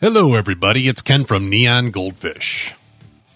Hello, 0.00 0.34
everybody. 0.34 0.86
It's 0.86 1.02
Ken 1.02 1.24
from 1.24 1.50
Neon 1.50 1.90
Goldfish. 1.90 2.72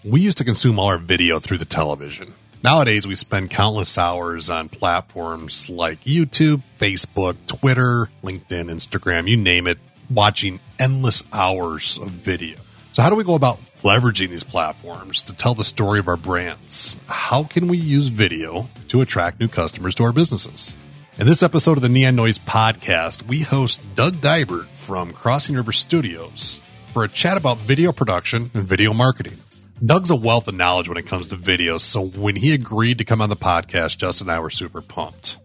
We 0.01 0.21
used 0.21 0.37
to 0.37 0.45
consume 0.45 0.79
all 0.79 0.85
our 0.85 0.97
video 0.97 1.37
through 1.41 1.57
the 1.57 1.65
television. 1.65 2.35
Nowadays, 2.63 3.05
we 3.05 3.15
spend 3.15 3.49
countless 3.49 3.97
hours 3.97 4.49
on 4.49 4.69
platforms 4.69 5.69
like 5.69 5.99
YouTube, 6.05 6.61
Facebook, 6.79 7.35
Twitter, 7.47 8.07
LinkedIn, 8.23 8.71
Instagram, 8.71 9.27
you 9.27 9.35
name 9.35 9.67
it, 9.67 9.77
watching 10.09 10.61
endless 10.79 11.27
hours 11.33 11.97
of 11.97 12.11
video. 12.11 12.57
So, 12.93 13.01
how 13.03 13.09
do 13.09 13.17
we 13.17 13.25
go 13.25 13.35
about 13.35 13.61
leveraging 13.83 14.29
these 14.29 14.45
platforms 14.45 15.21
to 15.23 15.33
tell 15.33 15.55
the 15.55 15.65
story 15.65 15.99
of 15.99 16.07
our 16.07 16.15
brands? 16.15 16.97
How 17.07 17.43
can 17.43 17.67
we 17.67 17.77
use 17.77 18.07
video 18.07 18.69
to 18.87 19.01
attract 19.01 19.41
new 19.41 19.49
customers 19.49 19.95
to 19.95 20.05
our 20.05 20.13
businesses? 20.13 20.77
In 21.19 21.27
this 21.27 21.43
episode 21.43 21.77
of 21.77 21.83
the 21.83 21.89
Neon 21.89 22.15
Noise 22.15 22.39
podcast, 22.39 23.27
we 23.27 23.41
host 23.41 23.83
Doug 23.93 24.15
Dybert 24.15 24.65
from 24.69 25.11
Crossing 25.11 25.55
River 25.55 25.71
Studios 25.71 26.59
for 26.87 27.03
a 27.03 27.07
chat 27.07 27.37
about 27.37 27.59
video 27.59 27.91
production 27.91 28.49
and 28.55 28.63
video 28.63 28.95
marketing. 28.95 29.37
Doug's 29.85 30.09
a 30.09 30.15
wealth 30.15 30.47
of 30.47 30.55
knowledge 30.55 30.89
when 30.89 30.97
it 30.97 31.05
comes 31.05 31.27
to 31.27 31.35
videos, 31.35 31.81
so 31.81 32.03
when 32.03 32.35
he 32.35 32.51
agreed 32.55 32.97
to 32.97 33.05
come 33.05 33.21
on 33.21 33.29
the 33.29 33.35
podcast, 33.35 33.99
Justin 33.99 34.27
and 34.27 34.35
I 34.35 34.39
were 34.39 34.49
super 34.49 34.81
pumped. 34.81 35.37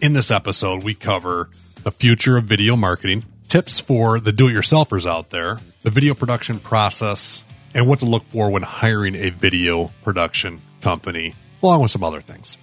In 0.00 0.12
this 0.12 0.30
episode, 0.30 0.84
we 0.84 0.94
cover 0.94 1.50
the 1.82 1.90
future 1.90 2.36
of 2.36 2.44
video 2.44 2.76
marketing, 2.76 3.24
tips 3.48 3.80
for 3.80 4.20
the 4.20 4.30
do 4.30 4.48
it 4.48 4.52
yourselfers 4.52 5.04
out 5.04 5.30
there, 5.30 5.58
the 5.82 5.90
video 5.90 6.14
production 6.14 6.60
process, 6.60 7.44
and 7.74 7.88
what 7.88 7.98
to 7.98 8.06
look 8.06 8.22
for 8.28 8.52
when 8.52 8.62
hiring 8.62 9.16
a 9.16 9.30
video 9.30 9.90
production 10.04 10.62
company, 10.80 11.34
along 11.60 11.82
with 11.82 11.90
some 11.90 12.04
other 12.04 12.20
things. 12.20 12.56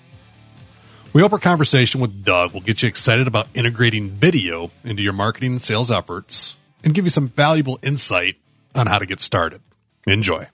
We 1.11 1.23
hope 1.23 1.33
our 1.33 1.39
conversation 1.39 2.01
with 2.01 2.23
Doug 2.23 2.53
will 2.53 2.61
get 2.61 2.83
you 2.83 2.87
excited 2.87 3.25
about 3.25 3.47
integrating 3.55 4.11
video 4.11 4.69
into 4.83 5.01
your 5.01 5.13
marketing 5.13 5.53
and 5.53 5.61
sales 5.61 5.89
efforts 5.89 6.55
and 6.83 6.93
give 6.93 7.03
you 7.03 7.09
some 7.09 7.29
valuable 7.29 7.79
insight 7.81 8.35
on 8.75 8.85
how 8.85 8.99
to 8.99 9.07
get 9.07 9.19
started. 9.19 9.59
Enjoy. 10.05 10.47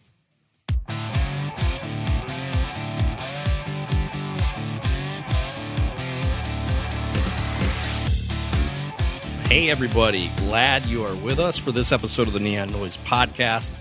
Hey, 9.49 9.69
everybody. 9.69 10.31
Glad 10.37 10.85
you 10.85 11.03
are 11.03 11.15
with 11.17 11.37
us 11.37 11.57
for 11.57 11.73
this 11.73 11.91
episode 11.91 12.27
of 12.27 12.34
the 12.34 12.40
Neon 12.40 12.71
Noise 12.71 12.95
podcast. 12.95 13.73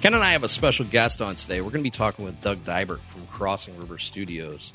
Ken 0.00 0.14
and 0.14 0.22
I 0.22 0.30
have 0.30 0.44
a 0.44 0.48
special 0.48 0.84
guest 0.84 1.20
on 1.20 1.34
today. 1.34 1.60
We're 1.60 1.70
going 1.70 1.82
to 1.82 1.82
be 1.82 1.90
talking 1.90 2.24
with 2.24 2.40
Doug 2.40 2.58
Dybert 2.58 3.00
from 3.08 3.26
Crossing 3.26 3.76
River 3.78 3.98
Studios. 3.98 4.72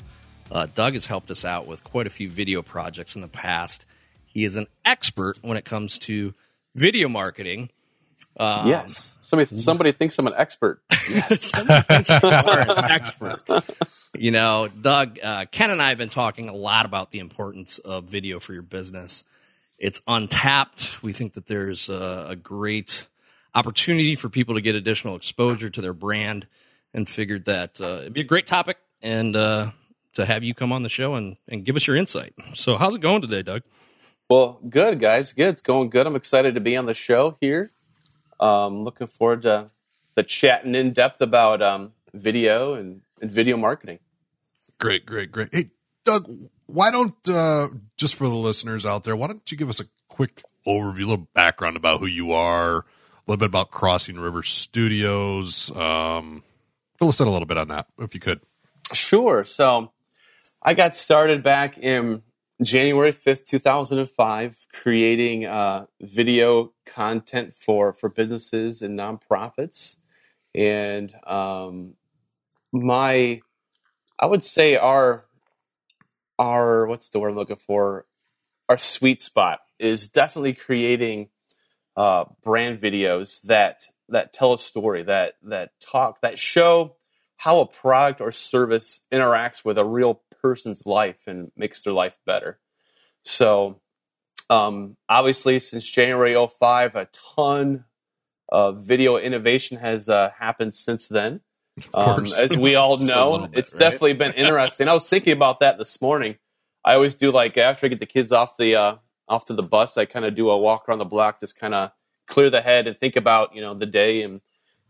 Uh, 0.50 0.66
Doug 0.74 0.94
has 0.94 1.06
helped 1.06 1.30
us 1.30 1.44
out 1.44 1.66
with 1.66 1.84
quite 1.84 2.06
a 2.06 2.10
few 2.10 2.28
video 2.28 2.62
projects 2.62 3.14
in 3.14 3.22
the 3.22 3.28
past. 3.28 3.86
He 4.26 4.44
is 4.44 4.56
an 4.56 4.66
expert 4.84 5.38
when 5.42 5.56
it 5.56 5.64
comes 5.64 5.98
to 6.00 6.34
video 6.74 7.08
marketing. 7.08 7.70
Um, 8.36 8.68
yes. 8.68 9.16
Somebody, 9.20 9.56
somebody 9.56 9.92
thinks 9.92 10.18
I'm 10.18 10.26
an 10.26 10.34
expert. 10.36 10.82
Yes. 11.08 11.42
somebody 11.56 11.82
thinks 11.82 12.10
you 12.10 12.28
are 12.28 12.60
an 12.60 12.90
expert. 12.90 13.64
You 14.16 14.32
know, 14.32 14.68
Doug, 14.68 15.18
uh, 15.22 15.44
Ken 15.50 15.70
and 15.70 15.80
I 15.80 15.90
have 15.90 15.98
been 15.98 16.08
talking 16.08 16.48
a 16.48 16.54
lot 16.54 16.84
about 16.84 17.12
the 17.12 17.20
importance 17.20 17.78
of 17.78 18.04
video 18.04 18.40
for 18.40 18.52
your 18.52 18.62
business. 18.62 19.24
It's 19.78 20.02
untapped. 20.06 21.02
We 21.02 21.12
think 21.12 21.34
that 21.34 21.46
there's 21.46 21.88
a, 21.88 22.26
a 22.30 22.36
great 22.36 23.06
opportunity 23.54 24.16
for 24.16 24.28
people 24.28 24.56
to 24.56 24.60
get 24.60 24.74
additional 24.74 25.16
exposure 25.16 25.70
to 25.70 25.80
their 25.80 25.94
brand 25.94 26.46
and 26.92 27.08
figured 27.08 27.44
that 27.44 27.80
uh, 27.80 28.00
it'd 28.00 28.12
be 28.12 28.20
a 28.20 28.24
great 28.24 28.46
topic 28.46 28.78
and 29.00 29.36
uh, 29.36 29.70
to 30.14 30.26
have 30.26 30.42
you 30.42 30.54
come 30.54 30.72
on 30.72 30.82
the 30.82 30.88
show 30.88 31.14
and, 31.14 31.36
and 31.48 31.64
give 31.64 31.76
us 31.76 31.86
your 31.86 31.96
insight. 31.96 32.34
So, 32.54 32.76
how's 32.76 32.94
it 32.94 33.00
going 33.00 33.22
today, 33.22 33.42
Doug? 33.42 33.62
Well, 34.28 34.60
good, 34.68 35.00
guys. 35.00 35.32
Good. 35.32 35.48
It's 35.48 35.60
going 35.60 35.90
good. 35.90 36.06
I'm 36.06 36.16
excited 36.16 36.54
to 36.54 36.60
be 36.60 36.76
on 36.76 36.86
the 36.86 36.94
show 36.94 37.36
here. 37.40 37.72
Um, 38.38 38.84
looking 38.84 39.08
forward 39.08 39.42
to 39.42 39.70
the 40.14 40.22
chatting 40.22 40.74
in 40.74 40.92
depth 40.92 41.20
about 41.20 41.62
um, 41.62 41.92
video 42.14 42.74
and, 42.74 43.02
and 43.20 43.30
video 43.30 43.56
marketing. 43.56 43.98
Great, 44.78 45.04
great, 45.04 45.30
great. 45.30 45.48
Hey, 45.52 45.64
Doug, 46.04 46.28
why 46.66 46.90
don't 46.90 47.14
uh, 47.28 47.68
just 47.96 48.14
for 48.14 48.28
the 48.28 48.34
listeners 48.34 48.86
out 48.86 49.04
there, 49.04 49.16
why 49.16 49.26
don't 49.26 49.50
you 49.50 49.58
give 49.58 49.68
us 49.68 49.80
a 49.80 49.84
quick 50.08 50.42
overview, 50.66 51.02
a 51.02 51.08
little 51.08 51.28
background 51.34 51.76
about 51.76 52.00
who 52.00 52.06
you 52.06 52.32
are, 52.32 52.78
a 52.78 52.84
little 53.26 53.38
bit 53.38 53.48
about 53.48 53.70
Crossing 53.70 54.18
River 54.18 54.42
Studios. 54.42 55.74
Um, 55.76 56.42
fill 56.98 57.08
us 57.08 57.20
in 57.20 57.26
a 57.26 57.30
little 57.30 57.46
bit 57.46 57.58
on 57.58 57.68
that, 57.68 57.88
if 57.98 58.14
you 58.14 58.20
could. 58.20 58.40
Sure. 58.92 59.44
So, 59.44 59.92
I 60.62 60.74
got 60.74 60.94
started 60.94 61.42
back 61.42 61.78
in 61.78 62.22
January 62.62 63.12
5th, 63.12 63.46
2005, 63.46 64.66
creating 64.74 65.46
uh, 65.46 65.86
video 66.02 66.74
content 66.84 67.54
for, 67.54 67.94
for 67.94 68.10
businesses 68.10 68.82
and 68.82 68.98
nonprofits. 68.98 69.96
And 70.54 71.14
um, 71.26 71.94
my, 72.74 73.40
I 74.18 74.26
would 74.26 74.42
say 74.42 74.76
our, 74.76 75.24
our, 76.38 76.86
what's 76.86 77.08
the 77.08 77.20
word 77.20 77.30
I'm 77.30 77.36
looking 77.36 77.56
for? 77.56 78.04
Our 78.68 78.76
sweet 78.76 79.22
spot 79.22 79.60
is 79.78 80.10
definitely 80.10 80.52
creating 80.52 81.30
uh, 81.96 82.26
brand 82.44 82.82
videos 82.82 83.40
that, 83.44 83.84
that 84.10 84.34
tell 84.34 84.52
a 84.52 84.58
story, 84.58 85.04
that, 85.04 85.36
that 85.42 85.70
talk, 85.80 86.20
that 86.20 86.38
show 86.38 86.96
how 87.40 87.60
a 87.60 87.66
product 87.66 88.20
or 88.20 88.30
service 88.30 89.06
interacts 89.10 89.64
with 89.64 89.78
a 89.78 89.84
real 89.84 90.20
person's 90.42 90.84
life 90.84 91.26
and 91.26 91.50
makes 91.56 91.82
their 91.82 91.94
life 91.94 92.18
better. 92.26 92.60
So, 93.24 93.80
um, 94.50 94.98
obviously, 95.08 95.58
since 95.58 95.88
January 95.88 96.36
05, 96.36 96.96
a 96.96 97.08
ton 97.34 97.86
of 98.50 98.84
video 98.84 99.16
innovation 99.16 99.78
has 99.78 100.06
uh, 100.06 100.32
happened 100.38 100.74
since 100.74 101.08
then. 101.08 101.40
Um, 101.94 102.26
as 102.26 102.54
we 102.58 102.74
all 102.74 102.96
know, 102.98 103.48
bit, 103.48 103.58
it's 103.60 103.72
right? 103.72 103.80
definitely 103.80 104.12
been 104.12 104.32
interesting. 104.34 104.86
I 104.86 104.92
was 104.92 105.08
thinking 105.08 105.32
about 105.32 105.60
that 105.60 105.78
this 105.78 106.02
morning. 106.02 106.36
I 106.84 106.92
always 106.92 107.14
do 107.14 107.30
like 107.30 107.56
after 107.56 107.86
I 107.86 107.88
get 107.88 108.00
the 108.00 108.06
kids 108.06 108.32
off 108.32 108.58
the 108.58 108.76
uh, 108.76 108.96
off 109.28 109.46
to 109.46 109.54
the 109.54 109.62
bus, 109.62 109.96
I 109.96 110.04
kind 110.04 110.26
of 110.26 110.34
do 110.34 110.50
a 110.50 110.58
walk 110.58 110.86
around 110.86 110.98
the 110.98 111.06
block, 111.06 111.40
just 111.40 111.58
kind 111.58 111.74
of 111.74 111.90
clear 112.26 112.50
the 112.50 112.60
head 112.60 112.86
and 112.86 112.98
think 112.98 113.16
about 113.16 113.54
you 113.54 113.62
know 113.62 113.72
the 113.72 113.86
day 113.86 114.24
and 114.24 114.42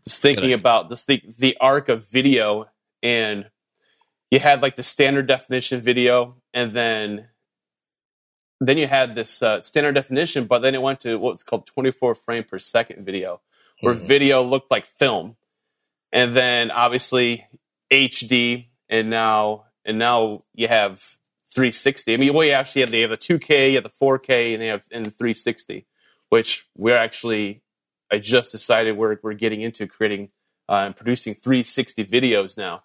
just 0.03 0.21
thinking 0.21 0.53
about 0.53 0.89
this 0.89 1.05
the, 1.05 1.21
the 1.37 1.57
arc 1.59 1.89
of 1.89 2.07
video 2.07 2.67
and 3.03 3.49
you 4.29 4.39
had 4.39 4.61
like 4.61 4.75
the 4.75 4.83
standard 4.83 5.27
definition 5.27 5.81
video 5.81 6.35
and 6.53 6.71
then 6.71 7.27
then 8.59 8.77
you 8.77 8.87
had 8.87 9.15
this 9.15 9.41
uh, 9.41 9.61
standard 9.61 9.93
definition 9.93 10.45
but 10.45 10.59
then 10.59 10.75
it 10.75 10.81
went 10.81 10.99
to 11.01 11.17
what's 11.17 11.43
called 11.43 11.65
24 11.67 12.15
frame 12.15 12.43
per 12.43 12.59
second 12.59 13.05
video 13.05 13.41
where 13.81 13.95
mm-hmm. 13.95 14.07
video 14.07 14.43
looked 14.43 14.69
like 14.69 14.85
film. 14.85 15.35
And 16.13 16.35
then 16.35 16.71
obviously 16.71 17.47
hd 17.91 18.67
and 18.89 19.09
now 19.09 19.65
and 19.83 19.99
now 19.99 20.43
you 20.53 20.67
have 20.67 20.99
360 21.53 22.13
i 22.13 22.17
mean 22.17 22.33
well 22.33 22.45
you 22.45 22.53
actually 22.53 22.81
have 22.81 22.91
they 22.91 23.01
have 23.01 23.09
the 23.09 23.17
2k 23.17 23.71
you 23.71 23.75
have 23.75 23.83
the 23.83 23.89
4k 23.89 24.53
and 24.53 24.61
they 24.61 24.67
have 24.67 24.85
in 24.91 25.03
360 25.03 25.85
which 26.29 26.65
we're 26.77 26.95
actually 26.95 27.60
i 28.11 28.17
just 28.17 28.51
decided 28.51 28.97
we're, 28.97 29.17
we're 29.23 29.33
getting 29.33 29.61
into 29.61 29.87
creating 29.87 30.29
uh, 30.69 30.83
and 30.85 30.95
producing 30.95 31.33
360 31.33 32.05
videos 32.05 32.57
now 32.57 32.83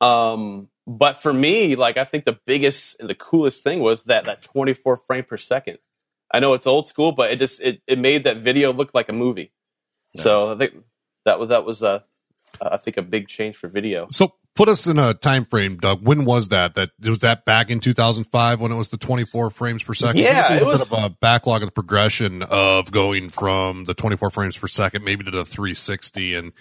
um, 0.00 0.68
but 0.86 1.18
for 1.18 1.32
me, 1.32 1.76
like 1.76 1.96
I 1.96 2.04
think 2.04 2.24
the 2.24 2.38
biggest 2.46 3.00
and 3.00 3.08
the 3.08 3.14
coolest 3.14 3.62
thing 3.62 3.80
was 3.80 4.04
that 4.04 4.24
that 4.24 4.42
24 4.42 4.96
frame 4.96 5.24
per 5.24 5.36
second. 5.36 5.78
I 6.32 6.40
know 6.40 6.54
it's 6.54 6.66
old 6.66 6.86
school, 6.86 7.12
but 7.12 7.30
it 7.30 7.38
just 7.38 7.60
it, 7.60 7.82
it 7.86 7.98
made 7.98 8.24
that 8.24 8.38
video 8.38 8.72
look 8.72 8.92
like 8.94 9.08
a 9.08 9.12
movie. 9.12 9.52
Nice. 10.14 10.24
So 10.24 10.52
I 10.52 10.58
think 10.58 10.74
that 11.24 11.38
was 11.38 11.50
that 11.50 11.64
was 11.64 11.82
a 11.82 12.04
I 12.60 12.76
think 12.76 12.96
a 12.96 13.02
big 13.02 13.28
change 13.28 13.56
for 13.56 13.68
video. 13.68 14.08
So 14.10 14.34
put 14.54 14.68
us 14.68 14.86
in 14.86 14.98
a 14.98 15.14
time 15.14 15.44
frame, 15.44 15.76
Doug. 15.76 16.06
When 16.06 16.24
was 16.24 16.48
that? 16.48 16.74
That 16.74 16.90
was 17.02 17.20
that 17.20 17.44
back 17.44 17.70
in 17.70 17.80
2005 17.80 18.60
when 18.60 18.72
it 18.72 18.76
was 18.76 18.88
the 18.88 18.96
24 18.96 19.50
frames 19.50 19.82
per 19.82 19.94
second. 19.94 20.20
Yeah, 20.20 20.54
it 20.54 20.64
was 20.64 20.88
bit 20.88 20.98
of 20.98 21.04
a 21.04 21.10
backlog 21.10 21.62
of 21.62 21.68
the 21.68 21.72
progression 21.72 22.42
of 22.42 22.90
going 22.90 23.28
from 23.28 23.84
the 23.84 23.94
24 23.94 24.30
frames 24.30 24.58
per 24.58 24.68
second 24.68 25.04
maybe 25.04 25.24
to 25.24 25.30
the 25.30 25.44
360 25.44 26.34
and 26.34 26.52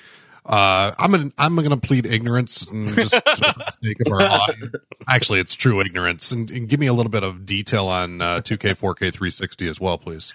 uh, 0.45 0.93
I'm 0.97 1.13
an, 1.13 1.31
I'm 1.37 1.55
going 1.55 1.69
to 1.69 1.77
plead 1.77 2.05
ignorance 2.07 2.69
and 2.71 2.87
just 2.95 3.13
for 3.13 3.21
the 3.21 3.73
sake 3.83 3.97
of 4.05 4.11
our 4.13 4.21
audience. 4.23 4.75
Actually, 5.07 5.41
it's 5.41 5.55
true 5.55 5.79
ignorance, 5.79 6.31
and, 6.31 6.49
and, 6.49 6.67
give 6.67 6.79
me 6.79 6.87
a 6.87 6.93
little 6.93 7.11
bit 7.11 7.23
of 7.23 7.45
detail 7.45 7.87
on 7.87 8.19
uh, 8.19 8.39
2K, 8.39 8.71
4K, 8.71 9.13
360 9.13 9.67
as 9.67 9.79
well, 9.79 9.99
please. 9.99 10.33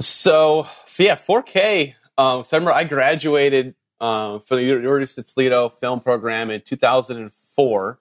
So, 0.00 0.66
so 0.84 1.02
yeah, 1.02 1.14
4K. 1.14 1.94
Um, 2.18 2.44
so 2.44 2.56
I 2.56 2.58
remember 2.58 2.72
I 2.72 2.84
graduated 2.84 3.74
um, 4.02 4.40
from 4.40 4.58
the 4.58 4.64
University 4.64 5.22
of 5.22 5.32
Toledo 5.32 5.68
film 5.70 6.00
program 6.00 6.50
in 6.50 6.60
2004, 6.60 7.98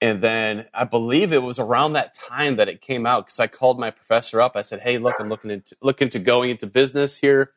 and 0.00 0.22
then 0.22 0.66
I 0.72 0.84
believe 0.84 1.34
it 1.34 1.42
was 1.42 1.58
around 1.58 1.92
that 1.92 2.14
time 2.14 2.56
that 2.56 2.68
it 2.68 2.80
came 2.80 3.04
out 3.04 3.26
because 3.26 3.38
I 3.38 3.46
called 3.46 3.78
my 3.78 3.90
professor 3.90 4.40
up. 4.40 4.56
I 4.56 4.62
said, 4.62 4.80
"Hey, 4.80 4.96
look, 4.96 5.16
I'm 5.20 5.28
looking 5.28 5.50
into 5.50 5.76
looking 5.82 6.06
into 6.06 6.18
going 6.18 6.50
into 6.50 6.66
business 6.66 7.18
here." 7.18 7.52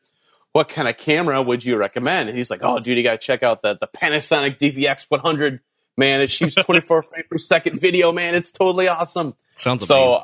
what 0.54 0.68
kind 0.68 0.86
of 0.86 0.96
camera 0.96 1.42
would 1.42 1.64
you 1.64 1.76
recommend? 1.76 2.28
And 2.28 2.38
he's 2.38 2.48
like, 2.48 2.60
oh, 2.62 2.78
dude, 2.78 2.96
you 2.96 3.02
got 3.02 3.20
to 3.20 3.26
check 3.26 3.42
out 3.42 3.62
the, 3.62 3.74
the 3.74 3.88
Panasonic 3.88 4.56
DVX 4.56 5.10
100. 5.10 5.58
Man, 5.96 6.20
it 6.20 6.30
shoots 6.30 6.54
24 6.54 7.02
frames 7.10 7.26
per 7.28 7.38
second 7.38 7.80
video, 7.80 8.12
man. 8.12 8.36
It's 8.36 8.52
totally 8.52 8.86
awesome. 8.86 9.34
Sounds 9.56 9.84
so. 9.84 10.22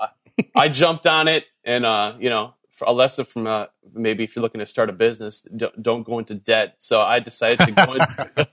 I 0.54 0.68
jumped 0.68 1.08
on 1.08 1.26
it, 1.26 1.46
and 1.64 1.84
uh, 1.84 2.14
you 2.20 2.30
know, 2.30 2.54
a 2.86 2.92
lesson 2.92 3.24
from 3.24 3.46
uh, 3.46 3.66
maybe 3.92 4.24
if 4.24 4.34
you're 4.34 4.42
looking 4.42 4.60
to 4.60 4.66
start 4.66 4.90
a 4.90 4.92
business, 4.92 5.42
don't, 5.42 5.82
don't 5.82 6.02
go 6.02 6.18
into 6.18 6.34
debt. 6.34 6.76
So 6.78 7.00
I 7.00 7.20
decided 7.20 7.60
to 7.66 7.72
go. 7.72 7.94
In, 7.94 8.00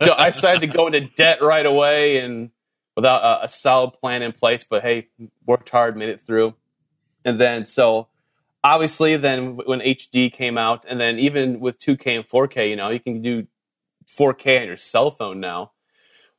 I 0.18 0.32
decided 0.32 0.62
to 0.62 0.68
go 0.68 0.88
into 0.88 1.02
debt 1.02 1.42
right 1.42 1.66
away 1.66 2.20
and 2.20 2.52
without 2.96 3.24
a, 3.24 3.46
a 3.46 3.50
solid 3.50 3.94
plan 3.94 4.22
in 4.22 4.32
place. 4.32 4.64
But 4.64 4.82
hey, 4.82 5.10
worked 5.46 5.70
hard, 5.70 5.96
made 5.98 6.10
it 6.10 6.22
through, 6.22 6.56
and 7.26 7.40
then 7.40 7.66
so 7.66 8.08
obviously 8.64 9.16
then 9.18 9.58
when 9.58 9.80
HD 9.80 10.32
came 10.32 10.58
out, 10.58 10.86
and 10.88 11.00
then 11.00 11.20
even 11.20 11.60
with 11.60 11.80
2K 11.80 12.18
and 12.18 12.28
4K, 12.28 12.70
you 12.70 12.76
know, 12.76 12.90
you 12.90 13.00
can 13.00 13.22
do 13.22 13.48
4K 14.08 14.62
on 14.62 14.68
your 14.68 14.78
cell 14.78 15.12
phone 15.12 15.40
now, 15.40 15.72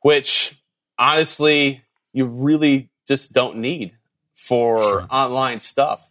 which 0.02 0.60
honestly 0.98 1.84
you 2.12 2.26
really 2.26 2.90
just 3.06 3.32
don't 3.32 3.56
need 3.56 3.96
for 4.34 4.82
sure. 4.82 5.06
online 5.10 5.60
stuff. 5.60 6.10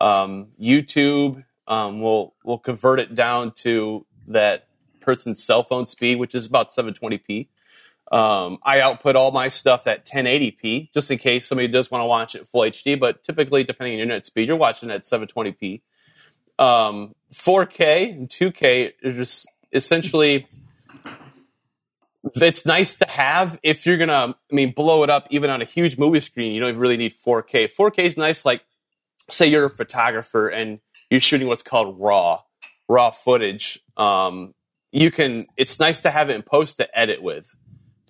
Um, 0.00 0.48
YouTube 0.60 1.44
um, 1.66 2.00
will 2.00 2.34
will 2.44 2.58
convert 2.58 3.00
it 3.00 3.14
down 3.14 3.52
to 3.56 4.06
that 4.28 4.68
person's 5.00 5.42
cell 5.42 5.62
phone 5.62 5.86
speed, 5.86 6.18
which 6.18 6.34
is 6.34 6.46
about 6.46 6.70
720p. 6.70 7.48
Um, 8.10 8.58
I 8.62 8.80
output 8.80 9.14
all 9.14 9.30
my 9.30 9.48
stuff 9.48 9.86
at 9.86 10.04
1080p, 10.04 10.92
just 10.92 11.10
in 11.10 11.18
case 11.18 11.46
somebody 11.46 11.68
does 11.68 11.90
want 11.90 12.02
to 12.02 12.06
watch 12.06 12.34
it 12.34 12.48
full 12.48 12.62
HD. 12.62 12.98
But 12.98 13.22
typically, 13.22 13.62
depending 13.62 13.94
on 13.94 13.98
your 13.98 14.02
internet 14.04 14.26
speed, 14.26 14.48
you're 14.48 14.56
watching 14.56 14.90
at 14.90 15.02
720p. 15.02 15.82
4K 16.58 16.60
um, 16.60 17.14
and 17.32 18.28
2K 18.28 18.92
are 19.04 19.12
just 19.12 19.48
essentially 19.72 20.46
it's 22.34 22.66
nice 22.66 22.94
to 22.96 23.08
have 23.08 23.58
if 23.62 23.86
you're 23.86 23.96
gonna 23.96 24.34
i 24.52 24.54
mean 24.54 24.72
blow 24.72 25.02
it 25.02 25.08
up 25.08 25.26
even 25.30 25.48
on 25.48 25.62
a 25.62 25.64
huge 25.64 25.96
movie 25.96 26.20
screen 26.20 26.52
you 26.52 26.60
don't 26.60 26.76
really 26.76 26.96
need 26.96 27.12
4k 27.12 27.72
4k 27.72 27.98
is 28.00 28.16
nice 28.16 28.44
like 28.44 28.62
say 29.32 29.46
you're 29.46 29.66
a 29.66 29.70
photographer 29.70 30.48
and 30.48 30.80
you're 31.10 31.20
shooting 31.20 31.48
what's 31.48 31.62
called 31.62 31.98
raw 31.98 32.40
raw 32.88 33.10
footage 33.10 33.78
um, 33.96 34.54
you 34.92 35.10
can 35.10 35.46
it's 35.56 35.78
nice 35.78 36.00
to 36.00 36.10
have 36.10 36.30
it 36.30 36.36
in 36.36 36.42
post 36.42 36.78
to 36.78 36.98
edit 36.98 37.22
with 37.22 37.54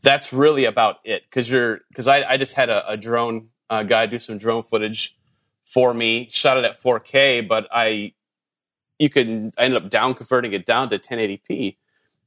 that's 0.02 0.32
really 0.32 0.64
about 0.64 0.96
it 1.04 1.22
because 1.24 1.50
you're 1.50 1.80
because 1.88 2.06
I, 2.06 2.22
I 2.24 2.36
just 2.36 2.54
had 2.54 2.70
a, 2.70 2.92
a 2.92 2.96
drone 2.96 3.48
uh, 3.68 3.82
guy 3.82 4.06
do 4.06 4.18
some 4.18 4.38
drone 4.38 4.62
footage 4.62 5.16
for 5.64 5.92
me 5.92 6.28
shot 6.30 6.56
it 6.56 6.64
at 6.64 6.80
4k 6.80 7.46
but 7.46 7.68
i 7.70 8.12
you 8.98 9.08
can 9.08 9.52
I 9.56 9.64
ended 9.64 9.82
up 9.82 9.90
down 9.90 10.14
converting 10.14 10.52
it 10.52 10.66
down 10.66 10.90
to 10.90 10.98
1080p 10.98 11.76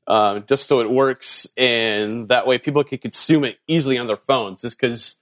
uh, 0.05 0.39
just 0.39 0.67
so 0.67 0.81
it 0.81 0.89
works, 0.89 1.47
and 1.55 2.27
that 2.29 2.45
way 2.45 2.57
people 2.57 2.83
can 2.83 2.97
consume 2.97 3.43
it 3.45 3.57
easily 3.67 3.97
on 3.97 4.07
their 4.07 4.17
phones. 4.17 4.61
Just 4.61 4.79
because 4.79 5.15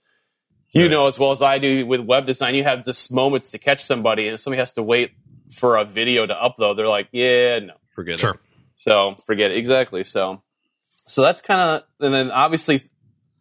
you 0.72 0.90
know 0.90 1.08
as 1.08 1.20
well 1.20 1.32
as 1.32 1.42
I 1.42 1.60
do 1.60 1.86
with 1.86 2.02
web 2.02 2.26
design, 2.26 2.56
you 2.56 2.64
have 2.64 2.86
just 2.86 3.14
moments 3.14 3.52
to 3.52 3.58
catch 3.58 3.84
somebody, 3.84 4.28
and 4.28 4.40
somebody 4.40 4.60
has 4.60 4.74
to 4.74 4.84
wait 4.84 5.12
for 5.54 5.78
a 5.78 5.86
video 5.86 6.26
to 6.26 6.34
upload. 6.34 6.78
They're 6.78 6.88
like, 6.88 7.10
"Yeah, 7.12 7.60
no, 7.60 7.74
forget 7.94 8.20
sure. 8.20 8.32
it." 8.32 8.40
So 8.76 9.16
forget 9.26 9.52
it 9.52 9.58
exactly. 9.58 10.04
So, 10.04 10.42
so 10.90 11.22
that's 11.22 11.40
kind 11.40 11.62
of, 11.62 11.84
and 12.00 12.14
then 12.14 12.32
obviously, 12.32 12.80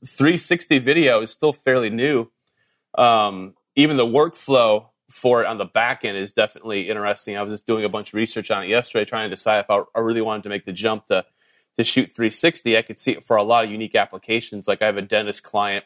360 0.06 0.80
video 0.80 1.22
is 1.22 1.30
still 1.30 1.52
fairly 1.52 1.88
new. 1.88 2.30
Um, 2.96 3.54
even 3.76 3.96
the 3.96 4.04
workflow 4.04 4.88
for 5.08 5.42
it 5.42 5.46
on 5.46 5.58
the 5.58 5.64
back 5.64 6.04
end 6.04 6.16
is 6.16 6.32
definitely 6.32 6.88
interesting. 6.88 7.36
I 7.36 7.42
was 7.42 7.52
just 7.52 7.66
doing 7.66 7.84
a 7.84 7.88
bunch 7.88 8.08
of 8.08 8.14
research 8.14 8.50
on 8.50 8.64
it 8.64 8.68
yesterday, 8.68 9.04
trying 9.04 9.30
to 9.30 9.34
decide 9.34 9.60
if 9.60 9.70
I, 9.70 9.82
I, 9.94 10.00
really 10.00 10.20
wanted 10.20 10.42
to 10.44 10.48
make 10.48 10.64
the 10.64 10.72
jump 10.72 11.06
to 11.06 11.24
to 11.76 11.84
shoot 11.84 12.06
360. 12.06 12.76
I 12.76 12.82
could 12.82 13.00
see 13.00 13.12
it 13.12 13.24
for 13.24 13.36
a 13.36 13.42
lot 13.42 13.64
of 13.64 13.70
unique 13.70 13.94
applications. 13.94 14.68
Like 14.68 14.82
I 14.82 14.86
have 14.86 14.96
a 14.96 15.02
dentist 15.02 15.42
client 15.42 15.84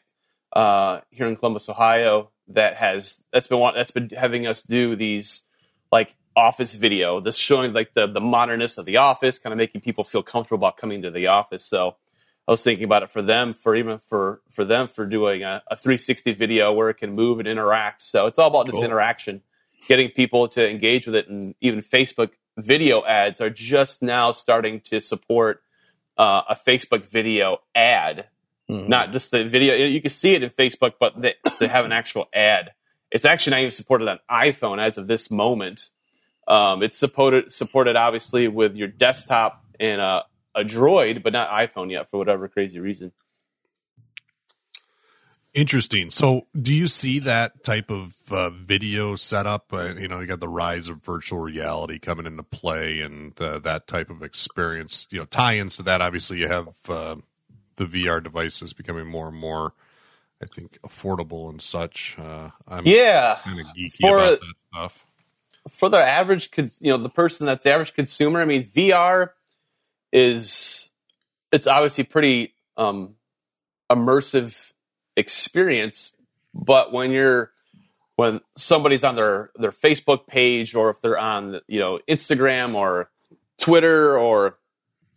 uh, 0.55 1.01
here 1.11 1.27
in 1.27 1.37
Columbus, 1.37 1.69
Ohio, 1.69 2.31
that 2.49 2.77
has 2.77 3.25
that's 3.33 3.47
been 3.47 3.61
that's 3.75 3.91
been 3.91 4.11
having 4.11 4.47
us 4.47 4.63
do 4.63 4.97
these 4.97 5.43
like 5.91 6.17
office 6.37 6.75
video, 6.75 7.21
this 7.21 7.37
showing 7.37 7.73
like 7.73 7.95
the 7.95 8.07
the 8.07 8.21
modernness 8.21 8.79
of 8.79 8.85
the 8.85 8.99
office, 8.99 9.39
kind 9.39 9.53
of 9.53 9.59
making 9.59 9.81
people 9.81 10.05
feel 10.05 10.23
comfortable 10.23 10.59
about 10.59 10.77
coming 10.77 11.03
to 11.03 11.11
the 11.11 11.27
office. 11.27 11.65
So 11.65 11.97
I 12.47 12.53
was 12.53 12.63
thinking 12.63 12.85
about 12.85 13.03
it 13.03 13.11
for 13.11 13.23
them, 13.23 13.53
for 13.53 13.75
even 13.75 13.99
for 13.99 14.43
for 14.51 14.65
them 14.65 14.89
for 14.89 15.07
doing 15.07 15.43
a, 15.43 15.63
a 15.69 15.77
360 15.77 16.33
video 16.33 16.73
where 16.73 16.91
it 16.91 16.95
can 16.95 17.15
move 17.15 17.39
and 17.39 17.49
interact. 17.49 18.03
So 18.03 18.27
it's 18.27 18.39
all 18.39 18.49
about 18.49 18.69
cool. 18.69 18.81
this 18.81 18.85
interaction, 18.85 19.43
getting 19.89 20.11
people 20.11 20.49
to 20.49 20.69
engage 20.69 21.07
with 21.07 21.17
it, 21.17 21.29
and 21.29 21.55
even 21.61 21.81
Facebook 21.81 22.33
video 22.57 23.05
ads 23.05 23.41
are 23.41 23.51
just 23.51 24.03
now 24.03 24.33
starting 24.33 24.81
to 24.81 25.01
support 25.01 25.63
uh, 26.17 26.43
a 26.49 26.55
Facebook 26.55 27.07
video 27.07 27.59
ad, 27.75 28.29
mm-hmm. 28.69 28.89
not 28.89 29.13
just 29.13 29.31
the 29.31 29.45
video. 29.45 29.75
You 29.75 30.01
can 30.01 30.11
see 30.11 30.35
it 30.35 30.43
in 30.43 30.51
Facebook, 30.51 30.95
but 30.99 31.21
they, 31.21 31.35
they 31.59 31.67
have 31.67 31.85
an 31.85 31.93
actual 31.93 32.27
ad. 32.33 32.73
It's 33.11 33.25
actually 33.25 33.53
not 33.53 33.61
even 33.61 33.71
supported 33.71 34.09
on 34.09 34.19
iPhone 34.31 34.85
as 34.85 34.99
of 34.99 35.07
this 35.07 35.31
moment. 35.31 35.91
Um, 36.47 36.83
it's 36.83 36.99
supported 36.99 37.51
supported 37.51 37.97
obviously 37.97 38.49
with 38.49 38.77
your 38.77 38.89
desktop 38.89 39.65
and 39.81 40.01
uh, 40.01 40.23
a 40.55 40.63
Droid, 40.63 41.23
but 41.23 41.33
not 41.33 41.51
iPhone 41.51 41.91
yet 41.91 42.11
for 42.11 42.19
whatever 42.19 42.49
crazy 42.49 42.81
reason. 42.81 43.13
Interesting. 45.55 46.11
So, 46.11 46.43
do 46.61 46.75
you 46.75 46.89
see 46.89 47.21
that 47.21 47.63
type 47.63 47.89
of 47.89 48.17
uh, 48.33 48.51
video 48.51 49.15
setup? 49.15 49.73
Uh, 49.73 49.95
you 49.97 50.09
know, 50.09 50.19
you 50.19 50.27
got 50.27 50.41
the 50.41 50.49
rise 50.49 50.89
of 50.89 51.05
virtual 51.05 51.39
reality 51.39 52.01
coming 52.01 52.27
into 52.27 52.43
play, 52.43 53.01
and 53.03 53.41
uh, 53.41 53.61
that 53.61 53.87
type 53.87 54.11
of 54.11 54.25
experience. 54.25 55.07
You 55.13 55.21
know, 55.21 55.27
tie-ins 55.27 55.77
to 55.77 55.85
that. 55.85 56.03
Obviously, 56.03 56.39
you 56.41 56.49
have 56.49 56.69
uh, 56.89 57.17
the 57.77 57.87
VR 57.87 58.23
devices 58.23 58.73
becoming 58.73 59.07
more 59.07 59.29
and 59.29 59.37
more, 59.37 59.75
I 60.43 60.47
think, 60.47 60.79
affordable 60.83 61.49
and 61.49 61.61
such. 61.61 62.17
Uh, 62.19 62.51
I'm 62.69 62.87
yeah, 62.87 63.39
kind 63.45 63.61
of 63.61 63.67
geeky 63.77 64.01
for, 64.01 64.19
about 64.19 64.41
that 64.41 64.55
stuff. 64.73 65.07
For 65.69 65.89
the 65.89 65.99
average, 65.99 66.51
you 66.81 66.93
know, 66.93 66.99
the 66.99 67.09
person 67.09 67.47
that's 67.47 67.65
the 67.65 67.73
average 67.73 67.95
consumer. 67.95 68.41
I 68.41 68.45
mean, 68.45 68.65
VR 68.65 69.31
is 70.13 70.91
it's 71.53 71.67
obviously 71.67 72.05
pretty 72.05 72.55
um, 72.77 73.15
immersive 73.91 74.73
experience, 75.17 76.17
but 76.53 76.93
when 76.93 77.11
you're 77.11 77.53
when 78.17 78.41
somebody's 78.57 79.05
on 79.05 79.17
their 79.17 79.51
their 79.57 79.73
Facebook 79.73 80.27
page 80.27 80.75
or 80.75 80.91
if 80.91 81.01
they're 81.01 81.19
on 81.19 81.61
you 81.67 81.81
know 81.81 81.99
Instagram 82.09 82.75
or 82.75 83.11
Twitter 83.59 84.19
or 84.19 84.59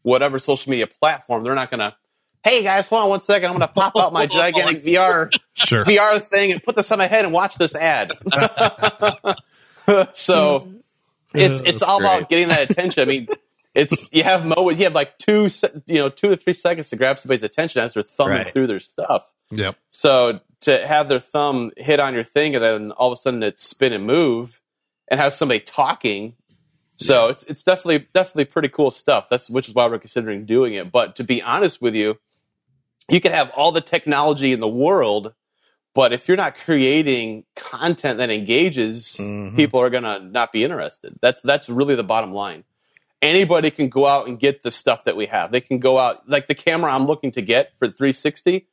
whatever 0.01 0.39
social 0.39 0.69
media 0.69 0.87
platform, 0.87 1.43
they're 1.43 1.55
not 1.55 1.69
gonna. 1.69 1.95
Hey 2.43 2.63
guys, 2.63 2.87
hold 2.87 3.03
on 3.03 3.09
one 3.09 3.21
second. 3.21 3.49
I'm 3.49 3.53
gonna 3.53 3.67
pop 3.67 3.95
out 3.95 4.13
my 4.13 4.23
oh 4.25 4.27
gigantic 4.27 4.83
VR 4.83 5.29
sure. 5.53 5.83
VR 5.85 6.21
thing 6.21 6.51
and 6.51 6.63
put 6.63 6.75
this 6.75 6.91
on 6.91 6.97
my 6.97 7.07
head 7.07 7.25
and 7.25 7.33
watch 7.33 7.55
this 7.55 7.75
ad. 7.75 8.13
so 10.13 10.69
it's 11.33 11.61
it's 11.61 11.81
all 11.81 11.99
great. 11.99 12.07
about 12.07 12.29
getting 12.29 12.47
that 12.49 12.71
attention. 12.71 13.03
I 13.03 13.05
mean, 13.05 13.27
it's 13.73 14.11
you 14.13 14.23
have 14.23 14.45
moments. 14.45 14.79
You 14.79 14.85
have 14.85 14.95
like 14.95 15.17
two, 15.17 15.49
you 15.85 15.95
know, 15.95 16.09
two 16.09 16.29
to 16.29 16.37
three 16.37 16.53
seconds 16.53 16.89
to 16.89 16.95
grab 16.95 17.19
somebody's 17.19 17.43
attention 17.43 17.81
as 17.81 17.93
they're 17.93 18.03
thumbing 18.03 18.37
right. 18.37 18.53
through 18.53 18.67
their 18.67 18.79
stuff. 18.79 19.31
Yep. 19.51 19.75
So 19.91 20.39
to 20.61 20.87
have 20.87 21.09
their 21.09 21.19
thumb 21.19 21.71
hit 21.77 21.99
on 21.99 22.13
your 22.13 22.23
thing 22.23 22.55
and 22.55 22.63
then 22.63 22.91
all 22.91 23.11
of 23.11 23.17
a 23.17 23.21
sudden 23.21 23.43
it's 23.43 23.63
spin 23.63 23.93
and 23.93 24.05
move, 24.05 24.61
and 25.07 25.19
have 25.19 25.33
somebody 25.33 25.59
talking. 25.59 26.33
So 26.95 27.25
yeah. 27.25 27.31
it's 27.31 27.43
it's 27.43 27.63
definitely 27.63 28.07
definitely 28.13 28.45
pretty 28.45 28.69
cool 28.69 28.91
stuff. 28.91 29.29
That's 29.29 29.49
which 29.49 29.67
is 29.67 29.75
why 29.75 29.87
we're 29.87 29.99
considering 29.99 30.45
doing 30.45 30.73
it. 30.73 30.91
But 30.91 31.15
to 31.17 31.23
be 31.23 31.41
honest 31.41 31.81
with 31.81 31.93
you, 31.93 32.17
you 33.09 33.21
can 33.21 33.31
have 33.31 33.49
all 33.51 33.71
the 33.71 33.81
technology 33.81 34.51
in 34.51 34.59
the 34.59 34.67
world, 34.67 35.33
but 35.93 36.13
if 36.13 36.27
you're 36.27 36.37
not 36.37 36.57
creating 36.57 37.45
content 37.55 38.17
that 38.19 38.29
engages, 38.29 39.17
mm-hmm. 39.19 39.55
people 39.55 39.79
are 39.79 39.89
gonna 39.89 40.19
not 40.19 40.51
be 40.51 40.63
interested. 40.63 41.17
That's 41.21 41.41
that's 41.41 41.69
really 41.69 41.95
the 41.95 42.03
bottom 42.03 42.33
line 42.33 42.63
anybody 43.21 43.71
can 43.71 43.89
go 43.89 44.05
out 44.05 44.27
and 44.27 44.39
get 44.39 44.63
the 44.63 44.71
stuff 44.71 45.03
that 45.05 45.15
we 45.15 45.25
have. 45.27 45.51
They 45.51 45.61
can 45.61 45.79
go 45.79 45.97
out 45.97 46.29
like 46.29 46.47
the 46.47 46.55
camera 46.55 46.93
I'm 46.93 47.05
looking 47.05 47.31
to 47.31 47.41
get 47.41 47.71
for 47.79 47.87
360 47.87 48.67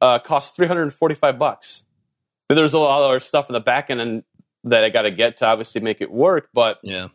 uh, 0.00 0.18
costs 0.18 0.56
345 0.56 1.38
bucks. 1.38 1.84
But 2.48 2.56
there's 2.56 2.72
a 2.72 2.78
lot 2.78 3.02
of 3.02 3.10
other 3.10 3.20
stuff 3.20 3.48
in 3.48 3.52
the 3.52 3.60
back 3.60 3.90
end 3.90 4.00
and 4.00 4.24
that 4.64 4.84
I 4.84 4.90
got 4.90 5.02
to 5.02 5.10
get 5.10 5.38
to 5.38 5.46
obviously 5.46 5.80
make 5.80 6.00
it 6.00 6.10
work. 6.10 6.48
But 6.52 6.80
yeah, 6.82 7.08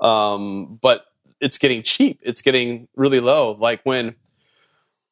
um, 0.00 0.78
but 0.80 1.04
it's 1.40 1.58
getting 1.58 1.82
cheap. 1.82 2.20
It's 2.22 2.40
getting 2.40 2.88
really 2.94 3.20
low. 3.20 3.52
Like 3.52 3.80
when 3.84 4.14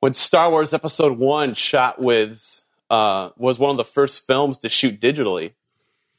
when 0.03 0.15
Star 0.15 0.51
Wars 0.51 0.73
Episode 0.73 1.21
One 1.21 1.55
shot 1.55 2.03
with 2.03 2.65
uh, 2.91 3.31
was 3.37 3.61
one 3.61 3.71
of 3.71 3.77
the 3.77 3.85
first 3.85 4.27
films 4.27 4.59
to 4.59 4.69
shoot 4.69 5.01
digitally, 5.01 5.53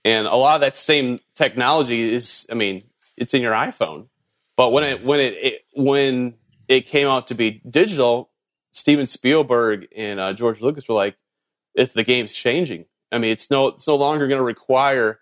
and 0.05 0.25
a 0.25 0.35
lot 0.35 0.55
of 0.55 0.61
that 0.61 0.77
same 0.77 1.19
technology 1.35 2.13
is, 2.13 2.47
I 2.49 2.53
mean, 2.53 2.85
it's 3.17 3.33
in 3.33 3.41
your 3.41 3.51
iPhone. 3.51 4.07
But 4.55 4.71
when 4.71 4.85
it 4.85 5.03
when 5.03 5.19
it, 5.19 5.33
it 5.33 5.61
when 5.73 6.35
it 6.69 6.85
came 6.85 7.09
out 7.09 7.27
to 7.27 7.35
be 7.35 7.59
digital, 7.69 8.29
Steven 8.71 9.05
Spielberg 9.05 9.89
and 9.93 10.17
uh, 10.17 10.31
George 10.31 10.61
Lucas 10.61 10.87
were 10.87 10.95
like, 10.95 11.17
"If 11.75 11.91
the 11.91 12.05
game's 12.05 12.33
changing, 12.33 12.85
I 13.11 13.17
mean, 13.17 13.31
it's 13.31 13.51
no 13.51 13.67
it's 13.67 13.85
no 13.85 13.97
longer 13.97 14.29
going 14.29 14.39
to 14.39 14.45
require 14.45 15.19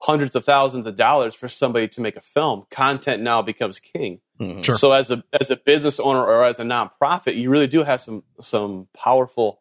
hundreds 0.00 0.36
of 0.36 0.44
thousands 0.44 0.86
of 0.86 0.96
dollars 0.96 1.34
for 1.34 1.48
somebody 1.48 1.88
to 1.88 2.00
make 2.00 2.16
a 2.16 2.20
film. 2.20 2.64
Content 2.70 3.22
now 3.22 3.42
becomes 3.42 3.80
king. 3.80 4.20
Mm-hmm. 4.40 4.62
Sure. 4.62 4.74
So 4.76 4.92
as 4.92 5.10
a 5.10 5.24
as 5.40 5.50
a 5.50 5.56
business 5.56 5.98
owner 5.98 6.20
or 6.24 6.44
as 6.44 6.60
a 6.60 6.64
nonprofit, 6.64 7.36
you 7.36 7.50
really 7.50 7.66
do 7.66 7.82
have 7.82 8.00
some 8.00 8.22
some 8.40 8.88
powerful 8.94 9.60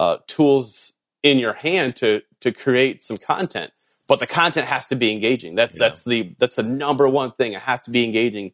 uh, 0.00 0.18
tools 0.26 0.92
in 1.22 1.38
your 1.38 1.52
hand 1.52 1.96
to 1.96 2.22
to 2.40 2.52
create 2.52 3.02
some 3.02 3.16
content. 3.18 3.70
but 4.08 4.20
the 4.20 4.26
content 4.26 4.66
has 4.66 4.84
to 4.86 4.96
be 4.96 5.10
engaging. 5.12 5.54
That's 5.56 5.74
Yeah. 5.76 5.80
that's 5.88 6.04
the 6.04 6.34
that's 6.38 6.56
the 6.56 6.62
number 6.62 7.08
one 7.08 7.32
thing. 7.32 7.52
It 7.52 7.60
has 7.60 7.80
to 7.82 7.90
be 7.90 8.04
engaging. 8.04 8.52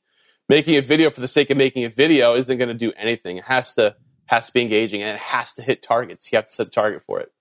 Making 0.48 0.76
a 0.76 0.82
video 0.82 1.10
for 1.10 1.20
the 1.20 1.28
sake 1.28 1.50
of 1.50 1.56
making 1.56 1.84
a 1.84 1.88
video 1.88 2.34
isn't 2.34 2.58
going 2.58 2.68
to 2.68 2.74
do 2.74 2.92
anything. 2.96 3.36
It 3.36 3.44
has 3.44 3.74
to 3.76 3.94
has 4.26 4.46
to 4.48 4.52
be 4.52 4.62
engaging 4.62 5.00
and 5.02 5.12
it 5.16 5.20
has 5.20 5.52
to 5.54 5.62
hit 5.62 5.82
targets. 5.82 6.30
You 6.32 6.36
have 6.36 6.46
to 6.46 6.52
set 6.52 6.66
a 6.66 6.70
target 6.70 7.04
for 7.04 7.20
it. 7.20 7.32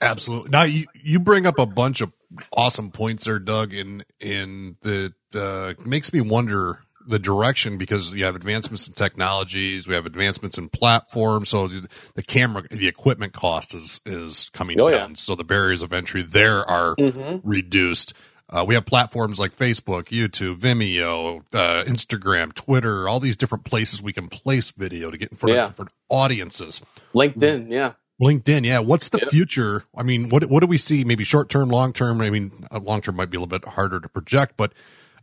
Absolutely. 0.00 0.50
Now 0.50 0.62
you 0.64 0.86
you 0.94 1.20
bring 1.20 1.46
up 1.46 1.58
a 1.58 1.66
bunch 1.66 2.00
of 2.00 2.12
awesome 2.56 2.90
points 2.90 3.24
there, 3.26 3.38
Doug, 3.38 3.74
and 3.74 4.04
and 4.20 4.76
that 4.82 5.14
uh, 5.34 5.74
makes 5.86 6.12
me 6.12 6.20
wonder 6.20 6.80
the 7.06 7.18
direction 7.18 7.76
because 7.78 8.14
you 8.14 8.24
have 8.24 8.36
advancements 8.36 8.86
in 8.86 8.94
technologies, 8.94 9.88
we 9.88 9.94
have 9.94 10.06
advancements 10.06 10.58
in 10.58 10.68
platforms, 10.68 11.48
so 11.48 11.66
the, 11.66 11.88
the 12.14 12.22
camera, 12.22 12.62
the 12.70 12.86
equipment 12.88 13.32
cost 13.32 13.74
is 13.74 14.00
is 14.06 14.48
coming 14.52 14.78
Oh, 14.80 14.88
yeah. 14.90 14.98
down, 14.98 15.16
so 15.16 15.34
the 15.34 15.44
barriers 15.44 15.82
of 15.82 15.92
entry 15.92 16.22
there 16.22 16.64
are 16.68 16.94
Mm-hmm. 16.96 17.48
reduced. 17.48 18.14
Uh, 18.52 18.64
we 18.66 18.74
have 18.74 18.84
platforms 18.84 19.38
like 19.38 19.52
Facebook, 19.52 20.06
YouTube, 20.06 20.56
Vimeo, 20.58 21.40
uh, 21.52 21.84
Instagram, 21.84 22.52
Twitter, 22.52 23.08
all 23.08 23.20
these 23.20 23.36
different 23.36 23.64
places 23.64 24.02
we 24.02 24.12
can 24.12 24.28
place 24.28 24.70
video 24.72 25.10
to 25.10 25.16
get 25.16 25.30
in 25.30 25.36
front 25.36 25.54
Yeah. 25.54 25.64
of 25.66 25.70
different 25.70 25.92
audiences. 26.08 26.84
LinkedIn, 27.14 27.70
yeah. 27.70 27.92
LinkedIn, 28.20 28.64
yeah. 28.66 28.80
What's 28.80 29.08
the 29.08 29.18
Yep. 29.18 29.28
future? 29.30 29.84
I 29.96 30.02
mean, 30.02 30.28
what 30.28 30.44
what 30.46 30.60
do 30.60 30.66
we 30.66 30.76
see? 30.78 31.04
Maybe 31.04 31.24
short 31.24 31.48
term, 31.48 31.68
long 31.70 31.92
term. 31.92 32.20
I 32.20 32.28
mean, 32.30 32.52
long 32.82 33.00
term 33.00 33.16
might 33.16 33.30
be 33.30 33.36
a 33.36 33.40
little 33.40 33.58
bit 33.58 33.64
harder 33.70 33.98
to 34.00 34.08
project, 34.08 34.54
but 34.56 34.72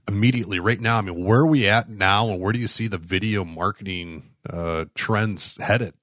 immediately, 0.08 0.60
right 0.60 0.80
now, 0.80 0.98
I 0.98 1.02
mean, 1.02 1.24
where 1.24 1.42
are 1.42 1.46
we 1.48 1.68
at 1.68 1.90
now, 1.90 2.30
and 2.30 2.42
where 2.42 2.52
do 2.54 2.60
you 2.60 2.68
see 2.68 2.88
the 2.88 2.98
video 2.98 3.46
marketing 3.46 4.32
uh, 4.50 4.86
trends 4.96 5.58
headed? 5.62 5.94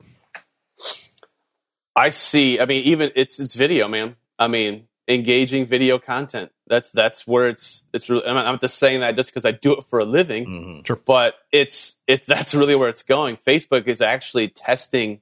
I 1.96 2.10
see. 2.10 2.60
I 2.60 2.66
mean, 2.66 2.84
even 2.84 3.10
it's 3.16 3.38
it's 3.40 3.54
video, 3.54 3.88
man. 3.88 4.16
I 4.38 4.48
mean, 4.48 4.88
engaging 5.08 5.66
video 5.66 5.98
content. 5.98 6.50
That's 6.66 6.90
that's 6.90 7.26
where 7.26 7.48
it's 7.48 7.84
it's. 7.92 8.08
Really, 8.08 8.26
I'm 8.26 8.34
not, 8.34 8.60
just 8.60 8.78
saying 8.78 9.00
that 9.00 9.16
just 9.16 9.30
because 9.30 9.44
I 9.44 9.52
do 9.52 9.76
it 9.76 9.84
for 9.84 9.98
a 9.98 10.04
living, 10.04 10.82
Mhm. 10.84 11.04
but 11.04 11.34
it's 11.52 11.96
it. 12.06 12.26
That's 12.26 12.54
really 12.54 12.74
where 12.74 12.88
it's 12.88 13.02
going. 13.02 13.36
Facebook 13.36 13.86
is 13.86 14.00
actually 14.00 14.48
testing 14.48 15.20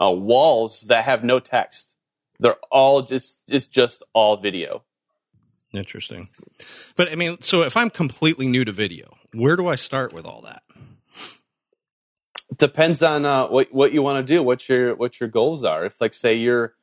uh, 0.00 0.10
walls 0.10 0.82
that 0.82 1.04
have 1.04 1.24
no 1.24 1.40
text. 1.40 1.94
They're 2.38 2.56
all 2.70 3.02
just 3.02 3.50
it's 3.52 3.66
just 3.66 4.02
all 4.12 4.36
video. 4.36 4.82
Interesting. 5.72 6.28
But 6.96 7.10
I 7.12 7.14
mean, 7.14 7.40
so 7.42 7.62
if 7.62 7.76
I'm 7.76 7.88
completely 7.90 8.46
new 8.46 8.64
to 8.64 8.72
video, 8.72 9.16
where 9.32 9.56
do 9.56 9.68
I 9.68 9.76
start 9.76 10.12
with 10.12 10.26
all 10.26 10.42
that? 10.42 10.62
depends 12.58 13.02
on 13.02 13.24
uh, 13.24 13.46
what 13.48 13.72
what 13.72 13.92
you 13.92 14.02
want 14.02 14.24
to 14.26 14.34
do, 14.34 14.42
what 14.42 14.68
your 14.68 14.94
what 14.94 15.18
your 15.20 15.28
goals 15.28 15.64
are. 15.64 15.84
If 15.86 16.00
like 16.00 16.12
say 16.14 16.34
you're 16.34 16.74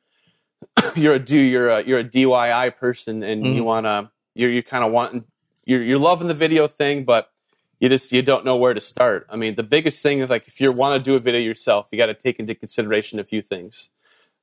you're 0.96 1.14
a 1.14 1.18
do 1.18 1.38
you're 1.38 1.70
a 1.70 1.84
you're 1.84 2.00
a 2.00 2.04
DIY 2.04 2.76
person 2.76 3.22
and 3.22 3.46
you 3.46 3.62
Mhm. 3.62 3.64
want 3.64 3.86
to 3.86 4.10
you're 4.34 4.50
you 4.50 4.62
kind 4.62 4.84
of 4.84 4.92
wanting 4.92 5.24
you're 5.64 5.82
you're 5.82 5.98
loving 5.98 6.28
the 6.28 6.34
video 6.34 6.66
thing, 6.66 7.04
but 7.04 7.30
you 7.80 7.88
just 7.88 8.12
you 8.12 8.22
don't 8.22 8.44
know 8.44 8.56
where 8.56 8.74
to 8.74 8.80
start. 8.80 9.26
I 9.30 9.36
mean, 9.36 9.54
the 9.56 9.62
biggest 9.62 10.02
thing 10.02 10.20
is 10.20 10.30
like 10.30 10.46
if 10.46 10.60
you 10.60 10.70
want 10.70 11.02
to 11.02 11.04
do 11.10 11.14
a 11.16 11.18
video 11.18 11.40
yourself, 11.40 11.88
you 11.90 11.98
got 11.98 12.06
to 12.06 12.14
take 12.14 12.38
into 12.38 12.54
consideration 12.54 13.18
a 13.18 13.24
few 13.24 13.42
things. 13.42 13.88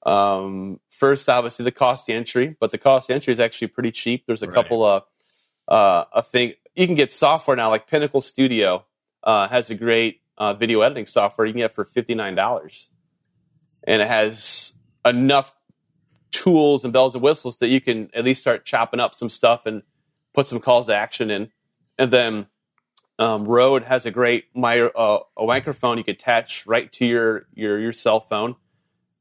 Um, 0.06 0.80
first, 0.90 1.30
obviously 1.30 1.64
the 1.64 1.72
cost 1.72 2.10
of 2.10 2.16
entry, 2.16 2.56
but 2.60 2.72
the 2.72 2.78
cost 2.78 3.10
of 3.10 3.16
entry 3.16 3.34
is 3.34 3.40
actually 3.40 3.68
pretty 3.68 3.92
cheap. 3.92 4.26
There's 4.26 4.44
a 4.44 4.48
Right. 4.48 4.56
couple 4.56 4.84
of 4.84 5.04
uh, 5.68 6.06
a 6.14 6.24
thing 6.24 6.54
you 6.76 6.86
can 6.86 6.96
get 6.96 7.12
software 7.12 7.56
now, 7.56 7.70
like 7.70 7.88
Pinnacle 7.88 8.22
Studio 8.22 8.86
uh, 9.24 9.48
has 9.48 9.70
a 9.70 9.76
great 9.76 10.22
uh, 10.38 10.54
video 10.54 10.82
editing 10.82 11.06
software 11.06 11.46
you 11.46 11.54
can 11.54 11.60
get 11.60 11.74
for 11.74 11.86
fifty 11.86 12.16
nine 12.16 12.36
dollars, 12.36 12.90
and 13.86 14.02
it 14.02 14.08
has 14.08 14.74
enough 15.06 15.54
tools 16.32 16.84
and 16.84 16.94
bells 16.94 17.16
and 17.16 17.24
whistles 17.24 17.58
that 17.58 17.68
you 17.68 17.82
can 17.82 18.10
at 18.14 18.24
least 18.24 18.42
start 18.42 18.66
chopping 18.66 19.00
up 19.00 19.14
some 19.14 19.30
stuff 19.30 19.66
and 19.66 19.84
put 20.34 20.48
some 20.48 20.60
calls 20.60 20.86
to 20.88 20.96
action 20.96 21.32
in. 21.32 21.52
And 21.98 22.12
then 22.12 22.48
um, 23.20 23.46
Rode 23.46 23.84
has 23.84 24.06
a 24.06 24.12
great 24.12 24.46
my 24.56 24.80
uh, 24.82 25.20
a 25.38 25.46
microphone 25.46 25.98
you 25.98 26.04
can 26.04 26.14
attach 26.14 26.66
right 26.68 26.92
to 26.94 27.06
your 27.06 27.48
your 27.54 27.80
your 27.80 27.94
cell 27.94 28.20
phone, 28.20 28.56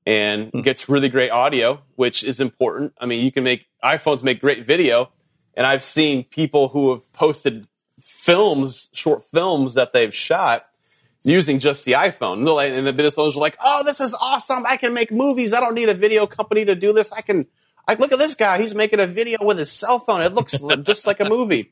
and 0.07 0.51
Hmm. 0.53 0.61
gets 0.61 0.89
really 0.89 1.09
great 1.09 1.31
audio, 1.31 1.81
which 1.97 2.23
is 2.23 2.41
important. 2.41 2.93
I 3.01 3.07
mean, 3.07 3.25
you 3.25 3.33
can 3.33 3.45
make 3.45 3.67
iPhones 3.83 4.23
make 4.23 4.41
great 4.41 4.65
video, 4.67 5.11
and 5.55 5.67
I've 5.67 5.83
seen 5.83 6.25
people 6.25 6.69
who 6.69 6.91
have 6.93 7.11
posted 7.13 7.67
films, 8.01 8.91
short 8.93 9.23
films 9.23 9.75
that 9.75 9.93
they've 9.93 10.15
shot 10.15 10.65
using 11.23 11.59
just 11.59 11.85
the 11.85 11.93
iPhone. 11.93 12.39
And 12.41 12.77
And 12.77 12.87
the 12.87 12.93
business 12.93 13.19
owners 13.19 13.37
are 13.37 13.41
like, 13.41 13.57
"Oh, 13.65 13.83
this 13.85 14.01
is 14.01 14.15
awesome! 14.15 14.65
I 14.67 14.77
can 14.77 14.95
make 14.95 15.11
movies. 15.11 15.53
I 15.53 15.61
don't 15.61 15.75
need 15.75 15.89
a 15.89 15.95
video 15.95 16.27
company 16.27 16.65
to 16.67 16.75
do 16.75 16.93
this. 16.93 17.13
I 17.13 17.23
can." 17.23 17.47
I 17.89 17.95
look 17.95 18.13
at 18.13 18.19
this 18.19 18.35
guy. 18.35 18.59
He's 18.61 18.75
making 18.75 19.01
a 19.01 19.07
video 19.07 19.39
with 19.45 19.59
his 19.59 19.71
cell 19.71 19.99
phone. 20.01 20.23
It 20.23 20.35
looks 20.35 20.59
just 20.83 21.07
like 21.07 21.21
a 21.21 21.25
movie. 21.29 21.71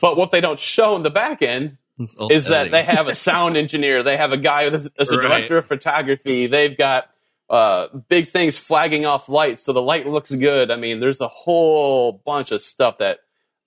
But 0.00 0.16
what 0.16 0.30
they 0.30 0.40
don't 0.40 0.58
show 0.60 0.96
in 0.96 1.02
the 1.02 1.10
back 1.10 1.40
end 1.40 1.78
It's 1.98 2.14
all 2.16 2.30
is 2.30 2.46
that 2.46 2.70
they 2.70 2.82
have 2.82 3.06
a 3.08 3.14
sound 3.14 3.56
engineer, 3.56 4.02
they 4.02 4.16
have 4.16 4.32
a 4.32 4.36
guy 4.36 4.68
that's, 4.68 4.90
that's 4.90 5.10
a 5.10 5.16
Right. 5.18 5.28
director 5.28 5.56
of 5.58 5.64
photography, 5.64 6.46
they've 6.48 6.76
got 6.76 7.08
uh, 7.48 7.88
big 8.08 8.26
things 8.26 8.58
flagging 8.58 9.06
off 9.06 9.28
lights 9.28 9.62
so 9.62 9.72
the 9.72 9.80
light 9.82 10.06
looks 10.06 10.34
good. 10.34 10.70
I 10.70 10.76
mean, 10.76 10.98
there's 11.00 11.20
a 11.20 11.28
whole 11.28 12.12
bunch 12.24 12.50
of 12.52 12.60
stuff 12.62 12.98
that 12.98 13.20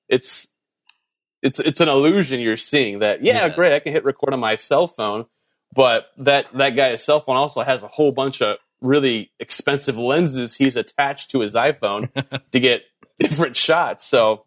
it's 0.09 0.47
it's 1.41 1.59
it's 1.59 1.79
an 1.79 1.87
illusion 1.87 2.41
you're 2.41 2.57
seeing 2.57 2.99
that 2.99 3.23
yeah, 3.23 3.45
Yeah. 3.45 3.55
great, 3.55 3.73
I 3.73 3.79
can 3.79 3.93
hit 3.93 4.03
record 4.03 4.33
on 4.33 4.39
my 4.39 4.55
cell 4.55 4.87
phone, 4.87 5.27
but 5.73 6.07
that 6.17 6.47
that 6.57 6.71
guy's 6.75 7.03
cell 7.03 7.19
phone 7.19 7.37
also 7.37 7.61
has 7.61 7.83
a 7.83 7.87
whole 7.87 8.11
bunch 8.11 8.41
of 8.41 8.57
really 8.81 9.31
expensive 9.39 9.97
lenses 9.97 10.55
he's 10.55 10.75
attached 10.75 11.31
to 11.31 11.39
his 11.39 11.53
iPhone 11.55 12.09
to 12.51 12.59
get 12.59 12.83
different 13.19 13.55
shots. 13.55 14.05
So 14.05 14.45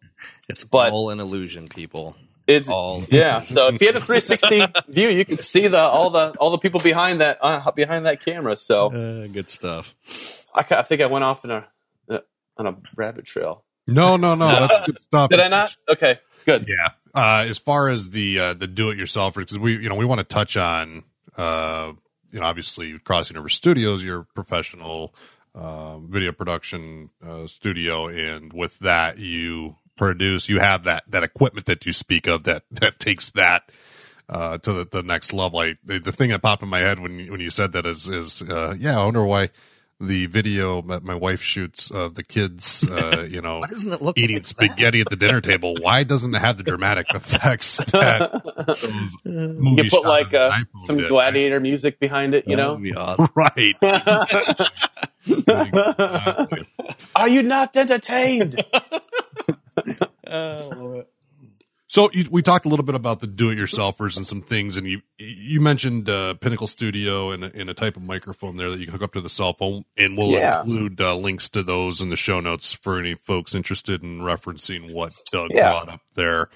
it's 0.49 0.65
but- 0.65 0.93
all 0.93 1.11
an 1.11 1.21
illusion, 1.21 1.69
people. 1.69 2.17
it's 2.47 2.69
All 2.69 3.05
yeah. 3.11 3.43
So 3.43 3.69
if 3.69 3.81
you 3.81 3.87
have 3.89 3.97
a 3.97 4.01
360 4.05 4.67
view, 4.93 5.09
you 5.09 5.25
can 5.25 5.39
see 5.39 5.67
the 5.67 5.79
all 5.79 6.11
the 6.11 6.31
all 6.39 6.51
the 6.51 6.59
people 6.59 6.81
behind 6.81 7.21
that 7.21 7.39
uh, 7.41 7.71
behind 7.73 8.07
that 8.07 8.25
camera. 8.25 8.57
So 8.57 8.87
uh, 8.93 9.27
good 9.29 9.49
stuff. 9.49 9.95
I, 10.55 10.65
I 10.71 10.83
think 10.83 11.01
I 11.01 11.07
went 11.07 11.25
off 11.25 11.45
in 11.45 11.51
a 11.51 11.67
uh, 12.09 12.19
on 12.57 12.67
a 12.67 12.77
rabbit 12.97 13.25
trail. 13.25 13.65
No, 13.87 14.17
no, 14.17 14.35
no. 14.37 14.47
That's 14.47 14.87
good 14.87 14.99
stuff. 15.01 15.31
Did 15.31 15.41
I 15.41 15.49
not? 15.49 15.75
Okay, 15.89 16.19
good. 16.47 16.67
Yeah. 16.69 16.91
Uh, 17.13 17.45
as 17.49 17.59
far 17.59 17.89
as 17.89 18.11
the 18.11 18.39
uh, 18.39 18.55
the 18.55 18.67
do 18.69 18.91
it 18.91 18.99
yourselfers, 18.99 19.37
because 19.37 19.59
we 19.59 19.77
you 19.79 19.89
know 19.89 19.97
we 19.97 20.05
want 20.05 20.19
to 20.21 20.25
touch 20.25 20.57
on 20.57 21.03
uh, 21.37 21.93
you 22.31 22.41
know 22.41 22.47
obviously 22.47 22.99
Crossing 22.99 23.37
Over 23.37 23.49
Studios, 23.49 24.05
your 24.05 24.23
professional 24.35 25.15
um, 25.55 26.09
video 26.09 26.33
production 26.33 27.11
uh, 27.27 27.47
studio, 27.47 28.09
and 28.09 28.53
with 28.53 28.79
that 28.81 29.19
you 29.19 29.77
produce 29.97 30.49
you 30.49 30.61
have 30.61 30.85
that 30.85 31.05
that 31.09 31.23
equipment 31.23 31.67
that 31.67 31.85
you 31.87 31.93
speak 31.93 32.27
of 32.27 32.45
that 32.45 32.65
that 32.71 32.99
takes 32.99 33.31
that. 33.31 33.71
Uh, 34.33 34.57
to 34.59 34.73
the, 34.73 34.85
the 34.85 35.03
next 35.03 35.33
level. 35.33 35.59
I, 35.59 35.75
the 35.85 35.99
the 35.99 36.13
thing 36.13 36.31
that 36.31 36.41
popped 36.41 36.63
in 36.63 36.69
my 36.69 36.79
head 36.79 37.01
when 37.01 37.19
you, 37.19 37.33
when 37.33 37.41
you 37.41 37.51
said 37.51 37.73
that 37.73 37.85
is 37.85 38.09
is 38.09 38.43
uh, 38.43 38.77
yeah. 38.79 38.97
I 38.97 39.05
wonder 39.05 39.25
why 39.25 39.49
the 40.01 40.27
video 40.27 40.81
that 40.83 41.03
my 41.05 41.15
wife 41.15 41.43
shoots 41.43 41.91
of 41.91 42.15
the 42.15 42.23
kids, 42.23 42.89
uh, 42.91 43.27
you 43.29 43.43
know, 43.43 43.63
doesn't 43.69 43.93
it 43.93 44.01
look 44.01 44.17
eating 44.19 44.37
like 44.37 44.43
that? 44.45 44.49
spaghetti 44.49 45.01
at 45.03 45.09
the 45.11 45.17
dinner 45.17 45.41
table. 45.41 45.75
Why 45.81 46.05
doesn't 46.05 46.35
it 46.35 46.41
have 46.41 46.57
the 46.57 46.63
dramatic 46.63 47.07
effects 47.15 47.77
that 47.93 48.43
those 48.65 49.17
You 49.25 49.91
put 49.91 50.05
like 50.05 50.33
uh, 50.35 50.51
some 50.87 50.97
did, 50.99 51.09
gladiator 51.09 51.61
music 51.61 51.99
behind 52.01 52.35
it. 52.35 52.47
You 52.49 52.57
That 52.57 52.63
know. 52.63 52.73
would 52.75 52.83
be 52.83 52.95
awesome. 52.95 53.29
right? 53.37 53.75
Are 57.15 57.29
you 57.29 57.43
not 57.43 57.77
entertained? 57.77 58.65
So 61.93 62.09
you, 62.13 62.23
we 62.31 62.41
talked 62.41 62.67
a 62.67 62.69
little 62.69 62.85
bit 62.85 62.95
about 62.95 63.19
the 63.19 63.27
do-it-yourselfers 63.27 64.17
and 64.17 64.25
some 64.25 64.43
things, 64.43 64.77
and 64.77 64.87
you 64.87 65.03
you 65.19 65.61
mentioned 65.61 66.09
uh, 66.09 66.35
Pinnacle 66.35 66.69
Studio 66.69 67.33
and, 67.33 67.43
a- 67.43 67.51
and 67.53 67.69
a 67.69 67.75
type 67.75 67.97
of 67.97 68.05
microphone 68.05 68.57
there 68.57 68.71
that 68.71 68.79
you 68.79 68.85
can 68.87 68.93
hook 68.93 69.03
up 69.03 69.13
to 69.15 69.21
the 69.21 69.29
cell 69.29 69.55
phone, 69.55 69.83
and 69.97 70.17
we'll 70.17 70.31
Yeah. 70.31 70.61
include 70.61 71.01
uh, 71.01 71.17
links 71.17 71.49
to 71.49 71.65
those 71.65 72.01
in 72.01 72.09
the 72.09 72.15
show 72.17 72.39
notes 72.39 72.73
for 72.73 72.97
any 73.01 73.15
folks 73.15 73.57
interested 73.57 74.05
in 74.05 74.21
referencing 74.21 74.93
what 74.95 75.15
Doug 75.33 75.51
Yeah. 75.53 75.69
brought 75.71 75.89
up 75.89 76.01
there. 76.15 76.49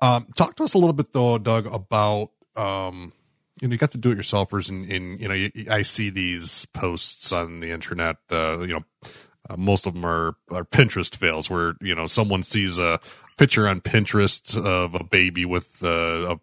Um, 0.00 0.26
talk 0.36 0.56
to 0.56 0.64
us 0.64 0.72
a 0.72 0.78
little 0.78 0.94
bit 0.94 1.12
though, 1.12 1.36
Doug, 1.36 1.66
about 1.66 2.30
um, 2.56 3.12
you 3.60 3.68
know 3.68 3.72
you 3.72 3.78
got 3.78 3.90
the 3.90 3.98
do-it-yourselfers, 3.98 4.70
and, 4.70 4.90
and 4.90 5.20
you 5.20 5.28
know 5.28 5.34
you, 5.34 5.50
I 5.70 5.82
see 5.82 6.08
these 6.08 6.64
posts 6.72 7.30
on 7.30 7.60
the 7.60 7.72
internet. 7.72 8.16
Uh, 8.32 8.60
you 8.60 8.68
know, 8.68 8.84
uh, 9.50 9.56
most 9.58 9.86
of 9.86 9.92
them 9.92 10.06
are, 10.06 10.34
are 10.50 10.64
Pinterest 10.64 11.14
fails, 11.14 11.50
where 11.50 11.74
you 11.82 11.94
know 11.94 12.06
someone 12.06 12.42
sees 12.42 12.78
a 12.78 12.98
picture 13.38 13.68
on 13.68 13.80
Pinterest 13.80 14.56
of 14.62 14.94
a 14.94 15.04
baby 15.04 15.44
with 15.44 15.82
uh, 15.82 16.34
a 16.34 16.40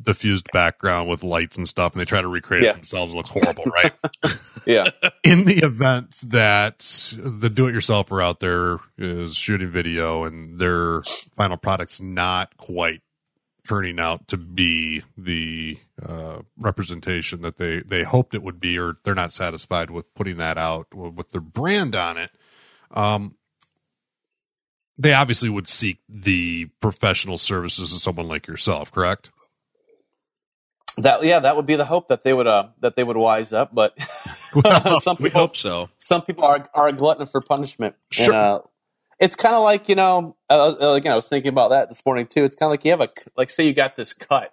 diffused 0.00 0.48
background 0.52 1.08
with 1.08 1.22
lights 1.24 1.56
and 1.56 1.68
stuff, 1.68 1.92
and 1.92 2.00
they 2.00 2.04
try 2.04 2.20
to 2.20 2.28
recreate 2.28 2.64
Yeah. 2.64 2.70
it 2.70 2.74
themselves. 2.74 3.12
It 3.12 3.16
looks 3.16 3.30
horrible, 3.30 3.64
right? 3.64 3.92
yeah. 4.66 4.90
In 5.24 5.44
the 5.44 5.58
event 5.64 6.16
that 6.26 6.78
the 7.18 7.50
do-it-yourselfer 7.52 8.22
out 8.22 8.40
there 8.40 8.78
is 8.96 9.36
shooting 9.36 9.70
video 9.70 10.24
and 10.24 10.58
their 10.58 11.02
final 11.36 11.56
product's 11.56 12.00
not 12.00 12.56
quite 12.56 13.00
turning 13.66 14.00
out 14.00 14.26
to 14.28 14.36
be 14.38 15.02
the 15.16 15.78
uh, 16.06 16.38
representation 16.56 17.42
that 17.42 17.58
they 17.58 17.80
they 17.80 18.02
hoped 18.02 18.34
it 18.34 18.42
would 18.42 18.60
be, 18.60 18.78
or 18.78 18.96
they're 19.04 19.14
not 19.14 19.32
satisfied 19.32 19.90
with 19.90 20.12
putting 20.14 20.36
that 20.38 20.56
out 20.56 20.94
with 20.94 21.30
their 21.30 21.40
brand 21.40 21.94
on 21.94 22.16
it. 22.16 22.30
Um, 22.90 23.32
they 24.98 25.14
obviously 25.14 25.48
would 25.48 25.68
seek 25.68 26.00
the 26.08 26.66
professional 26.80 27.38
services 27.38 27.92
of 27.92 28.00
someone 28.00 28.28
like 28.28 28.46
yourself, 28.46 28.90
correct? 28.92 29.30
That 30.98 31.22
yeah, 31.24 31.38
that 31.40 31.56
would 31.56 31.66
be 31.66 31.76
the 31.76 31.84
hope 31.84 32.08
that 32.08 32.24
they 32.24 32.34
would 32.34 32.48
uh 32.48 32.68
that 32.80 32.96
they 32.96 33.04
would 33.04 33.16
wise 33.16 33.52
up, 33.52 33.72
but 33.74 33.98
some 35.00 35.16
We 35.20 35.30
people 35.30 35.42
hope 35.42 35.56
so. 35.56 35.90
some 36.00 36.22
people 36.22 36.44
are 36.44 36.68
are 36.74 36.88
a 36.88 36.92
glutton 36.92 37.26
for 37.26 37.40
punishment. 37.40 37.94
Sure. 38.12 38.34
And, 38.34 38.34
uh, 38.34 38.60
it's 39.20 39.36
kind 39.36 39.54
of 39.54 39.62
like 39.62 39.88
you 39.88 39.94
know, 39.94 40.36
uh, 40.50 40.74
again, 40.80 41.12
I 41.12 41.16
was 41.16 41.28
thinking 41.28 41.50
about 41.50 41.70
that 41.70 41.88
this 41.88 42.04
morning 42.04 42.26
too. 42.26 42.44
It's 42.44 42.56
kind 42.56 42.68
of 42.68 42.72
like 42.72 42.84
you 42.84 42.90
have 42.92 43.00
a 43.00 43.08
like, 43.36 43.50
say 43.50 43.64
you 43.66 43.74
got 43.74 43.96
this 43.96 44.12
cut, 44.12 44.50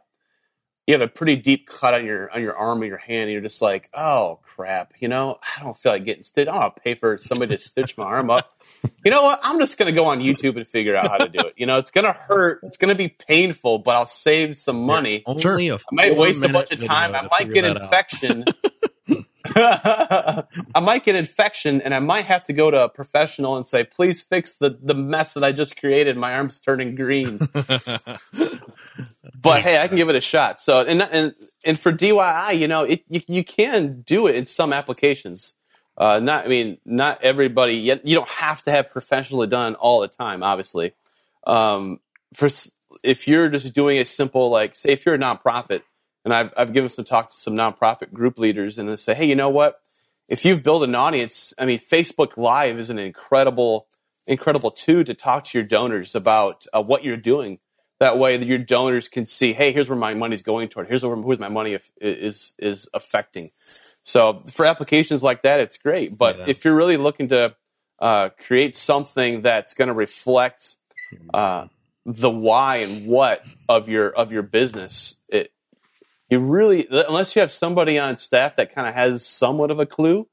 you 0.87 0.93
have 0.93 1.01
a 1.01 1.07
pretty 1.07 1.35
deep 1.35 1.67
cut 1.67 1.93
on 1.93 2.05
your 2.05 2.31
on 2.31 2.41
your 2.41 2.55
arm 2.55 2.81
or 2.81 2.85
your 2.85 2.97
hand, 2.97 3.23
and 3.23 3.31
you're 3.31 3.41
just 3.41 3.61
like, 3.61 3.89
oh 3.93 4.39
crap, 4.43 4.93
you 4.99 5.07
know, 5.07 5.39
I 5.41 5.63
don't 5.63 5.75
feel 5.75 5.93
like 5.93 6.05
getting 6.05 6.23
stitched. 6.23 6.49
I 6.49 6.61
don't 6.61 6.75
pay 6.75 6.95
for 6.95 7.17
somebody 7.17 7.55
to 7.55 7.61
stitch 7.61 7.97
my 7.97 8.05
arm 8.05 8.29
up. 8.29 8.51
You 9.03 9.11
know 9.11 9.23
what? 9.23 9.39
I'm 9.41 9.59
just 9.59 9.77
gonna 9.77 9.91
go 9.91 10.05
on 10.05 10.19
YouTube 10.19 10.57
and 10.57 10.67
figure 10.67 10.95
out 10.95 11.09
how 11.09 11.17
to 11.17 11.29
do 11.29 11.39
it. 11.39 11.53
You 11.57 11.65
know, 11.65 11.77
it's 11.77 11.91
gonna 11.91 12.13
hurt, 12.13 12.59
it's 12.63 12.77
gonna 12.77 12.95
be 12.95 13.07
painful, 13.07 13.79
but 13.79 13.95
I'll 13.95 14.05
save 14.05 14.55
some 14.55 14.85
money. 14.85 15.23
There's 15.25 15.45
only 15.45 15.69
a 15.69 15.75
I 15.75 15.79
might 15.91 16.17
waste 16.17 16.43
a 16.43 16.49
bunch 16.49 16.71
of 16.71 16.79
time. 16.85 17.15
I 17.15 17.27
might 17.31 17.51
get 17.51 17.63
that 17.63 17.81
infection. 17.81 18.45
I 19.57 20.79
might 20.81 21.03
get 21.03 21.15
infection, 21.15 21.81
and 21.81 21.93
I 21.93 21.99
might 21.99 22.25
have 22.25 22.43
to 22.43 22.53
go 22.53 22.71
to 22.71 22.85
a 22.85 22.89
professional 22.89 23.55
and 23.55 23.65
say, 23.65 23.83
"Please 23.83 24.21
fix 24.21 24.55
the 24.55 24.77
the 24.81 24.95
mess 24.95 25.33
that 25.35 25.43
I 25.43 25.51
just 25.51 25.79
created. 25.79 26.17
My 26.17 26.33
arm's 26.33 26.59
turning 26.59 26.95
green." 26.95 27.39
but 29.45 29.61
hey, 29.61 29.77
I 29.77 29.87
can 29.87 29.97
give 29.97 30.09
it 30.09 30.15
a 30.15 30.21
shot. 30.21 30.59
So, 30.59 30.81
and 30.81 31.01
and 31.01 31.33
and 31.63 31.79
for 31.79 31.91
DIY, 31.91 32.59
you 32.59 32.67
know, 32.67 32.83
it 32.83 33.03
you, 33.07 33.21
you 33.27 33.43
can 33.43 34.01
do 34.01 34.27
it 34.27 34.35
in 34.35 34.45
some 34.45 34.73
applications. 34.73 35.53
Uh, 35.97 36.19
not, 36.19 36.45
I 36.45 36.47
mean, 36.49 36.77
not 36.85 37.23
everybody. 37.23 37.75
Yet 37.75 38.05
you 38.05 38.15
don't 38.15 38.27
have 38.27 38.61
to 38.63 38.71
have 38.71 38.91
professionally 38.91 39.47
done 39.47 39.75
all 39.75 40.01
the 40.01 40.09
time. 40.09 40.43
Obviously, 40.43 40.93
um, 41.47 41.99
for 42.33 42.49
if 43.03 43.27
you're 43.27 43.49
just 43.49 43.73
doing 43.73 43.99
a 43.99 44.05
simple 44.05 44.49
like, 44.49 44.75
say, 44.75 44.89
if 44.89 45.05
you're 45.05 45.15
a 45.15 45.19
nonprofit, 45.19 45.81
and 46.23 46.33
I've 46.33 46.53
I've 46.57 46.73
given 46.73 46.89
some 46.89 47.05
talk 47.05 47.29
to 47.29 47.35
some 47.35 47.55
nonprofit 47.55 48.11
group 48.11 48.37
leaders, 48.37 48.77
and 48.77 48.89
they 48.89 48.95
say, 48.95 49.13
hey, 49.13 49.25
you 49.25 49.35
know 49.35 49.49
what? 49.49 49.75
If 50.27 50.43
you've 50.43 50.63
built 50.63 50.83
an 50.83 50.95
audience, 50.95 51.53
I 51.57 51.65
mean, 51.65 51.79
Facebook 51.79 52.35
Live 52.35 52.79
is 52.79 52.89
an 52.89 52.97
incredible, 52.97 53.87
incredible 54.25 54.71
tool 54.71 55.03
to 55.03 55.13
talk 55.13 55.43
to 55.45 55.57
your 55.57 55.67
donors 55.67 56.15
about 56.15 56.65
uh, 56.73 56.81
what 56.81 57.03
you're 57.03 57.15
doing. 57.15 57.59
That 57.99 58.19
way, 58.19 58.35
that 58.37 58.47
your 58.47 58.57
donors 58.57 59.07
can 59.07 59.25
see, 59.25 59.53
hey, 59.53 59.71
here's 59.71 59.89
where 59.89 59.97
my 59.97 60.13
money's 60.13 60.43
going 60.43 60.67
toward. 60.67 60.87
Here's 60.87 61.03
where 61.03 61.15
who's 61.15 61.39
my 61.39 61.49
money 61.49 61.73
if, 61.73 61.91
is 62.01 62.53
is 62.59 62.89
affecting. 62.93 63.51
So 64.03 64.43
for 64.51 64.65
applications 64.65 65.23
like 65.23 65.43
that, 65.43 65.59
it's 65.61 65.77
great. 65.77 66.17
But 66.17 66.37
Yeah. 66.39 66.45
if 66.47 66.65
you're 66.65 66.75
really 66.75 66.97
looking 66.97 67.29
to 67.29 67.55
uh, 67.99 68.29
create 68.45 68.75
something 68.75 69.41
that's 69.41 69.73
going 69.73 69.87
to 69.87 69.93
reflect 69.93 70.75
uh, 71.33 71.67
the 72.05 72.29
why 72.29 72.77
and 72.77 73.07
what 73.07 73.43
of 73.69 73.87
your 73.87 74.09
of 74.09 74.31
your 74.31 74.43
business, 74.43 75.17
it 75.29 75.51
you 76.29 76.39
really 76.39 76.87
unless 76.91 77.35
you 77.35 77.39
have 77.39 77.51
somebody 77.51 77.97
on 77.97 78.17
staff 78.17 78.57
that 78.57 78.73
kind 78.73 78.87
of 78.87 78.93
has 78.93 79.25
somewhat 79.25 79.71
of 79.71 79.79
a 79.79 79.85
clue, 79.85 80.27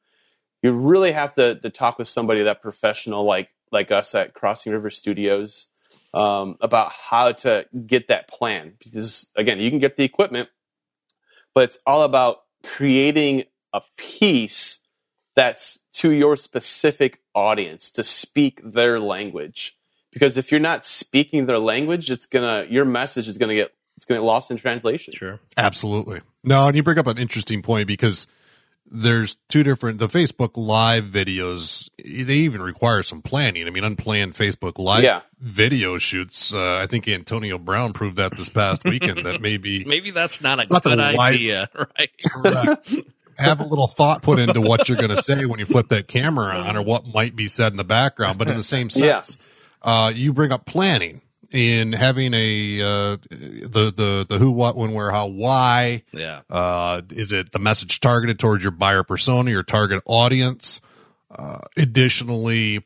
you 0.62 0.73
really 0.73 1.12
have 1.12 1.33
to 1.33 1.54
to 1.57 1.71
talk 1.71 1.99
with 1.99 2.09
somebody 2.09 2.42
that 2.42 2.61
professional 2.61 3.25
like 3.25 3.50
like 3.71 3.90
us 3.90 4.14
at 4.14 4.35
Crossing 4.35 4.73
River 4.73 4.90
Studios 4.90 5.69
um, 6.14 6.57
about 6.61 6.92
how 6.92 7.33
to 7.33 7.66
get 7.87 8.09
that 8.09 8.28
plan 8.28 8.75
because 8.78 9.31
again 9.37 9.59
you 9.59 9.71
can 9.71 9.78
get 9.78 9.97
the 9.97 10.04
equipment 10.04 10.49
but 11.54 11.64
it's 11.64 11.78
all 11.87 12.02
about 12.02 12.42
creating 12.64 13.45
a 13.73 13.83
piece 13.97 14.81
that's 15.35 15.81
to 15.92 16.12
your 16.12 16.37
specific 16.37 17.21
audience 17.35 17.90
to 17.90 18.04
speak 18.04 18.61
their 18.62 19.00
language 19.00 19.76
because 20.12 20.37
if 20.37 20.50
you're 20.50 20.61
not 20.61 20.85
speaking 20.85 21.47
their 21.47 21.59
language 21.59 22.11
it's 22.11 22.26
gonna 22.26 22.66
your 22.69 22.85
message 22.85 23.28
is 23.28 23.38
gonna 23.38 23.54
get 23.54 23.73
it's 23.97 24.04
gonna 24.04 24.21
get 24.21 24.26
lost 24.26 24.50
in 24.50 24.57
translation 24.57 25.14
Sure. 25.14 25.40
Absolutely. 25.57 26.21
No, 26.45 26.66
and 26.66 26.76
you 26.76 26.83
bring 26.83 26.99
up 26.99 27.07
an 27.07 27.19
interesting 27.19 27.62
point 27.62 27.87
because 27.87 28.26
there's 28.94 29.36
two 29.49 29.62
different 29.62 29.99
the 29.99 30.06
Facebook 30.06 30.50
live 30.56 31.04
videos 31.04 31.88
they 31.99 32.34
even 32.34 32.60
require 32.60 33.02
some 33.02 33.23
planning. 33.23 33.67
I 33.67 33.71
mean 33.71 33.84
unplanned 33.84 34.34
Facebook 34.34 34.78
live 34.78 35.02
Yeah. 35.02 35.23
video 35.40 35.97
shoots. 35.99 36.52
Uh, 36.52 36.76
I 36.82 36.86
think 36.86 37.08
Antonio 37.08 37.56
Brown 37.58 37.93
proved 37.95 38.17
that 38.19 38.36
this 38.36 38.49
past 38.50 38.84
weekend 38.84 39.25
that 39.25 39.40
maybe 39.40 39.84
Maybe 39.86 40.10
that's 40.10 40.40
not 40.43 40.58
a 40.62 40.67
Not 40.71 40.82
the 40.84 40.90
good 40.97 41.17
wisest- 41.17 41.43
idea, 41.45 41.69
right? 41.99 43.04
have 43.38 43.60
a 43.60 43.64
little 43.64 43.86
thought 43.88 44.23
put 44.23 44.38
into 44.38 44.60
what 44.60 44.88
you're 44.88 44.99
going 44.99 45.14
to 45.14 45.23
say 45.23 45.47
when 45.47 45.58
you 45.58 45.64
flip 45.67 45.88
that 45.88 46.06
camera 46.06 46.54
on 46.54 46.76
or 46.76 46.82
what 46.82 47.06
might 47.12 47.34
be 47.34 47.49
said 47.49 47.73
in 47.73 47.76
the 47.76 47.84
background. 47.84 48.38
But 48.38 48.49
in 48.50 48.56
the 48.56 48.62
same 48.62 48.90
sense, 48.90 49.38
uh, 49.80 50.12
you 50.14 50.32
bring 50.32 50.52
up 50.52 50.67
planning 50.67 51.23
in 51.52 51.93
having 51.93 52.32
a 52.34 52.80
uh, 52.80 53.17
the 53.30 53.93
the 53.95 54.26
the 54.28 54.38
who, 54.38 54.50
what, 54.50 54.76
when, 54.76 54.93
where, 54.93 55.10
how, 55.10 55.26
why. 55.26 56.02
Yeah. 56.12 56.41
Uh, 56.50 57.02
is 57.10 57.32
it 57.32 57.52
the 57.52 57.58
message 57.58 58.00
targeted 58.00 58.38
towards 58.38 58.65
your 58.65 58.71
buyer 58.73 59.02
persona, 59.02 59.50
your 59.50 59.62
target 59.62 60.02
audience? 60.06 60.80
Uh, 61.30 61.60
additionally, 61.76 62.84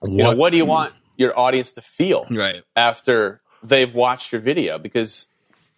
what, 0.00 0.10
you 0.10 0.22
know, 0.22 0.34
what 0.34 0.52
do 0.52 0.58
you 0.58 0.66
want 0.66 0.92
your 1.16 1.38
audience 1.38 1.72
to 1.72 1.80
feel 1.80 2.26
Right. 2.30 2.62
after 2.76 3.40
they've 3.62 3.94
watched 3.94 4.32
your 4.32 4.40
video 4.40 4.78
because 4.78 5.28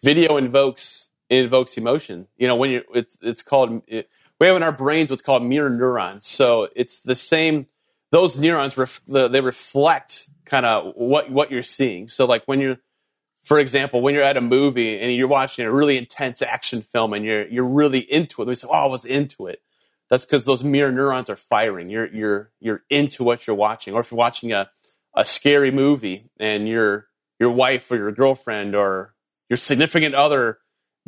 video 0.03 0.37
invokes 0.37 1.11
invokes 1.29 1.77
emotion 1.77 2.27
you 2.37 2.47
know 2.47 2.57
when 2.57 2.71
you 2.71 2.83
it's 2.95 3.19
it's 3.23 3.43
called 3.43 3.83
it, 3.87 4.09
we 4.41 4.47
have 4.47 4.57
in 4.57 4.63
our 4.63 4.73
brains 4.73 5.11
what's 5.11 5.23
called 5.23 5.43
mirror 5.43 5.71
neurons 5.71 6.27
so 6.27 6.69
it's 6.77 7.01
the 7.01 7.15
same 7.15 7.67
those 8.13 8.39
neurons 8.39 8.77
ref, 8.77 9.01
the, 9.07 9.29
they 9.29 9.41
reflect 9.41 10.29
kind 10.45 10.65
of 10.65 10.95
what 10.95 11.31
what 11.31 11.51
you're 11.51 11.63
seeing. 11.63 12.09
So 12.09 12.27
like 12.27 12.45
when 12.47 12.61
you're 12.61 12.79
for 13.43 13.59
example 13.59 14.01
when 14.01 14.15
you're 14.15 14.23
at 14.23 14.37
a 14.37 14.41
movie 14.41 14.99
and 14.99 15.15
you're 15.15 15.29
watching 15.29 15.67
a 15.67 15.73
really 15.73 15.97
intense 15.97 16.43
action 16.43 16.83
film 16.83 17.13
and 17.13 17.25
you're 17.25 17.47
you're 17.47 17.69
really 17.69 18.01
into 18.01 18.43
it 18.43 18.49
we 18.49 18.55
say 18.55 18.69
oh 18.71 18.75
i 18.75 18.87
was 18.87 19.05
into 19.05 19.47
it. 19.47 19.61
That's 20.09 20.25
because 20.25 20.45
those 20.45 20.63
mirror 20.63 20.93
neurons 20.93 21.29
are 21.29 21.37
firing. 21.37 21.91
You're 21.91 22.07
you're 22.07 22.51
you're 22.61 22.83
into 22.91 23.25
what 23.25 23.47
you're 23.47 23.57
watching. 23.57 23.95
Or 23.95 24.01
if 24.01 24.11
you're 24.11 24.19
watching 24.19 24.53
a 24.53 24.71
a 25.15 25.25
scary 25.25 25.71
movie 25.71 26.31
and 26.39 26.69
your 26.69 27.09
your 27.41 27.51
wife 27.51 27.91
or 27.91 27.97
your 27.97 28.13
girlfriend 28.13 28.75
or 28.75 29.13
your 29.49 29.57
significant 29.57 30.15
other 30.15 30.59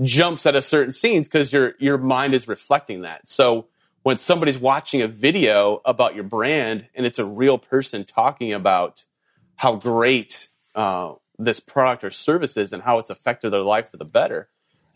jumps 0.00 0.46
at 0.46 0.54
a 0.54 0.62
certain 0.62 0.92
scenes 0.92 1.28
because 1.28 1.52
your 1.52 1.74
your 1.78 1.98
mind 1.98 2.34
is 2.34 2.48
reflecting 2.48 3.02
that. 3.02 3.28
So 3.28 3.68
when 4.02 4.18
somebody's 4.18 4.58
watching 4.58 5.02
a 5.02 5.08
video 5.08 5.80
about 5.84 6.14
your 6.14 6.24
brand 6.24 6.88
and 6.94 7.04
it's 7.04 7.18
a 7.18 7.26
real 7.26 7.58
person 7.58 8.04
talking 8.04 8.52
about 8.52 9.04
how 9.56 9.76
great 9.76 10.48
uh, 10.74 11.14
this 11.38 11.60
product 11.60 12.04
or 12.04 12.10
service 12.10 12.56
is 12.56 12.72
and 12.72 12.82
how 12.82 12.98
it's 12.98 13.10
affected 13.10 13.50
their 13.50 13.62
life 13.62 13.90
for 13.90 13.96
the 13.96 14.04
better, 14.04 14.48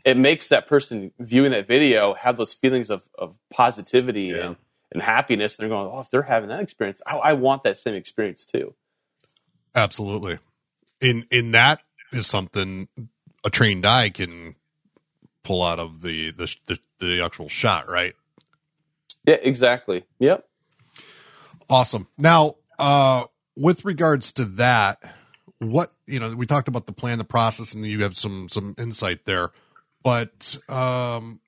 it 0.05 0.17
makes 0.17 0.49
that 0.49 0.67
person 0.67 1.13
viewing 1.19 1.51
that 1.51 1.67
video 1.67 2.15
have 2.15 2.37
those 2.37 2.55
feelings 2.55 2.91
of, 2.91 3.09
of 3.19 3.39
positivity 3.51 4.25
Yeah. 4.25 4.47
and, 4.47 4.57
and 4.93 5.03
happiness. 5.03 5.57
And 5.59 5.63
they're 5.63 5.77
going, 5.77 5.91
oh, 5.93 6.01
if 6.01 6.11
they're 6.11 6.23
having 6.23 6.49
that 6.49 6.61
experience, 6.61 7.03
I, 7.07 7.17
I 7.17 7.33
want 7.35 7.63
that 7.65 7.77
same 7.77 7.95
experience 7.95 8.45
too. 8.45 8.75
Absolutely. 9.75 10.39
In 11.01 11.25
in 11.31 11.53
that 11.53 11.81
is 12.13 12.27
something 12.27 12.89
a 13.45 13.51
trained 13.51 13.87
eye 13.87 14.11
can 14.11 14.55
pull 15.43 15.63
out 15.63 15.79
of 15.79 16.03
the 16.03 16.31
the 16.31 16.55
the, 16.67 16.79
the 16.99 17.23
actual 17.25 17.49
shot, 17.49 17.89
right? 17.89 18.15
Yeah, 19.27 19.37
exactly. 19.43 20.05
Yep. 20.19 20.47
Awesome. 21.71 22.09
Now, 22.19 22.57
uh, 22.79 23.25
with 23.57 23.85
regards 23.85 24.33
to 24.33 24.45
that, 24.45 24.99
what 25.59 25.93
you 26.07 26.19
know, 26.21 26.35
we 26.35 26.47
talked 26.47 26.69
about 26.69 26.87
the 26.87 26.93
plan, 26.93 27.19
the 27.19 27.25
process, 27.25 27.75
and 27.75 27.87
you 27.87 28.03
have 28.03 28.17
some 28.17 28.49
some 28.49 28.75
insight 28.79 29.25
there. 29.25 29.51
But 30.03 30.59
um, 30.69 31.41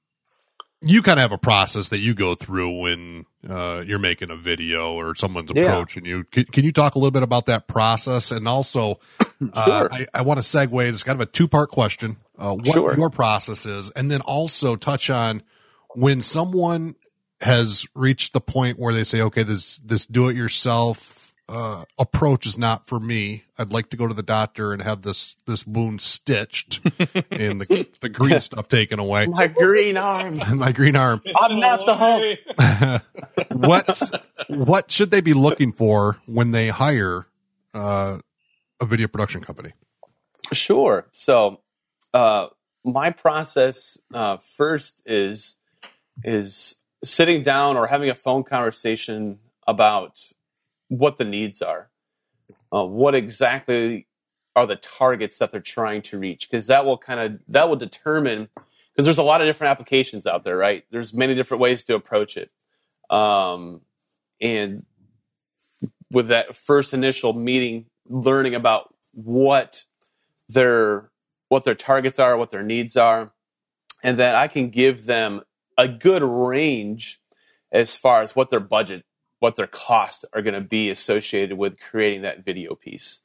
you 0.81 1.03
kind 1.03 1.19
of 1.19 1.23
have 1.23 1.33
a 1.33 1.39
process 1.39 1.89
that 1.89 1.99
you 1.99 2.15
go 2.15 2.35
through 2.37 2.81
when 2.83 3.25
uh, 3.49 3.83
you're 3.85 3.99
making 3.99 4.31
a 4.31 4.37
video 4.37 4.95
or 4.95 5.15
someone's 5.17 5.51
Yeah. 5.55 5.63
approaching 5.65 6.05
you. 6.05 6.25
Can, 6.25 6.45
can 6.45 6.65
you 6.65 6.71
talk 6.71 6.95
a 6.95 6.99
little 6.99 7.11
bit 7.11 7.25
about 7.25 7.47
that 7.47 7.67
process? 7.67 8.31
And 8.31 8.47
also, 8.47 9.01
uh, 9.53 9.89
I, 9.91 10.07
I 10.15 10.23
want 10.23 10.39
to 10.41 10.45
segue. 10.47 10.89
It's 10.89 11.03
kind 11.03 11.21
of 11.21 11.29
a 11.29 11.31
two 11.31 11.49
part 11.49 11.71
question. 11.71 12.17
Uh, 12.39 12.55
what 12.55 12.67
Sure. 12.75 12.97
your 12.97 13.11
process 13.11 13.65
is, 13.67 13.91
and 13.91 14.11
then 14.11 14.21
also 14.21 14.75
touch 14.77 15.09
on 15.11 15.43
when 15.95 16.21
someone 16.21 16.95
has 17.45 17.87
reached 17.95 18.33
the 18.33 18.41
point 18.41 18.79
where 18.79 18.93
they 18.93 19.05
say, 19.05 19.21
"Okay, 19.23 19.43
this 19.43 19.79
this 19.79 20.07
do 20.07 20.29
it 20.29 20.37
yourself 20.37 21.25
uh, 21.49 21.85
approach 21.99 22.47
is 22.47 22.57
not 22.57 22.87
for 22.87 22.99
me. 22.99 23.45
I'd 23.59 23.73
like 23.73 23.91
to 23.91 23.97
go 23.97 24.07
to 24.09 24.15
the 24.15 24.23
doctor 24.23 24.73
and 24.73 24.81
have 24.83 25.03
this 25.03 25.35
this 25.47 25.67
wound 25.67 26.01
stitched 26.01 26.81
and 27.31 27.61
the 27.61 27.87
the 28.01 28.09
green 28.09 28.41
stuff 28.41 28.69
taken 28.69 28.99
away, 28.99 29.27
My 29.27 29.49
green 29.49 29.97
arm. 29.97 30.41
my 30.57 30.73
green 30.73 30.97
arm." 30.97 31.21
I'm 31.39 31.61
not 31.61 31.87
the 31.87 31.95
Hulk. 31.95 33.03
what 33.53 34.03
what 34.49 34.91
should 34.91 35.11
they 35.11 35.21
be 35.21 35.35
looking 35.35 35.73
for 35.73 36.19
when 36.27 36.53
they 36.53 36.69
hire 36.69 37.27
uh, 37.75 38.19
a 38.81 38.87
video 38.87 39.09
production 39.09 39.43
company? 39.43 39.73
Sure. 40.53 41.07
So, 41.13 41.61
uh, 42.13 42.49
my 42.85 43.11
process 43.11 43.99
uh, 44.13 44.39
first 44.39 45.03
is 45.05 45.57
is 46.23 46.77
sitting 47.05 47.43
down 47.43 47.77
or 47.79 47.89
having 47.89 48.11
a 48.11 48.17
phone 48.17 48.45
conversation 48.45 49.41
about 49.69 50.21
what 50.89 51.19
the 51.19 51.25
needs 51.27 51.63
are. 51.63 51.89
uh, 52.73 52.85
what 52.85 53.15
exactly 53.15 54.07
are 54.57 54.67
the 54.67 54.77
targets 54.77 55.39
that 55.39 55.51
they're 55.51 55.61
trying 55.61 56.03
to 56.03 56.19
reach? 56.19 56.49
Because 56.51 56.67
that 56.69 56.85
will 56.85 56.99
kind 56.99 57.21
of 57.21 57.41
that 57.49 57.69
will 57.69 57.77
determine 57.77 58.49
because 58.95 59.05
there's 59.05 59.19
a 59.19 59.23
lot 59.23 59.41
of 59.41 59.47
different 59.47 59.71
applications 59.71 60.27
out 60.27 60.45
there 60.45 60.57
right? 60.57 60.85
There's 60.91 61.15
many 61.15 61.35
different 61.35 61.61
ways 61.61 61.85
to 61.85 61.95
approach 61.95 62.37
it. 62.37 62.51
Um, 63.11 63.83
and 64.41 64.85
with 66.13 66.29
that 66.29 66.57
first 66.57 66.95
initial 66.95 67.33
meeting 67.35 67.87
learning 68.09 68.55
about 68.55 68.93
what 69.15 69.85
their 70.49 71.11
what 71.49 71.65
their 71.65 71.75
targets 71.77 72.19
are 72.19 72.37
what 72.39 72.51
their 72.51 72.63
needs 72.65 72.97
are 72.97 73.33
and 74.03 74.19
that 74.21 74.35
i 74.37 74.49
can 74.49 74.71
give 74.71 75.07
them 75.07 75.43
a 75.77 75.89
good 75.89 76.23
range 76.23 77.21
as 77.73 77.97
far 77.97 78.23
as 78.23 78.35
what 78.35 78.51
their 78.51 78.61
budget 78.61 79.05
what 79.41 79.57
their 79.57 79.67
costs 79.67 80.25
are 80.33 80.41
going 80.41 80.55
to 80.55 80.61
be 80.61 80.89
associated 80.89 81.59
with 81.59 81.79
creating 81.79 82.23
that 82.23 82.45
video 82.45 82.75
piece 82.75 83.21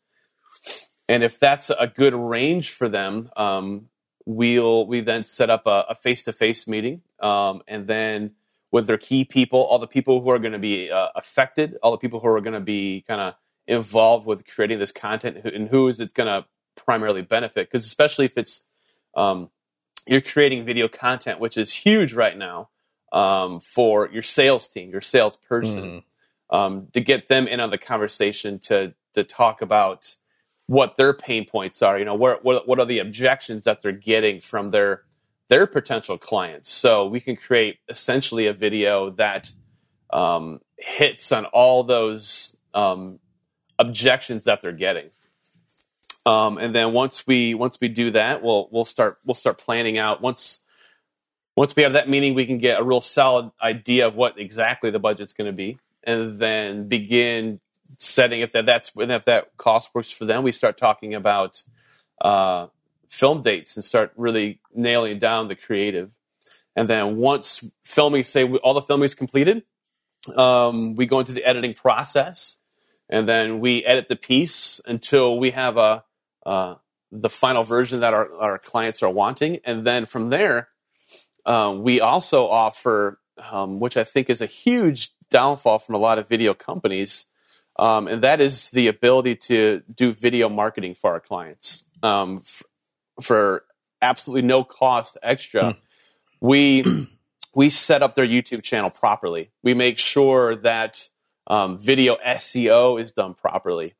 and 1.09 1.23
if 1.23 1.39
that's 1.39 1.71
a 1.71 1.87
good 1.87 2.15
range 2.15 2.69
for 2.69 2.87
them, 2.87 3.29
um, 3.35 3.89
we'll 4.25 4.85
we 4.85 5.01
then 5.01 5.23
set 5.23 5.49
up 5.49 5.63
a 5.65 5.95
face 5.95 6.23
to 6.25 6.33
face 6.33 6.67
meeting, 6.67 7.01
um, 7.19 7.63
and 7.67 7.87
then 7.87 8.35
with 8.71 8.85
their 8.85 8.99
key 8.99 9.25
people, 9.25 9.59
all 9.59 9.79
the 9.79 9.87
people 9.87 10.21
who 10.21 10.29
are 10.29 10.37
going 10.37 10.53
to 10.53 10.59
be 10.59 10.91
uh, 10.91 11.09
affected, 11.15 11.75
all 11.81 11.91
the 11.91 11.97
people 11.97 12.19
who 12.19 12.27
are 12.27 12.41
going 12.41 12.53
to 12.53 12.59
be 12.59 13.03
kind 13.07 13.19
of 13.19 13.33
involved 13.67 14.27
with 14.27 14.45
creating 14.45 14.77
this 14.77 14.91
content, 14.91 15.43
and 15.43 15.67
who 15.67 15.87
is 15.87 15.99
it 15.99 16.13
going 16.13 16.27
to 16.27 16.47
primarily 16.75 17.23
benefit? 17.23 17.67
Because 17.67 17.87
especially 17.87 18.25
if 18.25 18.37
it's 18.37 18.65
um, 19.17 19.49
you're 20.07 20.21
creating 20.21 20.65
video 20.65 20.87
content, 20.87 21.39
which 21.39 21.57
is 21.57 21.73
huge 21.73 22.13
right 22.13 22.37
now 22.37 22.69
um, 23.11 23.59
for 23.59 24.09
your 24.09 24.21
sales 24.21 24.67
team, 24.67 24.91
your 24.91 25.01
salesperson, 25.01 26.03
mm. 26.51 26.91
to 26.93 27.01
get 27.01 27.29
them 27.29 27.47
in 27.47 27.59
on 27.59 27.69
the 27.69 27.77
conversation 27.77 28.59
to 28.59 28.93
to 29.13 29.23
talk 29.23 29.61
about 29.61 30.15
what 30.67 30.95
their 30.97 31.13
pain 31.13 31.45
points 31.45 31.81
are. 31.81 31.97
You 31.97 32.05
know, 32.05 32.15
what 32.15 32.43
what 32.43 32.67
what 32.67 32.79
are 32.79 32.85
the 32.85 32.99
objections 32.99 33.63
that 33.65 33.81
they're 33.81 33.91
getting 33.91 34.39
from 34.39 34.71
their 34.71 35.03
their 35.47 35.65
potential 35.65 36.17
clients? 36.17 36.69
So 36.69 37.07
we 37.07 37.19
can 37.19 37.35
create 37.35 37.79
essentially 37.87 38.45
a 38.47 38.53
video 38.53 39.09
that 39.11 39.51
um, 40.11 40.61
hits 40.77 41.31
on 41.31 41.45
all 41.45 41.83
those 41.83 42.55
um, 42.73 43.19
objections 43.77 44.45
that 44.45 44.61
they're 44.61 44.71
getting. 44.71 45.09
Um, 46.29 46.59
and 46.59 46.75
then 46.75 46.93
once 46.93 47.25
we 47.25 47.55
once 47.55 47.79
we 47.81 47.87
do 47.87 48.11
that, 48.11 48.43
we'll 48.43 48.69
we'll 48.71 48.85
start 48.85 49.17
we'll 49.25 49.33
start 49.33 49.57
planning 49.57 49.97
out. 49.97 50.21
Once 50.21 50.63
once 51.55 51.75
we 51.75 51.81
have 51.83 51.93
that 51.93 52.07
meeting, 52.07 52.35
we 52.35 52.45
can 52.45 52.59
get 52.59 52.79
a 52.79 52.83
real 52.83 53.01
solid 53.01 53.49
idea 53.61 54.05
of 54.05 54.15
what 54.15 54.37
exactly 54.39 54.91
the 54.91 54.99
budget's 54.99 55.33
going 55.33 55.47
to 55.47 55.55
be, 55.55 55.79
and 56.03 56.37
then 56.37 56.87
begin 56.87 57.59
setting 57.97 58.41
if 58.41 58.51
that 58.51 58.67
that's 58.67 58.91
if 58.95 59.25
that 59.25 59.57
cost 59.57 59.89
works 59.95 60.11
for 60.11 60.25
them 60.25 60.43
we 60.43 60.51
start 60.51 60.77
talking 60.77 61.15
about 61.15 61.63
uh, 62.21 62.67
film 63.07 63.41
dates 63.41 63.75
and 63.75 63.83
start 63.83 64.11
really 64.15 64.59
nailing 64.73 65.17
down 65.17 65.47
the 65.47 65.55
creative. 65.55 66.13
And 66.75 66.87
then 66.87 67.15
once 67.15 67.63
filming 67.81 68.23
say 68.23 68.47
all 68.47 68.75
the 68.75 68.81
filming 68.83 69.05
is 69.05 69.15
completed 69.15 69.63
um, 70.35 70.95
we 70.95 71.07
go 71.07 71.19
into 71.19 71.31
the 71.31 71.43
editing 71.43 71.73
process 71.73 72.57
and 73.09 73.27
then 73.27 73.59
we 73.59 73.83
edit 73.83 74.07
the 74.07 74.15
piece 74.15 74.79
until 74.85 75.39
we 75.39 75.51
have 75.51 75.77
a 75.77 76.03
uh, 76.49 76.75
the 77.11 77.29
final 77.29 77.63
version 77.63 78.01
that 78.01 78.13
our, 78.13 78.31
our 78.35 78.57
clients 78.57 79.01
are 79.03 79.09
wanting 79.09 79.59
and 79.65 79.85
then 79.85 80.05
from 80.05 80.29
there 80.29 80.67
um, 81.45 81.83
we 81.83 82.01
also 82.01 82.47
offer 82.47 83.19
um, 83.51 83.79
which 83.79 83.97
i 83.97 84.03
think 84.03 84.29
is 84.29 84.41
a 84.41 84.45
huge 84.45 85.11
downfall 85.29 85.79
from 85.79 85.95
a 85.95 85.99
lot 85.99 86.19
of 86.19 86.27
video 86.27 86.53
companies 86.53 87.25
um, 87.77 88.07
and 88.07 88.21
that 88.23 88.41
is 88.41 88.71
the 88.71 88.87
ability 88.87 89.35
to 89.35 89.81
do 89.93 90.11
video 90.11 90.49
marketing 90.49 90.95
for 90.95 91.11
our 91.11 91.19
clients 91.19 91.85
um, 92.03 92.41
f- 92.43 92.63
for 93.21 93.63
absolutely 94.01 94.47
no 94.47 94.63
cost 94.63 95.17
extra. 95.23 95.73
Hmm. 95.73 95.79
We 96.41 96.83
we 97.53 97.69
set 97.69 98.03
up 98.03 98.15
their 98.15 98.27
YouTube 98.27 98.63
channel 98.63 98.89
properly. 98.89 99.51
We 99.63 99.73
make 99.73 99.97
sure 99.97 100.55
that 100.57 101.09
um, 101.47 101.77
video 101.77 102.17
SEO 102.25 103.01
is 103.01 103.11
done 103.11 103.33
properly. 103.33 103.95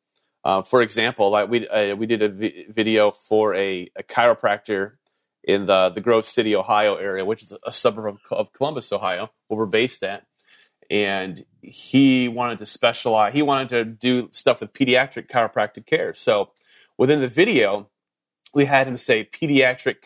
Uh, 0.50 0.62
for 0.64 0.82
example, 0.82 1.30
like 1.30 1.48
we 1.48 1.68
uh, 1.68 1.96
we 1.96 2.08
did 2.08 2.24
a 2.24 2.30
vi- 2.30 2.66
video 2.70 3.12
for 3.12 3.54
a, 3.54 3.88
a, 3.96 4.02
chiropractor 4.02 4.94
in 5.44 5.68
the 5.68 5.90
the 5.90 6.02
Grove 6.02 6.26
City, 6.26 6.56
Ohio 6.56 6.96
area, 6.96 7.24
which 7.24 7.44
is 7.44 7.56
a 7.64 7.72
suburb 7.72 8.16
of, 8.16 8.20
of 8.32 8.52
Columbus, 8.52 8.92
Ohio, 8.92 9.30
where 9.48 9.60
we're 9.60 9.68
based 9.68 10.02
at 10.04 10.26
and 10.90 11.46
he 11.62 12.28
wanted 12.28 12.58
to 12.58 12.66
specialize. 12.66 13.32
He 13.34 13.44
wanted 13.44 13.70
to 13.70 13.86
do 13.86 14.30
stuff 14.32 14.62
with 14.62 14.74
pediatric 14.74 15.28
chiropractic 15.28 15.86
care. 15.86 16.16
So 16.16 16.50
within 16.98 17.22
the 17.22 17.28
video, 17.28 17.90
we 18.52 18.66
had 18.66 18.88
him 18.88 18.98
say 18.98 19.24
pediatric. 19.24 19.98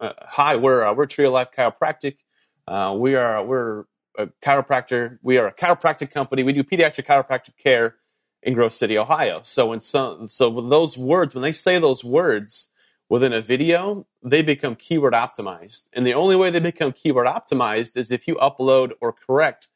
Uh, 0.00 0.12
Hi, 0.20 0.56
we're 0.56 0.84
uh, 0.84 0.92
we're 0.92 1.06
Tree 1.06 1.28
Life 1.28 1.48
Chiropractic. 1.56 2.18
Uh, 2.66 2.94
we 2.94 3.14
are 3.14 3.42
we're 3.42 3.84
a 4.18 4.26
chiropractor. 4.42 5.18
We 5.22 5.38
are 5.38 5.46
a 5.46 5.54
chiropractic 5.54 6.10
company. 6.10 6.42
We 6.42 6.52
do 6.52 6.62
pediatric 6.62 7.06
chiropractic 7.06 7.56
care 7.56 7.96
in 8.42 8.54
Grove 8.54 8.72
City, 8.72 8.96
Ohio. 8.96 9.40
So 9.42 9.66
when 9.66 9.80
some 9.80 10.28
so 10.28 10.48
with 10.48 10.70
those 10.70 10.96
words, 10.96 11.34
when 11.34 11.42
they 11.42 11.52
say 11.52 11.78
those 11.78 12.04
words 12.04 12.70
within 13.08 13.32
a 13.32 13.40
video, 13.40 14.06
they 14.22 14.42
become 14.42 14.76
keyword 14.76 15.14
optimized. 15.14 15.88
And 15.92 16.06
the 16.06 16.14
only 16.14 16.36
way 16.36 16.50
they 16.50 16.60
become 16.60 16.92
keyword 16.92 17.26
optimized 17.26 17.96
is 17.96 18.10
if 18.10 18.28
you 18.28 18.36
upload 18.36 18.92
or 19.00 19.12
correct 19.12 19.68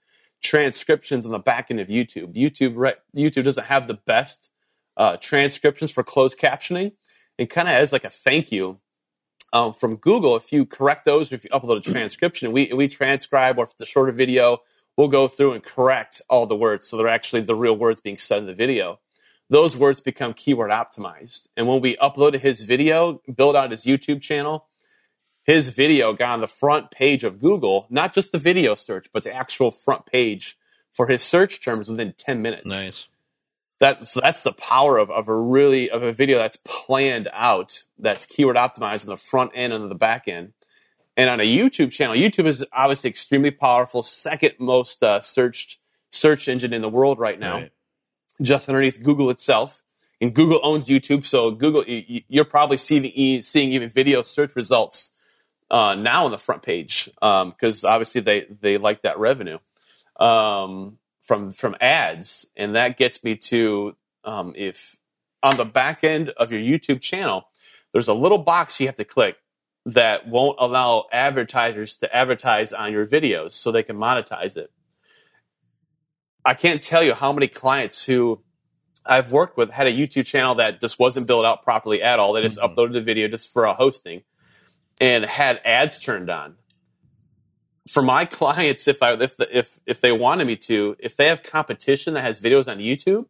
transcriptions 0.42 1.24
on 1.24 1.32
the 1.32 1.38
back 1.38 1.70
end 1.70 1.80
of 1.80 1.88
YouTube. 1.88 2.34
YouTube 2.34 2.74
right, 2.76 2.96
YouTube 3.16 3.44
doesn't 3.44 3.66
have 3.66 3.88
the 3.88 3.94
best 3.94 4.50
uh, 4.96 5.16
transcriptions 5.16 5.90
for 5.90 6.02
closed 6.02 6.38
captioning, 6.38 6.92
and 7.38 7.48
kind 7.48 7.68
of 7.68 7.74
as 7.74 7.92
like 7.92 8.04
a 8.04 8.10
thank 8.10 8.52
you 8.52 8.78
um, 9.52 9.72
from 9.72 9.96
Google, 9.96 10.36
if 10.36 10.52
you 10.52 10.64
correct 10.64 11.04
those, 11.04 11.32
if 11.32 11.44
you 11.44 11.50
upload 11.50 11.78
a 11.78 11.80
transcription, 11.80 12.52
we 12.52 12.72
we 12.72 12.88
transcribe, 12.88 13.58
or 13.58 13.64
if 13.64 13.72
it's 13.72 13.82
a 13.82 13.86
shorter 13.86 14.12
video, 14.12 14.58
we'll 14.96 15.08
go 15.08 15.28
through 15.28 15.52
and 15.52 15.62
correct 15.62 16.22
all 16.28 16.46
the 16.46 16.56
words 16.56 16.86
so 16.86 16.96
they're 16.96 17.08
actually 17.08 17.42
the 17.42 17.56
real 17.56 17.76
words 17.76 18.00
being 18.00 18.18
said 18.18 18.38
in 18.38 18.46
the 18.46 18.54
video. 18.54 19.00
Those 19.48 19.76
words 19.76 20.00
become 20.00 20.32
keyword 20.32 20.70
optimized, 20.70 21.48
and 21.56 21.66
when 21.66 21.80
we 21.80 21.96
uploaded 21.96 22.40
his 22.40 22.62
video, 22.62 23.20
built 23.34 23.54
out 23.54 23.70
his 23.70 23.84
YouTube 23.84 24.22
channel, 24.22 24.66
his 25.44 25.70
video 25.70 26.12
got 26.12 26.30
on 26.30 26.40
the 26.40 26.46
front 26.46 26.90
page 26.90 27.24
of 27.24 27.40
Google, 27.40 27.86
not 27.90 28.14
just 28.14 28.32
the 28.32 28.38
video 28.38 28.74
search, 28.74 29.08
but 29.12 29.24
the 29.24 29.34
actual 29.34 29.70
front 29.70 30.06
page 30.06 30.56
for 30.92 31.08
his 31.08 31.22
search 31.22 31.62
terms 31.62 31.88
within 31.88 32.14
10 32.16 32.40
minutes. 32.40 32.66
Nice. 32.66 33.08
That's 33.80 34.14
that's 34.14 34.44
the 34.44 34.52
power 34.52 34.96
of, 34.98 35.10
of 35.10 35.28
a 35.28 35.34
really 35.34 35.90
of 35.90 36.04
a 36.04 36.12
video 36.12 36.38
that's 36.38 36.56
planned 36.56 37.28
out, 37.32 37.82
that's 37.98 38.26
keyword 38.26 38.54
optimized 38.54 39.04
on 39.04 39.10
the 39.10 39.16
front 39.16 39.50
end 39.54 39.72
and 39.72 39.82
on 39.82 39.88
the 39.88 39.96
back 39.96 40.28
end. 40.28 40.52
And 41.16 41.28
on 41.28 41.40
a 41.40 41.44
YouTube 41.44 41.92
channel, 41.92 42.16
YouTube 42.16 42.46
is 42.46 42.64
obviously 42.72 43.10
extremely 43.10 43.50
powerful, 43.50 44.02
second 44.02 44.54
most 44.58 45.02
uh, 45.02 45.20
searched 45.20 45.78
search 46.10 46.48
engine 46.48 46.72
in 46.72 46.82
the 46.82 46.88
world 46.88 47.18
right 47.18 47.38
now, 47.38 47.54
right. 47.56 47.72
just 48.40 48.68
underneath 48.68 49.02
Google 49.02 49.30
itself. 49.30 49.82
And 50.20 50.32
Google 50.32 50.60
owns 50.62 50.86
YouTube, 50.86 51.26
so 51.26 51.50
Google 51.50 51.84
you're 51.86 52.44
probably 52.44 52.78
seeing 52.78 53.40
seeing 53.40 53.72
even 53.72 53.88
video 53.88 54.22
search 54.22 54.54
results 54.54 55.10
uh, 55.68 55.96
now 55.96 56.26
on 56.26 56.30
the 56.30 56.38
front 56.38 56.62
page 56.62 57.10
because 57.14 57.84
um, 57.84 57.90
obviously 57.90 58.20
they 58.20 58.46
they 58.60 58.78
like 58.78 59.02
that 59.02 59.18
revenue 59.18 59.58
um, 60.20 60.98
from 61.22 61.52
from 61.52 61.74
ads, 61.80 62.46
and 62.56 62.76
that 62.76 62.98
gets 62.98 63.24
me 63.24 63.36
to 63.36 63.96
um, 64.22 64.52
if 64.54 64.96
on 65.42 65.56
the 65.56 65.64
back 65.64 66.04
end 66.04 66.30
of 66.30 66.52
your 66.52 66.60
YouTube 66.60 67.00
channel, 67.00 67.48
there's 67.92 68.06
a 68.06 68.14
little 68.14 68.38
box 68.38 68.80
you 68.80 68.86
have 68.86 68.96
to 68.96 69.04
click 69.04 69.36
that 69.84 70.28
won't 70.28 70.56
allow 70.60 71.06
advertisers 71.12 71.96
to 71.96 72.14
advertise 72.14 72.72
on 72.72 72.92
your 72.92 73.06
videos 73.06 73.52
so 73.52 73.72
they 73.72 73.82
can 73.82 73.96
monetize 73.96 74.56
it. 74.56 74.70
I 76.44 76.54
can't 76.54 76.82
tell 76.82 77.02
you 77.02 77.14
how 77.14 77.32
many 77.32 77.48
clients 77.48 78.04
who 78.04 78.42
I've 79.04 79.32
worked 79.32 79.56
with 79.56 79.70
had 79.70 79.86
a 79.86 79.92
YouTube 79.92 80.26
channel 80.26 80.56
that 80.56 80.80
just 80.80 80.98
wasn't 80.98 81.26
built 81.26 81.44
out 81.44 81.62
properly 81.62 82.02
at 82.02 82.18
all. 82.18 82.32
They 82.32 82.42
just 82.42 82.58
mm-hmm. 82.58 82.78
uploaded 82.78 82.92
the 82.92 83.00
video 83.00 83.28
just 83.28 83.52
for 83.52 83.64
a 83.64 83.74
hosting 83.74 84.22
and 85.00 85.24
had 85.24 85.60
ads 85.64 85.98
turned 85.98 86.30
on. 86.30 86.56
For 87.88 88.02
my 88.02 88.24
clients, 88.26 88.86
if 88.86 89.02
I 89.02 89.14
if 89.14 89.34
if 89.40 89.80
if 89.86 90.00
they 90.00 90.12
wanted 90.12 90.46
me 90.46 90.56
to, 90.56 90.96
if 90.98 91.16
they 91.16 91.28
have 91.28 91.42
competition 91.42 92.14
that 92.14 92.22
has 92.22 92.40
videos 92.40 92.70
on 92.70 92.78
YouTube, 92.78 93.26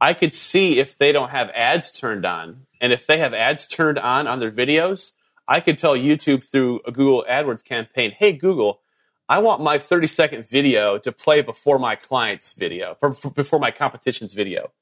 I 0.00 0.14
could 0.14 0.32
see 0.32 0.78
if 0.78 0.96
they 0.96 1.12
don't 1.12 1.30
have 1.30 1.50
ads 1.50 1.92
turned 1.92 2.24
on, 2.24 2.66
and 2.80 2.92
if 2.92 3.06
they 3.06 3.18
have 3.18 3.34
ads 3.34 3.66
turned 3.66 3.98
on 3.98 4.26
on 4.26 4.40
their 4.40 4.50
videos, 4.50 5.12
I 5.48 5.60
could 5.60 5.78
tell 5.78 5.94
YouTube 5.94 6.44
through 6.44 6.80
a 6.84 6.92
Google 6.92 7.24
AdWords 7.28 7.64
campaign, 7.64 8.12
"Hey 8.18 8.32
Google, 8.32 8.80
I 9.28 9.38
want 9.38 9.62
my 9.62 9.78
30 9.78 10.06
second 10.06 10.48
video 10.48 10.98
to 10.98 11.12
play 11.12 11.42
before 11.42 11.78
my 11.78 11.96
client's 11.96 12.52
video, 12.52 12.96
for, 12.98 13.14
for, 13.14 13.30
before 13.30 13.58
my 13.58 13.70
competition's 13.70 14.34
video." 14.34 14.72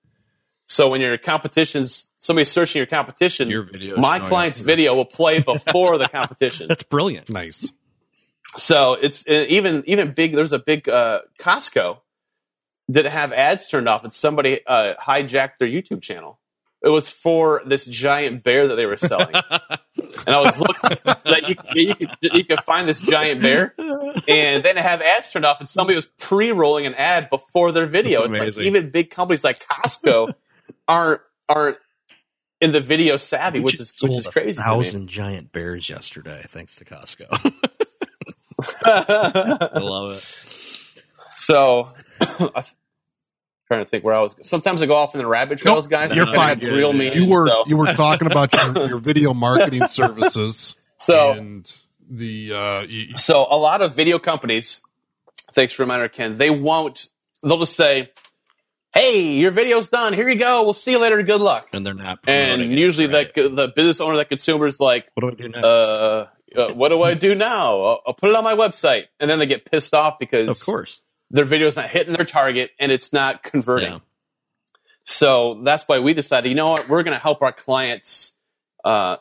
So 0.66 0.88
when 0.88 1.00
your 1.00 1.18
competition's 1.18 2.08
somebody's 2.18 2.50
searching 2.50 2.80
your 2.80 2.86
competition, 2.86 3.50
your 3.50 3.64
video 3.64 3.96
my 3.96 4.18
client's 4.18 4.58
video 4.58 4.94
will 4.94 5.04
play 5.04 5.40
before 5.54 5.98
the 5.98 6.08
competition. 6.08 6.68
That's 6.68 6.82
brilliant. 6.82 7.30
Nice. 7.30 7.70
So 8.56 8.94
it's 8.94 9.28
uh, 9.28 9.44
even 9.48 9.84
even 9.86 10.12
big. 10.12 10.34
There's 10.34 10.52
a 10.52 10.58
big 10.58 10.88
uh, 10.88 11.22
Costco 11.38 11.98
didn't 12.90 13.12
have 13.12 13.32
ads 13.32 13.68
turned 13.68 13.88
off, 13.88 14.04
and 14.04 14.12
somebody 14.12 14.60
uh, 14.66 14.94
hijacked 15.00 15.58
their 15.58 15.68
YouTube 15.68 16.02
channel. 16.02 16.38
It 16.84 16.90
was 16.90 17.08
for 17.08 17.62
this 17.64 17.86
giant 17.86 18.42
bear 18.42 18.68
that 18.68 18.74
they 18.74 18.84
were 18.84 18.98
selling, 18.98 19.34
and 20.26 20.28
I 20.28 20.40
was 20.40 20.58
looking 20.58 20.98
that 21.24 21.48
you, 21.48 21.56
you, 21.74 21.94
could, 21.94 22.10
you 22.34 22.44
could 22.44 22.60
find 22.60 22.86
this 22.88 23.00
giant 23.00 23.40
bear, 23.40 23.74
and 24.28 24.62
then 24.62 24.76
have 24.76 25.00
ads 25.00 25.30
turned 25.30 25.46
off, 25.46 25.60
and 25.60 25.68
somebody 25.68 25.96
was 25.96 26.06
pre-rolling 26.06 26.84
an 26.86 26.94
ad 26.94 27.30
before 27.30 27.72
their 27.72 27.86
video. 27.86 28.28
That's 28.28 28.44
It's 28.48 28.56
like 28.58 28.66
even 28.66 28.90
big 28.90 29.10
companies 29.10 29.42
like 29.42 29.66
Costco 29.66 30.34
aren't 30.88 31.22
aren't 31.48 31.78
in 32.60 32.72
the 32.72 32.80
video 32.80 33.16
savvy, 33.16 33.60
We 33.60 33.64
which 33.64 33.80
is 33.80 33.94
which 34.02 34.12
is 34.12 34.26
a 34.26 34.30
crazy. 34.30 34.60
thousand 34.60 35.08
giant 35.08 35.52
bears 35.52 35.88
yesterday, 35.88 36.42
thanks 36.48 36.76
to 36.76 36.84
Costco. 36.84 37.28
I 38.84 39.78
love 39.78 40.16
it. 40.16 40.22
So, 41.36 41.88
trying 43.68 43.80
to 43.80 43.86
think 43.86 44.04
where 44.04 44.14
I 44.14 44.20
was. 44.20 44.36
Sometimes 44.42 44.82
I 44.82 44.86
go 44.86 44.94
off 44.94 45.14
in 45.14 45.18
the 45.20 45.26
rabbit 45.26 45.58
trails, 45.58 45.84
Nope, 45.84 45.90
guys. 45.90 46.14
you're 46.16 46.26
to 46.26 46.32
kinda 46.32 46.56
fine. 46.56 46.58
Reel 46.74 46.92
me 46.92 47.14
You 47.14 47.28
were 47.28 47.46
so. 47.46 47.64
you 47.66 47.76
were 47.76 47.92
talking 47.94 48.30
about 48.30 48.52
your, 48.52 48.86
your 48.88 48.98
video 48.98 49.32
marketing 49.34 49.86
services 49.88 50.76
So, 50.98 51.32
and 51.32 51.72
the 52.08 52.52
uh, 52.52 52.56
y- 52.86 53.06
so 53.16 53.46
a 53.50 53.56
lot 53.56 53.80
of 53.82 53.94
video 53.94 54.18
companies. 54.18 54.82
Thanks 55.52 55.72
for 55.72 55.82
reminder, 55.84 56.08
Ken. 56.08 56.36
They 56.36 56.50
won't. 56.50 57.08
They'll 57.42 57.58
just 57.58 57.76
say, 57.76 58.10
"Hey, 58.92 59.32
your 59.34 59.50
video's 59.52 59.88
done. 59.88 60.12
Here 60.12 60.28
you 60.28 60.36
go. 60.38 60.62
We'll 60.64 60.72
see 60.72 60.90
you 60.92 60.98
later. 61.00 61.22
Good 61.22 61.40
luck." 61.40 61.68
And 61.72 61.86
they're 61.86 61.94
not. 61.94 62.18
And 62.26 62.58
promoting 62.60 62.72
it, 62.72 62.78
usually, 62.78 63.06
right. 63.06 63.32
the 63.34 63.48
the 63.48 63.68
business 63.68 64.00
owner, 64.00 64.16
that 64.16 64.28
consumer, 64.28 64.66
is 64.66 64.80
like, 64.80 65.06
what 65.14 65.20
do 65.22 65.28
I 65.28 65.34
do 65.34 65.48
next? 65.48 65.64
uh, 65.64 66.26
uh, 66.56 66.72
"What 66.74 66.88
do 66.90 67.02
I 67.02 67.14
do 67.14 67.34
now? 67.34 67.80
I'll, 67.80 68.02
I'll 68.08 68.14
put 68.14 68.30
it 68.30 68.36
on 68.36 68.44
my 68.44 68.54
website." 68.54 69.04
And 69.20 69.30
then 69.30 69.38
they 69.38 69.46
get 69.46 69.64
pissed 69.70 69.94
off 69.94 70.18
because 70.18 70.48
of 70.48 70.60
course. 70.64 71.00
Their 71.34 71.44
video's 71.44 71.74
not 71.74 71.88
hitting 71.88 72.14
their 72.14 72.24
target 72.24 72.70
and 72.78 72.92
it's 72.92 73.12
not 73.12 73.42
converting. 73.42 73.92
Yeah. 73.92 73.98
So 75.02 75.60
that's 75.64 75.82
why 75.88 75.98
we 75.98 76.14
decided, 76.14 76.48
you 76.48 76.54
know 76.54 76.70
what, 76.70 76.88
we're 76.88 77.02
going 77.02 77.16
to 77.16 77.22
help 77.22 77.42
our 77.42 77.52
clients 77.52 78.36
uh, 78.84 79.16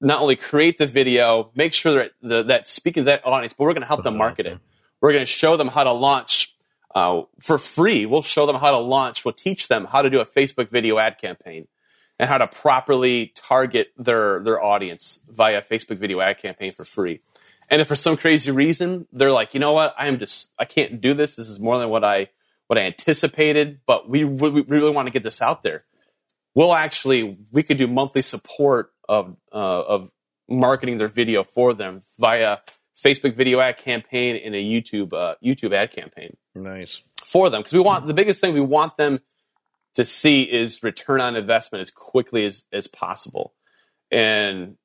not 0.00 0.22
only 0.22 0.34
create 0.34 0.78
the 0.78 0.86
video, 0.86 1.50
make 1.54 1.74
sure 1.74 1.92
that 1.94 2.12
the, 2.22 2.42
that 2.44 2.68
speaking 2.68 3.02
to 3.02 3.04
that 3.06 3.26
audience, 3.26 3.52
but 3.52 3.64
we're 3.64 3.74
going 3.74 3.82
to 3.82 3.86
help 3.86 3.98
Put 3.98 4.04
them 4.10 4.16
market 4.16 4.44
there. 4.44 4.54
it. 4.54 4.60
We're 5.02 5.12
going 5.12 5.22
to 5.22 5.30
show 5.30 5.58
them 5.58 5.68
how 5.68 5.84
to 5.84 5.92
launch 5.92 6.56
uh, 6.94 7.22
for 7.38 7.58
free. 7.58 8.06
We'll 8.06 8.22
show 8.22 8.46
them 8.46 8.56
how 8.56 8.70
to 8.72 8.78
launch. 8.78 9.26
We'll 9.26 9.34
teach 9.34 9.68
them 9.68 9.84
how 9.84 10.00
to 10.00 10.08
do 10.08 10.20
a 10.20 10.24
Facebook 10.24 10.70
video 10.70 10.98
ad 10.98 11.18
campaign 11.18 11.68
and 12.18 12.30
how 12.30 12.38
to 12.38 12.46
properly 12.48 13.32
target 13.36 13.92
their 13.98 14.40
their 14.42 14.62
audience 14.62 15.20
via 15.28 15.60
Facebook 15.60 15.98
video 15.98 16.20
ad 16.20 16.38
campaign 16.38 16.72
for 16.72 16.84
free. 16.84 17.20
And 17.70 17.82
if 17.82 17.88
for 17.88 17.96
some 17.96 18.16
crazy 18.16 18.50
reason 18.50 19.06
they're 19.12 19.32
like, 19.32 19.54
you 19.54 19.60
know 19.60 19.72
what, 19.72 19.94
I 19.98 20.08
am 20.08 20.18
just 20.18 20.54
I 20.58 20.64
can't 20.64 21.00
do 21.00 21.14
this. 21.14 21.36
This 21.36 21.48
is 21.48 21.60
more 21.60 21.78
than 21.78 21.88
what 21.88 22.04
I 22.04 22.28
what 22.66 22.78
I 22.78 22.82
anticipated, 22.82 23.80
but 23.86 24.08
we, 24.08 24.24
we 24.24 24.62
really 24.62 24.90
want 24.90 25.08
to 25.08 25.12
get 25.12 25.22
this 25.22 25.40
out 25.40 25.62
there. 25.62 25.82
We'll 26.54 26.74
actually 26.74 27.38
we 27.52 27.62
could 27.62 27.76
do 27.76 27.86
monthly 27.86 28.22
support 28.22 28.92
of 29.08 29.36
uh, 29.52 29.82
of 29.82 30.12
marketing 30.48 30.98
their 30.98 31.08
video 31.08 31.44
for 31.44 31.74
them 31.74 32.00
via 32.18 32.58
Facebook 33.02 33.34
video 33.34 33.60
ad 33.60 33.78
campaign 33.78 34.36
and 34.36 34.54
a 34.54 34.62
YouTube 34.62 35.12
uh, 35.12 35.34
YouTube 35.44 35.72
ad 35.72 35.90
campaign 35.92 36.36
Nice. 36.54 37.02
for 37.22 37.48
them 37.50 37.60
because 37.60 37.72
we 37.72 37.80
want 37.80 38.06
the 38.06 38.14
biggest 38.14 38.40
thing 38.40 38.54
we 38.54 38.60
want 38.60 38.96
them 38.96 39.20
to 39.94 40.04
see 40.04 40.42
is 40.42 40.82
return 40.82 41.20
on 41.20 41.36
investment 41.36 41.80
as 41.80 41.90
quickly 41.90 42.44
as, 42.44 42.64
as 42.72 42.86
possible 42.86 43.54
and 44.10 44.76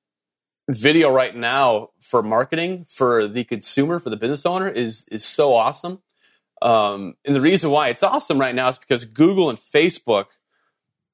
video 0.69 1.11
right 1.11 1.35
now 1.35 1.89
for 1.99 2.23
marketing 2.23 2.85
for 2.87 3.27
the 3.27 3.43
consumer 3.43 3.99
for 3.99 4.09
the 4.09 4.15
business 4.17 4.45
owner 4.45 4.69
is 4.69 5.05
is 5.11 5.25
so 5.25 5.53
awesome 5.53 5.99
um, 6.61 7.15
and 7.25 7.35
the 7.35 7.41
reason 7.41 7.69
why 7.69 7.89
it's 7.89 8.03
awesome 8.03 8.39
right 8.39 8.55
now 8.55 8.69
is 8.69 8.77
because 8.77 9.03
google 9.05 9.49
and 9.49 9.59
facebook 9.59 10.27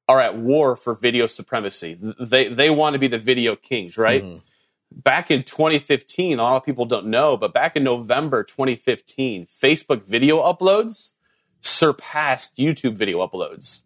are 0.07 0.21
at 0.21 0.37
war 0.37 0.75
for 0.75 0.93
video 0.93 1.25
supremacy 1.25 1.97
they 2.19 2.47
they 2.47 2.69
want 2.69 2.93
to 2.93 2.99
be 2.99 3.07
the 3.07 3.17
video 3.17 3.55
kings 3.55 3.97
right 3.97 4.21
Mhm. 4.23 4.41
back 4.91 5.29
in 5.31 5.43
2015, 5.43 6.39
a 6.39 6.43
lot 6.43 6.57
of 6.57 6.63
people 6.65 6.85
don't 6.85 7.05
know, 7.07 7.37
but 7.37 7.53
back 7.53 7.75
in 7.75 7.83
November 7.83 8.43
2015, 8.43 9.45
Facebook 9.45 10.01
video 10.03 10.37
uploads 10.41 11.13
surpassed 11.61 12.57
YouTube 12.57 12.93
video 12.95 13.19
uploads. 13.25 13.81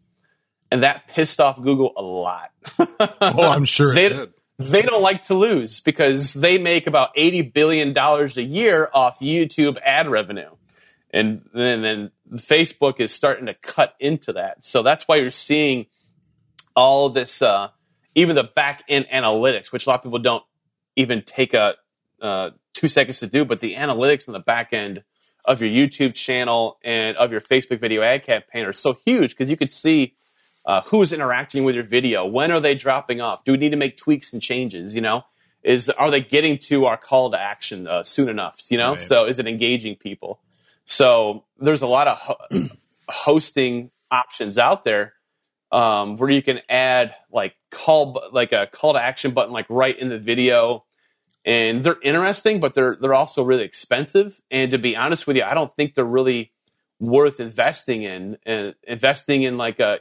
And 0.71 0.81
that 0.83 1.07
pissed 1.09 1.39
off 1.41 1.61
Google 1.61 1.91
a 1.97 2.01
lot. 2.01 2.51
oh, 2.79 3.51
I'm 3.51 3.65
sure 3.65 3.93
They- 3.95 4.05
it 4.05 4.09
did. 4.09 4.33
They 4.59 4.81
don't 4.81 5.01
like 5.01 5.23
to 5.23 5.33
lose 5.33 5.79
because 5.79 6.33
they 6.33 6.57
make 6.57 6.87
about 6.87 7.15
$80 7.15 7.53
billion 7.53 7.97
a 7.97 8.41
year 8.41 8.89
off 8.93 9.19
YouTube 9.19 9.77
ad 9.83 10.07
revenue. 10.07 10.49
And 11.11 11.47
then, 11.53 11.81
then 11.81 12.11
Facebook 12.33 12.99
is 12.99 13.11
starting 13.11 13.45
to 13.47 13.53
cut 13.53 13.95
into 13.99 14.33
that. 14.33 14.63
So 14.63 14.81
that's 14.81 15.07
why 15.07 15.17
you're 15.17 15.31
seeing 15.31 15.87
all 16.75 17.09
this, 17.09 17.41
uh, 17.41 17.69
even 18.15 18.35
the 18.35 18.43
back 18.43 18.83
end 18.87 19.07
analytics, 19.11 19.71
which 19.71 19.85
a 19.85 19.89
lot 19.89 19.99
of 19.99 20.03
people 20.03 20.19
don't 20.19 20.43
even 20.95 21.23
take 21.23 21.53
a 21.53 21.75
uh, 22.21 22.51
two 22.73 22.87
seconds 22.87 23.19
to 23.19 23.27
do, 23.27 23.45
but 23.45 23.59
the 23.59 23.75
analytics 23.75 24.27
on 24.27 24.33
the 24.33 24.39
back 24.39 24.73
end 24.73 25.03
of 25.45 25.61
your 25.61 25.69
YouTube 25.69 26.13
channel 26.13 26.77
and 26.83 27.17
of 27.17 27.31
your 27.31 27.41
Facebook 27.41 27.79
video 27.79 28.01
ad 28.01 28.23
campaign 28.23 28.65
are 28.65 28.73
so 28.73 28.97
huge 29.05 29.31
because 29.31 29.49
you 29.49 29.57
could 29.57 29.71
see 29.71 30.15
uh, 30.65 30.81
who 30.83 31.01
is 31.01 31.11
interacting 31.13 31.63
with 31.63 31.75
your 31.75 31.83
video, 31.83 32.25
when 32.25 32.51
are 32.51 32.59
they 32.59 32.75
dropping 32.75 33.21
off, 33.21 33.43
do 33.43 33.51
we 33.51 33.57
need 33.57 33.71
to 33.71 33.77
make 33.77 33.97
tweaks 33.97 34.31
and 34.33 34.41
changes? 34.41 34.95
You 34.95 35.01
know, 35.01 35.23
is 35.63 35.89
are 35.89 36.09
they 36.11 36.21
getting 36.21 36.57
to 36.59 36.85
our 36.85 36.97
call 36.97 37.31
to 37.31 37.39
action 37.39 37.87
uh, 37.87 38.03
soon 38.03 38.29
enough? 38.29 38.61
You 38.69 38.77
know, 38.77 38.91
Right. 38.91 38.99
so 38.99 39.25
is 39.25 39.39
it 39.39 39.47
engaging 39.47 39.95
people? 39.95 40.39
So 40.85 41.43
there's 41.59 41.81
a 41.81 41.87
lot 41.87 42.07
of 42.07 42.17
ho- 42.17 42.37
hosting 43.09 43.91
options 44.11 44.57
out 44.57 44.83
there 44.83 45.13
um, 45.71 46.17
where 46.17 46.29
you 46.29 46.41
can 46.41 46.59
add 46.69 47.15
like 47.31 47.55
call 47.71 48.21
like 48.31 48.51
a 48.51 48.67
call 48.71 48.93
to 48.93 49.01
action 49.01 49.31
button 49.33 49.51
like 49.51 49.65
right 49.69 49.97
in 49.97 50.09
the 50.09 50.19
video 50.19 50.85
and 51.45 51.83
they're 51.83 51.99
interesting 52.03 52.59
but 52.59 52.75
they're 52.75 52.95
they're 52.95 53.15
also 53.15 53.43
really 53.43 53.63
expensive 53.63 54.39
and 54.51 54.71
to 54.71 54.77
be 54.77 54.95
honest 54.95 55.25
with 55.25 55.35
you 55.35 55.41
i 55.43 55.55
don't 55.55 55.73
think 55.73 55.95
they're 55.95 56.05
really 56.05 56.51
worth 56.99 57.39
investing 57.39 58.03
in 58.03 58.37
and 58.45 58.75
investing 58.83 59.41
in 59.41 59.57
like 59.57 59.79
a 59.79 59.99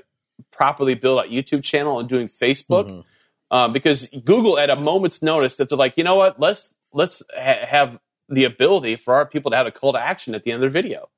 properly 0.51 0.95
build 0.95 1.18
out 1.18 1.27
youtube 1.27 1.62
channel 1.62 1.99
and 2.01 2.09
doing 2.09 2.27
facebook 2.27 2.87
Mhm. 2.88 3.05
um, 3.51 3.73
because 3.73 4.09
google 4.25 4.59
at 4.59 4.71
a 4.71 4.77
moment's 4.77 5.23
notice 5.23 5.57
that 5.57 5.68
they're 5.68 5.79
like 5.79 5.97
you 5.97 6.05
know 6.05 6.14
what 6.16 6.38
let's 6.40 6.75
let's 6.92 7.23
ha- 7.35 7.66
have 7.66 7.99
the 8.29 8.45
ability 8.45 8.97
for 8.97 9.14
our 9.14 9.27
people 9.27 9.51
to 9.51 9.57
have 9.57 9.66
a 9.66 9.71
call 9.71 9.92
to 9.92 9.99
action 10.01 10.35
at 10.35 10.42
the 10.42 10.51
end 10.53 10.62
of 10.64 10.73
their 10.73 10.83
video 10.83 11.09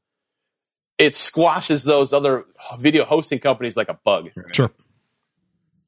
it 0.98 1.14
squashes 1.14 1.84
those 1.84 2.12
other 2.12 2.44
video 2.78 3.04
hosting 3.04 3.38
companies 3.38 3.76
like 3.76 3.88
a 3.88 3.98
bug 4.04 4.30
Sure. 4.52 4.70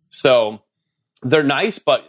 so 0.09 0.63
they're 1.23 1.43
nice, 1.43 1.79
but 1.79 2.05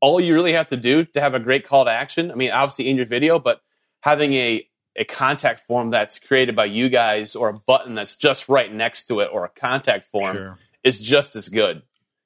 all 0.00 0.20
you 0.20 0.32
really 0.34 0.52
have 0.52 0.68
to 0.68 0.76
do 0.76 1.04
to 1.04 1.20
have 1.20 1.34
a 1.34 1.40
great 1.40 1.66
call 1.66 1.84
to 1.84 1.90
action, 1.90 2.30
I 2.30 2.34
mean, 2.36 2.50
obviously 2.52 2.88
in 2.88 2.96
your 2.96 3.06
video, 3.06 3.38
but 3.40 3.60
having 4.00 4.32
a, 4.34 4.66
a 4.98 5.04
contact 5.04 5.60
form 5.60 5.90
that's 5.90 6.18
created 6.18 6.56
by 6.56 6.64
you 6.66 6.88
guys 6.88 7.36
or 7.36 7.48
a 7.48 7.54
button 7.54 7.94
that's 7.94 8.16
just 8.16 8.48
right 8.48 8.72
next 8.72 9.04
to 9.04 9.20
it 9.20 9.30
or 9.32 9.44
a 9.44 9.48
contact 9.48 10.04
form 10.04 10.36
Sure. 10.36 10.58
is 10.82 11.00
just 11.00 11.36
as 11.36 11.48
good. 11.48 11.82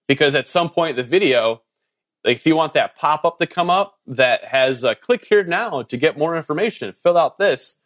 Because 0.08 0.34
at 0.34 0.48
some 0.48 0.70
point 0.70 0.96
the 0.96 1.02
video, 1.02 1.62
like 2.24 2.36
if 2.36 2.46
you 2.46 2.56
want 2.56 2.72
that 2.72 2.96
pop 2.96 3.24
up 3.24 3.38
to 3.38 3.46
come 3.46 3.68
up 3.70 3.98
that 4.06 4.44
has 4.44 4.84
a 4.84 4.94
click 4.94 5.24
here 5.24 5.44
now 5.44 5.82
to 5.82 5.96
get 5.96 6.16
more 6.18 6.36
information, 6.36 6.92
fill 6.92 7.18
out 7.18 7.38
this. 7.38 7.76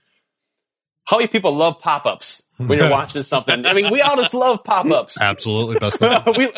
How 1.05 1.19
many 1.19 1.29
people 1.29 1.53
love 1.53 1.79
pop 1.81 2.07
ups 2.07 2.45
when 2.57 2.79
you're 2.79 2.91
watching 3.01 3.23
something? 3.23 3.67
I 3.67 3.75
mean, 3.75 3.93
we 3.93 4.01
all 4.01 4.17
just 4.17 4.35
love 4.35 4.65
pop 4.65 4.87
ups 4.87 5.21
Absolutely. 5.21 5.79
Best 5.79 6.01
we 6.37 6.49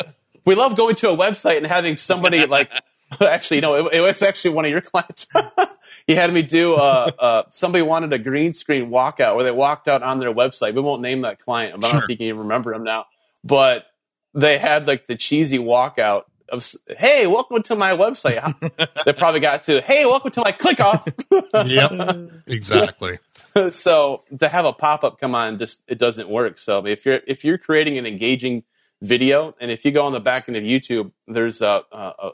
we 0.45 0.55
love 0.55 0.77
going 0.77 0.95
to 0.97 1.09
a 1.09 1.17
website 1.17 1.57
and 1.57 1.67
having 1.67 1.97
somebody 1.97 2.45
like 2.45 2.71
actually 3.21 3.61
no 3.61 3.87
it, 3.87 3.95
it 3.95 4.01
was 4.01 4.21
actually 4.21 4.53
one 4.53 4.65
of 4.65 4.71
your 4.71 4.81
clients. 4.93 5.27
He 6.05 6.15
had 6.15 6.31
me 6.33 6.41
do 6.41 6.73
uh, 6.75 7.11
uh 7.17 7.43
somebody 7.49 7.81
wanted 7.81 8.13
a 8.13 8.19
green 8.19 8.53
screen 8.53 8.89
walkout 8.89 9.35
where 9.35 9.43
they 9.43 9.51
walked 9.51 9.87
out 9.87 10.03
on 10.03 10.19
their 10.19 10.33
website. 10.33 10.73
We 10.73 10.81
won't 10.81 11.01
name 11.01 11.21
that 11.21 11.39
client. 11.39 11.79
But 11.79 11.87
i 11.87 11.91
don't 11.91 11.91
Sure. 11.91 11.99
know 12.01 12.11
you 12.11 12.17
can 12.17 12.25
even 12.27 12.39
remember 12.41 12.73
him 12.73 12.83
now. 12.83 13.05
But 13.43 13.85
they 14.33 14.57
had 14.57 14.87
like 14.87 15.07
the 15.07 15.15
cheesy 15.15 15.59
walkout 15.59 16.23
of 16.49 16.67
hey 16.97 17.25
welcome 17.27 17.61
to 17.63 17.75
my 17.75 17.91
website. 17.91 18.39
They 19.05 19.13
probably 19.13 19.39
got 19.39 19.63
to 19.63 19.81
hey 19.81 20.05
welcome 20.05 20.31
to 20.31 20.41
my 20.43 20.51
click 20.51 20.79
off. 20.79 21.07
Yep. 21.53 22.31
Exactly. 22.47 23.19
so 23.69 24.23
to 24.39 24.47
have 24.47 24.65
a 24.65 24.73
pop-up 24.73 25.19
come 25.19 25.33
on 25.35 25.57
just 25.57 25.83
it 25.87 25.97
doesn't 25.97 26.29
work. 26.29 26.57
So 26.57 26.85
if 26.85 27.05
you're 27.05 27.21
if 27.27 27.43
you're 27.43 27.57
creating 27.57 27.97
an 27.97 28.05
engaging 28.05 28.63
video 29.01 29.55
and 29.61 29.71
if 29.71 29.85
you 29.85 29.91
go 29.91 30.05
on 30.05 30.11
the 30.11 30.19
back 30.19 30.49
end 30.49 30.57
of 30.57 30.63
youtube 30.63 31.09
there's 31.25 31.61
a, 31.61 31.83
a, 31.89 32.31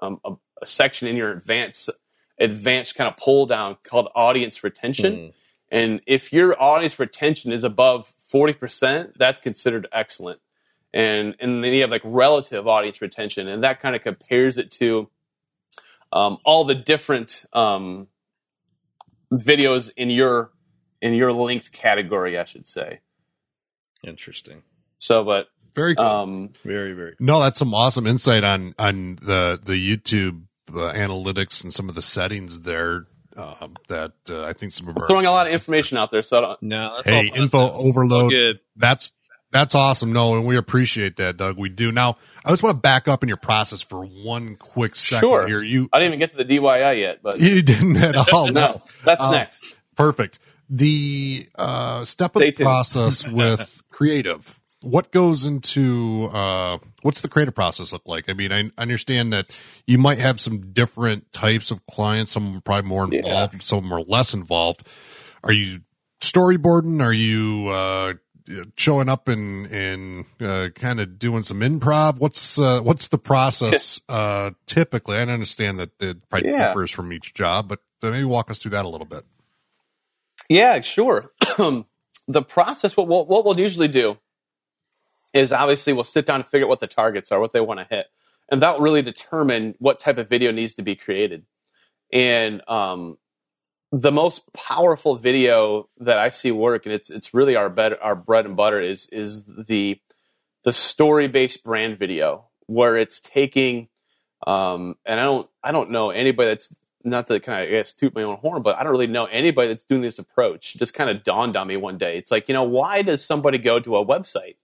um, 0.00 0.20
a, 0.24 0.32
a 0.62 0.66
section 0.66 1.08
in 1.08 1.16
your 1.16 1.30
advanced 1.30 1.90
advanced 2.38 2.94
kind 2.94 3.08
of 3.08 3.16
pull 3.16 3.46
down 3.46 3.76
called 3.82 4.08
audience 4.14 4.64
retention 4.64 5.12
Mhm. 5.14 5.32
and 5.70 6.00
if 6.06 6.32
your 6.32 6.60
audience 6.60 6.98
retention 6.98 7.52
is 7.52 7.62
above 7.64 8.12
40% 8.32 9.12
that's 9.16 9.38
considered 9.38 9.86
excellent 9.92 10.40
and 10.94 11.36
and 11.40 11.62
then 11.62 11.72
you 11.72 11.82
have 11.82 11.90
like 11.90 12.02
relative 12.04 12.66
audience 12.66 13.00
retention 13.02 13.48
and 13.48 13.62
that 13.62 13.80
kind 13.80 13.94
of 13.94 14.02
compares 14.02 14.58
it 14.58 14.70
to 14.72 15.08
um, 16.12 16.38
all 16.44 16.64
the 16.64 16.74
different 16.74 17.44
um, 17.52 18.08
videos 19.32 19.90
in 19.96 20.10
your 20.10 20.52
in 21.00 21.14
your 21.14 21.32
length 21.32 21.72
category 21.72 22.38
i 22.38 22.44
should 22.44 22.66
say 22.66 23.00
Interesting. 24.04 24.62
So, 24.98 25.22
but 25.22 25.46
Very 25.74 25.94
cool. 25.94 26.04
um, 26.06 26.50
Very, 26.64 26.92
very. 26.92 27.14
no, 27.20 27.40
that's 27.40 27.58
some 27.58 27.72
awesome 27.74 28.06
insight 28.06 28.44
on 28.44 28.74
on 28.78 29.16
the 29.16 29.58
the 29.62 29.72
YouTube 29.74 30.42
uh, 30.70 30.92
analytics 30.94 31.62
and 31.64 31.72
some 31.72 31.88
of 31.88 31.94
the 31.94 32.02
settings 32.02 32.60
there. 32.60 33.06
Um, 33.34 33.76
that 33.88 34.12
uh, 34.28 34.44
I 34.44 34.52
think 34.52 34.72
some 34.72 34.88
of 34.88 34.96
our 34.98 35.06
throwing 35.06 35.24
a 35.24 35.30
lot 35.30 35.46
of 35.46 35.54
information 35.54 35.96
out 35.96 36.10
there. 36.10 36.22
So 36.22 36.36
I 36.36 36.40
don't, 36.42 36.62
No, 36.62 36.96
that's 36.96 37.08
hey 37.08 37.30
all 37.34 37.42
info 37.42 37.72
overload. 37.72 38.30
good. 38.30 38.60
That's 38.76 39.12
that's 39.50 39.74
awesome. 39.74 40.12
No, 40.12 40.34
and 40.36 40.44
we 40.46 40.58
appreciate 40.58 41.16
that, 41.16 41.38
Doug. 41.38 41.56
We 41.56 41.70
do. 41.70 41.90
Now, 41.92 42.16
I 42.44 42.50
just 42.50 42.62
want 42.62 42.74
to 42.76 42.80
back 42.80 43.08
up 43.08 43.22
in 43.22 43.28
your 43.28 43.38
process 43.38 43.82
for 43.82 44.04
one 44.04 44.56
quick 44.56 44.94
second 44.96 45.20
Sure. 45.26 45.46
here. 45.46 45.62
You 45.62 45.88
I 45.94 45.98
didn't 45.98 46.08
even 46.14 46.18
get 46.20 46.36
to 46.36 46.44
the 46.44 46.58
DYI 46.58 46.98
yet, 47.00 47.20
but 47.22 47.40
you 47.40 47.62
didn't 47.62 47.96
at 47.96 48.16
all. 48.34 48.48
no, 48.52 48.82
that's 49.04 49.22
Uh, 49.22 49.30
next. 49.30 49.76
Perfect. 49.96 50.38
The 50.68 51.46
uh, 51.54 52.04
step 52.04 52.34
of 52.36 52.40
Stay 52.40 52.50
the 52.50 52.56
tuned. 52.58 52.66
process 52.66 53.26
with 53.30 53.80
creative. 53.90 54.58
What 54.82 55.12
goes 55.12 55.46
into 55.46 56.28
uh, 56.32 56.78
what's 57.02 57.22
the 57.22 57.28
creative 57.28 57.54
process 57.54 57.92
look 57.92 58.06
like? 58.08 58.28
I 58.28 58.34
mean, 58.34 58.52
I 58.52 58.70
understand 58.78 59.32
that 59.32 59.58
you 59.86 59.98
might 59.98 60.18
have 60.18 60.40
some 60.40 60.72
different 60.72 61.32
types 61.32 61.70
of 61.70 61.84
clients. 61.86 62.32
Some 62.32 62.56
are 62.56 62.60
probably 62.60 62.88
more 62.88 63.08
Yeah. 63.10 63.18
involved, 63.20 63.62
some 63.62 63.92
are 63.92 64.02
less 64.02 64.34
involved. 64.34 64.86
Are 65.44 65.52
you 65.52 65.80
storyboarding? 66.20 67.00
Are 67.02 67.12
you 67.12 67.68
uh, 67.68 68.14
showing 68.76 69.08
up 69.08 69.28
and 69.28 69.66
and 69.72 70.24
uh, 70.40 70.68
kind 70.74 71.00
of 71.00 71.18
doing 71.18 71.42
some 71.44 71.60
improv? 71.60 72.18
What's 72.20 72.58
uh, 72.60 72.80
what's 72.80 73.08
the 73.08 73.18
process 73.18 74.00
uh, 74.08 74.50
typically? 74.66 75.16
I 75.16 75.22
understand 75.22 75.78
that 75.78 75.90
it 76.00 76.28
probably 76.28 76.50
Yeah. 76.50 76.68
differs 76.68 76.90
from 76.90 77.12
each 77.12 77.34
job, 77.34 77.68
but 77.68 77.80
uh, 78.02 78.10
maybe 78.10 78.24
walk 78.24 78.50
us 78.50 78.58
through 78.58 78.72
that 78.72 78.84
a 78.84 78.88
little 78.88 79.06
bit. 79.06 79.24
Yeah, 80.48 80.80
sure. 80.80 81.32
the 82.28 82.42
process, 82.42 82.96
what 82.96 83.08
we'll, 83.08 83.24
what 83.26 83.44
we'll 83.44 83.58
usually 83.58 83.88
do 83.88 84.18
is 85.32 85.52
obviously 85.52 85.92
we'll 85.92 86.04
sit 86.04 86.26
down 86.26 86.40
and 86.40 86.46
figure 86.46 86.66
out 86.66 86.70
what 86.70 86.80
the 86.80 86.86
targets 86.86 87.32
are, 87.32 87.40
what 87.40 87.52
they 87.52 87.60
want 87.60 87.80
to 87.80 87.86
hit. 87.88 88.06
And 88.50 88.60
that 88.62 88.76
will 88.76 88.84
really 88.84 89.02
determine 89.02 89.74
what 89.78 90.00
type 90.00 90.18
of 90.18 90.28
video 90.28 90.52
needs 90.52 90.74
to 90.74 90.82
be 90.82 90.94
created. 90.94 91.46
And 92.12 92.60
um, 92.68 93.16
the 93.90 94.12
most 94.12 94.52
powerful 94.52 95.16
video 95.16 95.88
that 95.98 96.18
I 96.18 96.30
see 96.30 96.52
work, 96.52 96.84
and 96.84 96.94
it's 96.94 97.10
it's 97.10 97.32
really 97.32 97.56
our 97.56 97.70
bed, 97.70 97.96
our 98.02 98.14
bread 98.14 98.44
and 98.44 98.56
butter, 98.56 98.80
is 98.80 99.06
is 99.06 99.44
the 99.46 100.00
the 100.64 100.72
story 100.72 101.28
based 101.28 101.64
brand 101.64 101.98
video 101.98 102.48
where 102.66 102.96
it's 102.96 103.20
taking 103.20 103.88
um, 104.46 104.96
and 105.04 105.20
I 105.20 105.24
don't 105.24 105.48
I 105.62 105.72
don't 105.72 105.90
know 105.90 106.10
anybody 106.10 106.48
that's 106.48 106.74
not 107.04 107.26
to 107.26 107.40
kind 107.40 107.62
of 107.62 107.68
I 107.68 107.70
guess 107.70 107.92
toot 107.92 108.14
my 108.14 108.22
own 108.22 108.36
horn, 108.36 108.62
but 108.62 108.76
I 108.78 108.82
don't 108.82 108.92
really 108.92 109.06
know 109.06 109.26
anybody 109.26 109.68
that's 109.68 109.84
doing 109.84 110.02
this 110.02 110.18
approach. 110.18 110.74
It 110.74 110.78
just 110.78 110.94
kind 110.94 111.10
of 111.10 111.24
dawned 111.24 111.56
on 111.56 111.66
me 111.66 111.76
one 111.76 111.98
day. 111.98 112.18
It's 112.18 112.30
like 112.30 112.48
you 112.48 112.54
know 112.54 112.64
why 112.64 113.02
does 113.02 113.24
somebody 113.24 113.58
go 113.58 113.78
to 113.80 113.96
a 113.96 114.06
website? 114.06 114.56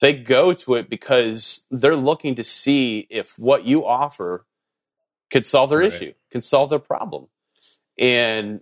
They 0.00 0.14
go 0.14 0.52
to 0.52 0.74
it 0.76 0.88
because 0.88 1.66
they're 1.70 1.96
looking 1.96 2.34
to 2.36 2.44
see 2.44 3.06
if 3.10 3.38
what 3.38 3.64
you 3.64 3.84
offer 3.86 4.46
could 5.30 5.44
solve 5.44 5.70
their 5.70 5.80
Right. 5.80 5.92
issue, 5.92 6.14
can 6.30 6.40
solve 6.40 6.70
their 6.70 6.78
problem, 6.78 7.28
and 7.98 8.60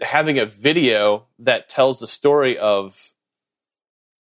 having 0.00 0.38
a 0.38 0.46
video 0.46 1.26
that 1.38 1.68
tells 1.68 2.00
the 2.00 2.06
story 2.06 2.58
of 2.58 3.12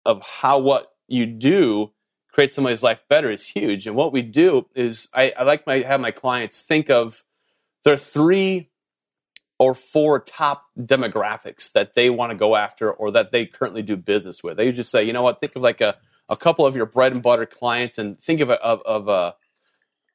of 0.05 0.21
how 0.23 0.59
what 0.59 0.93
you 1.09 1.27
do 1.27 1.93
creates 2.33 2.55
somebody's 2.55 2.83
life 2.83 3.05
better 3.09 3.31
is 3.31 3.47
huge. 3.47 3.87
And 3.87 3.95
what 3.97 4.13
we 4.13 4.23
do 4.23 4.67
is 4.75 5.09
I, 5.15 5.33
I 5.39 5.45
like 5.45 5.67
my 5.67 5.81
have 5.81 6.01
my 6.01 6.11
clients 6.11 6.63
think 6.63 6.91
of 6.91 7.25
their 7.85 7.97
three 7.97 8.71
or 9.59 9.75
four 9.75 10.19
top 10.19 10.67
demographics 10.79 11.71
that 11.73 11.95
they 11.95 12.11
want 12.11 12.33
to 12.33 12.37
go 12.37 12.57
after 12.57 12.91
or 12.93 13.13
that 13.13 13.31
they 13.31 13.47
currently 13.47 13.83
do 13.83 13.97
business 13.97 14.43
with. 14.43 14.57
They 14.57 14.73
just 14.73 14.91
say, 14.91 15.05
you 15.05 15.13
know 15.13 15.23
what, 15.23 15.39
think 15.41 15.55
of 15.55 15.63
like 15.63 15.81
a, 15.81 15.97
a 16.29 16.37
couple 16.37 16.67
of 16.67 16.77
your 16.77 16.87
bread 16.87 17.13
and 17.13 17.23
butter 17.23 17.47
clients 17.47 17.99
and 17.99 18.17
think 18.19 18.41
of 18.41 18.51
a, 18.51 18.61
of 18.63 18.83
of 18.83 19.09
a 19.09 19.35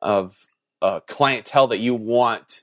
of 0.02 0.48
a 0.82 1.02
clientele 1.08 1.67
that 1.67 1.80
you 1.80 1.96
want 1.96 2.62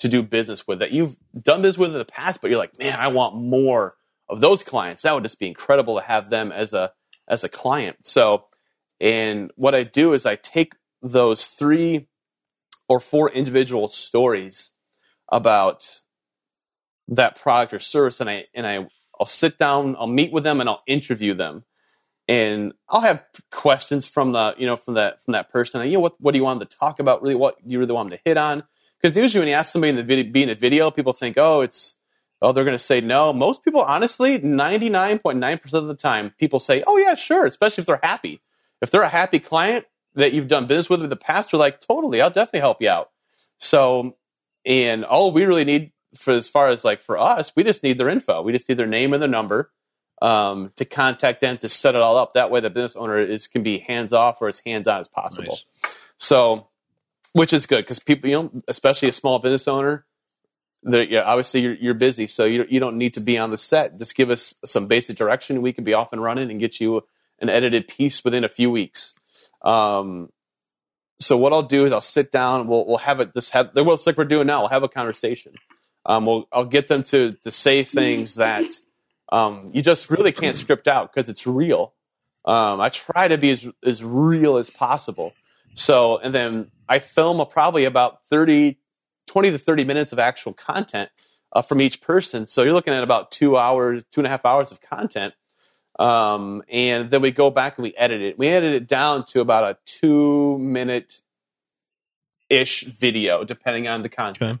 to 0.00 0.08
do 0.08 0.22
business 0.22 0.66
with 0.66 0.80
that 0.80 0.92
you've 0.92 1.16
done 1.42 1.62
this 1.62 1.78
with 1.78 1.90
in 1.92 1.98
the 1.98 2.04
past, 2.04 2.40
but 2.40 2.50
you're 2.50 2.58
like, 2.58 2.78
man, 2.78 2.98
I 2.98 3.08
want 3.08 3.36
more 3.36 3.96
of 4.28 4.40
those 4.40 4.62
clients. 4.62 5.02
That 5.02 5.14
would 5.14 5.22
just 5.24 5.40
be 5.40 5.46
incredible 5.48 5.98
to 5.98 6.04
have 6.04 6.30
them 6.30 6.52
as 6.52 6.72
a 6.72 6.92
as 7.28 7.44
a 7.44 7.48
client. 7.48 7.98
So, 8.06 8.44
and 9.00 9.50
what 9.56 9.74
I 9.74 9.82
do 9.84 10.12
is 10.12 10.26
I 10.26 10.36
take 10.36 10.74
those 11.02 11.46
three 11.46 12.08
or 12.88 13.00
four 13.00 13.30
individual 13.30 13.88
stories 13.88 14.72
about 15.30 16.02
that 17.08 17.36
product 17.40 17.72
or 17.72 17.78
service, 17.78 18.20
and 18.20 18.30
I 18.30 18.44
and 18.54 18.66
I 18.66 18.86
I'll 19.18 19.26
sit 19.26 19.58
down, 19.58 19.96
I'll 19.98 20.06
meet 20.06 20.32
with 20.32 20.44
them, 20.44 20.60
and 20.60 20.68
I'll 20.68 20.82
interview 20.86 21.34
them, 21.34 21.64
and 22.28 22.72
I'll 22.88 23.02
have 23.02 23.24
questions 23.50 24.06
from 24.06 24.30
the 24.30 24.54
you 24.58 24.66
know 24.66 24.76
from 24.76 24.94
that 24.94 25.22
from 25.24 25.32
that 25.32 25.50
person. 25.50 25.84
You 25.86 25.94
know 25.94 26.00
what 26.00 26.14
what 26.20 26.32
do 26.32 26.38
you 26.38 26.44
want 26.44 26.60
them 26.60 26.68
to 26.68 26.76
talk 26.76 26.98
about? 26.98 27.22
Really, 27.22 27.34
what 27.34 27.62
do 27.62 27.70
you 27.70 27.78
really 27.78 27.92
want 27.92 28.10
them 28.10 28.18
to 28.18 28.22
hit 28.24 28.36
on? 28.36 28.64
Because 29.00 29.16
usually 29.16 29.40
when 29.40 29.48
you 29.48 29.54
ask 29.54 29.72
somebody 29.72 29.90
in 29.90 29.96
the 29.96 30.02
video, 30.02 30.32
be 30.32 30.42
in 30.42 30.48
a 30.48 30.54
video, 30.54 30.90
people 30.90 31.12
think, 31.12 31.36
oh, 31.36 31.60
it's 31.60 31.96
oh 32.40 32.52
they're 32.52 32.64
going 32.64 32.76
to 32.76 32.82
say 32.82 33.00
no. 33.00 33.32
Most 33.32 33.64
people, 33.64 33.82
honestly, 33.82 34.38
ninety 34.38 34.88
nine 34.88 35.18
point 35.18 35.38
nine 35.38 35.58
percent 35.58 35.82
of 35.82 35.88
the 35.88 35.94
time, 35.94 36.32
people 36.38 36.58
say, 36.58 36.82
oh 36.86 36.96
yeah, 36.96 37.14
sure, 37.14 37.44
especially 37.44 37.82
if 37.82 37.86
they're 37.86 38.00
happy. 38.02 38.40
If 38.80 38.90
they're 38.90 39.02
a 39.02 39.08
happy 39.08 39.38
client 39.38 39.86
that 40.14 40.32
you've 40.32 40.48
done 40.48 40.66
business 40.66 40.88
with 40.88 41.02
in 41.02 41.10
the 41.10 41.16
past, 41.16 41.50
they're 41.50 41.60
like, 41.60 41.80
totally, 41.80 42.20
I'll 42.20 42.30
definitely 42.30 42.60
help 42.60 42.80
you 42.80 42.88
out. 42.88 43.10
So, 43.58 44.16
and 44.64 45.04
all 45.04 45.32
we 45.32 45.44
really 45.44 45.64
need 45.64 45.92
for 46.14 46.32
as 46.32 46.48
far 46.48 46.68
as 46.68 46.84
like 46.84 47.00
for 47.00 47.18
us, 47.18 47.52
we 47.56 47.64
just 47.64 47.82
need 47.82 47.98
their 47.98 48.08
info. 48.08 48.42
We 48.42 48.52
just 48.52 48.68
need 48.68 48.78
their 48.78 48.86
name 48.86 49.12
and 49.12 49.22
their 49.22 49.28
number 49.28 49.70
um, 50.24 50.72
to 50.76 50.86
contact 50.86 51.42
them 51.42 51.58
to 51.58 51.68
set 51.68 51.94
it 51.94 52.00
all 52.00 52.16
up. 52.16 52.32
That 52.32 52.50
way, 52.50 52.60
the 52.60 52.70
business 52.70 52.96
owner 52.96 53.18
is 53.18 53.46
can 53.46 53.62
be 53.62 53.78
hands 53.78 54.10
off 54.10 54.40
or 54.40 54.48
as 54.48 54.60
hands 54.60 54.88
on 54.88 54.98
as 54.98 55.06
possible. 55.06 55.58
Nice. 55.82 55.94
So, 56.16 56.68
which 57.34 57.52
is 57.52 57.66
good 57.66 57.82
because 57.82 57.98
people, 57.98 58.30
you 58.30 58.36
know, 58.36 58.62
especially 58.66 59.10
a 59.10 59.12
small 59.12 59.38
business 59.38 59.68
owner, 59.68 60.06
they're, 60.82 61.02
yeah, 61.02 61.20
obviously 61.24 61.60
you're, 61.60 61.74
you're 61.74 61.94
busy, 61.94 62.26
so 62.26 62.46
you 62.46 62.64
you 62.70 62.80
don't 62.80 62.96
need 62.96 63.12
to 63.14 63.20
be 63.20 63.36
on 63.36 63.50
the 63.50 63.58
set. 63.58 63.98
Just 63.98 64.16
give 64.16 64.30
us 64.30 64.54
some 64.64 64.86
basic 64.86 65.18
direction, 65.18 65.60
we 65.60 65.74
can 65.74 65.84
be 65.84 65.92
off 65.92 66.14
and 66.14 66.22
running 66.22 66.50
and 66.50 66.58
get 66.58 66.80
you 66.80 67.02
an 67.38 67.50
edited 67.50 67.86
piece 67.86 68.24
within 68.24 68.44
a 68.44 68.48
few 68.48 68.70
weeks. 68.70 69.12
Um, 69.60 70.30
so 71.18 71.36
what 71.36 71.52
I'll 71.52 71.62
do 71.62 71.84
is 71.84 71.92
I'll 71.92 72.00
sit 72.00 72.32
down. 72.32 72.66
We'll 72.66 72.86
we'll 72.86 72.96
have 72.96 73.20
it. 73.20 73.34
This 73.34 73.50
have 73.50 73.72
well, 73.74 73.92
it's 73.92 74.06
like 74.06 74.16
we're 74.16 74.24
doing 74.24 74.46
now. 74.46 74.60
We'll 74.60 74.70
have 74.70 74.84
a 74.84 74.88
conversation. 74.88 75.52
Um, 76.06 76.24
we'll 76.24 76.48
I'll 76.50 76.64
get 76.64 76.88
them 76.88 77.02
to 77.04 77.32
to 77.42 77.50
say 77.50 77.84
things 77.84 78.36
that 78.36 78.64
um, 79.30 79.70
you 79.72 79.82
just 79.82 80.10
really 80.10 80.32
can't 80.32 80.56
script 80.56 80.88
out 80.88 81.12
because 81.12 81.28
it's 81.28 81.46
real. 81.46 81.94
Um, 82.44 82.80
I 82.80 82.90
try 82.90 83.28
to 83.28 83.38
be 83.38 83.50
as 83.50 83.68
as 83.84 84.04
real 84.04 84.56
as 84.56 84.70
possible. 84.70 85.34
So 85.74 86.18
and 86.18 86.34
then 86.34 86.70
I 86.88 86.98
film 86.98 87.40
a, 87.40 87.46
probably 87.46 87.84
about 87.84 88.24
30, 88.26 88.78
20 89.26 89.50
to 89.50 89.58
thirty 89.58 89.84
minutes 89.84 90.12
of 90.12 90.18
actual 90.18 90.52
content 90.52 91.10
uh, 91.52 91.62
from 91.62 91.80
each 91.80 92.00
person. 92.00 92.46
So 92.46 92.62
you're 92.62 92.74
looking 92.74 92.94
at 92.94 93.02
about 93.02 93.30
two 93.30 93.56
hours, 93.56 94.04
two 94.04 94.20
and 94.20 94.26
a 94.26 94.30
half 94.30 94.44
hours 94.44 94.72
of 94.72 94.80
content. 94.80 95.34
Um, 95.98 96.62
and 96.68 97.10
then 97.10 97.22
we 97.22 97.30
go 97.30 97.50
back 97.50 97.78
and 97.78 97.84
we 97.84 97.94
edit 97.96 98.20
it. 98.20 98.38
We 98.38 98.48
edit 98.48 98.74
it 98.74 98.88
down 98.88 99.24
to 99.26 99.40
about 99.40 99.64
a 99.64 99.78
two 99.86 100.58
minute 100.58 101.20
ish 102.50 102.82
video, 102.82 103.44
depending 103.44 103.88
on 103.88 104.02
the 104.02 104.08
content. 104.08 104.60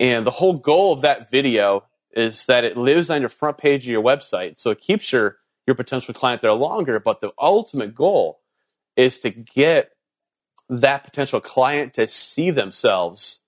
And 0.00 0.26
the 0.26 0.30
whole 0.30 0.56
goal 0.56 0.92
of 0.92 1.02
that 1.02 1.30
video 1.30 1.84
is 2.12 2.46
that 2.46 2.64
it 2.64 2.76
lives 2.76 3.10
on 3.10 3.20
your 3.20 3.28
front 3.28 3.58
page 3.58 3.84
of 3.84 3.90
your 3.90 4.02
website. 4.02 4.58
So 4.58 4.70
it 4.70 4.80
keeps 4.80 5.12
your, 5.12 5.38
your 5.66 5.74
potential 5.74 6.14
client 6.14 6.40
there 6.40 6.52
longer. 6.52 7.00
But 7.00 7.20
the 7.20 7.32
ultimate 7.38 7.94
goal 7.94 8.40
is 8.96 9.20
to 9.20 9.30
get 9.30 9.92
that 10.68 11.04
potential 11.04 11.40
client 11.40 11.94
to 11.94 12.08
see 12.08 12.50
themselves 12.50 13.40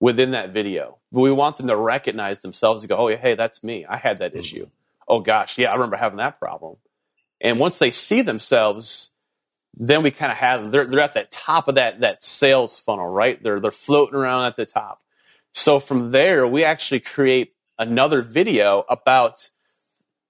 within 0.00 0.32
that 0.32 0.52
video. 0.52 0.98
We 1.10 1.32
want 1.32 1.56
them 1.56 1.68
to 1.68 1.76
recognize 1.76 2.42
themselves 2.42 2.82
and 2.82 2.90
go, 2.90 2.96
oh, 2.96 3.16
hey, 3.16 3.34
that's 3.34 3.62
me. 3.62 3.86
I 3.86 3.96
had 3.96 4.18
that 4.18 4.32
mm-hmm. 4.32 4.40
issue. 4.40 4.66
Oh, 5.06 5.20
gosh, 5.20 5.58
yeah, 5.58 5.70
I 5.70 5.74
remember 5.74 5.96
having 5.96 6.18
that 6.18 6.38
problem. 6.38 6.76
And 7.40 7.58
once 7.58 7.78
they 7.78 7.90
see 7.90 8.22
themselves, 8.22 9.12
then 9.74 10.02
we 10.02 10.10
kind 10.10 10.30
of 10.30 10.38
have 10.38 10.70
they're 10.70 10.84
they're 10.84 11.00
at 11.00 11.14
the 11.14 11.26
top 11.30 11.66
of 11.66 11.76
that 11.76 12.00
that 12.00 12.22
sales 12.22 12.78
funnel, 12.78 13.08
right? 13.08 13.42
They're 13.42 13.58
they're 13.58 13.70
floating 13.70 14.14
around 14.14 14.44
at 14.44 14.56
the 14.56 14.66
top. 14.66 15.00
So 15.52 15.80
from 15.80 16.10
there, 16.10 16.46
we 16.46 16.64
actually 16.64 17.00
create 17.00 17.52
another 17.82 18.22
video 18.22 18.84
about 18.88 19.50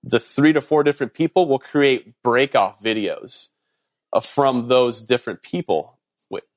the 0.03 0.18
three 0.20 0.53
to 0.53 0.61
four 0.61 0.82
different 0.82 1.14
people. 1.14 1.46
We'll 1.46 1.59
create 1.59 2.14
breakoff 2.24 2.82
videos 2.82 3.50
uh, 4.12 4.20
from 4.20 4.68
those 4.68 5.03
different 5.03 5.42
people, 5.42 5.98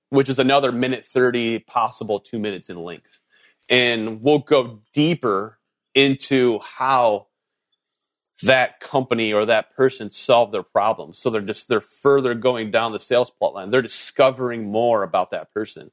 which 0.10 0.30
is 0.30 0.40
another 0.40 0.72
minute 0.72 1.06
thirty, 1.06 1.60
possible 1.60 2.20
two 2.20 2.40
minutes 2.40 2.70
in 2.70 2.78
length, 2.84 3.22
and 3.70 4.22
we'll 4.22 4.40
go 4.40 4.82
deeper 4.94 5.60
into 5.94 6.60
how 6.60 7.28
that 8.44 8.80
company 8.82 9.32
or 9.32 9.46
that 9.46 9.74
person 9.76 10.10
solved 10.10 10.54
their 10.54 10.64
problems. 10.64 11.18
So 11.18 11.30
they're 11.30 11.42
just 11.42 11.70
they're 11.70 11.80
further 11.82 12.34
going 12.34 12.70
down 12.70 12.92
the 12.92 13.00
sales 13.00 13.30
plot 13.30 13.54
line. 13.54 13.72
They're 13.72 13.82
discovering 13.82 14.70
more 14.70 15.04
about 15.04 15.32
that 15.32 15.54
person 15.54 15.92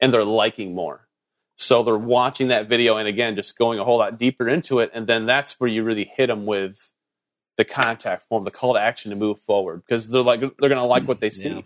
and 0.00 0.12
they're 0.12 0.24
liking 0.24 0.74
more. 0.74 1.07
So 1.60 1.82
they're 1.82 1.98
watching 1.98 2.48
that 2.48 2.68
video 2.68 2.96
and 2.96 3.08
again 3.08 3.34
just 3.34 3.58
going 3.58 3.80
a 3.80 3.84
whole 3.84 3.98
lot 3.98 4.16
deeper 4.16 4.48
into 4.48 4.78
it 4.78 4.90
and 4.94 5.06
then 5.06 5.26
that's 5.26 5.58
where 5.58 5.68
you 5.68 5.82
really 5.82 6.04
hit 6.04 6.28
them 6.28 6.46
with 6.46 6.92
the 7.58 7.64
contact 7.64 8.22
form, 8.28 8.44
the 8.44 8.52
call 8.52 8.74
to 8.74 8.80
action 8.80 9.10
to 9.10 9.16
move 9.16 9.40
forward 9.40 9.82
because 9.84 10.08
they're 10.08 10.22
like 10.22 10.40
they're 10.40 10.68
going 10.68 10.76
to 10.76 10.84
like 10.84 11.06
what 11.08 11.20
they 11.20 11.28
see. 11.28 11.48
Yeah. 11.48 11.60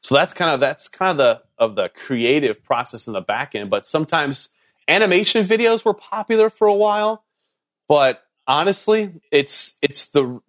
So 0.00 0.14
that's 0.14 0.32
kind 0.32 0.50
of 0.50 0.60
that's 0.60 0.88
kind 0.88 1.10
of 1.10 1.16
the 1.18 1.42
of 1.62 1.76
the 1.76 1.90
creative 1.90 2.64
process 2.64 3.06
in 3.06 3.12
the 3.12 3.20
back 3.20 3.54
end. 3.54 3.68
But 3.68 3.86
sometimes 3.86 4.48
animation 4.88 5.46
videos 5.46 5.84
were 5.84 5.94
popular 5.94 6.48
for 6.48 6.66
a 6.66 6.74
while, 6.74 7.22
but 7.86 8.24
honestly, 8.46 9.20
it's 9.30 9.76
it's 9.82 10.08
the 10.10 10.40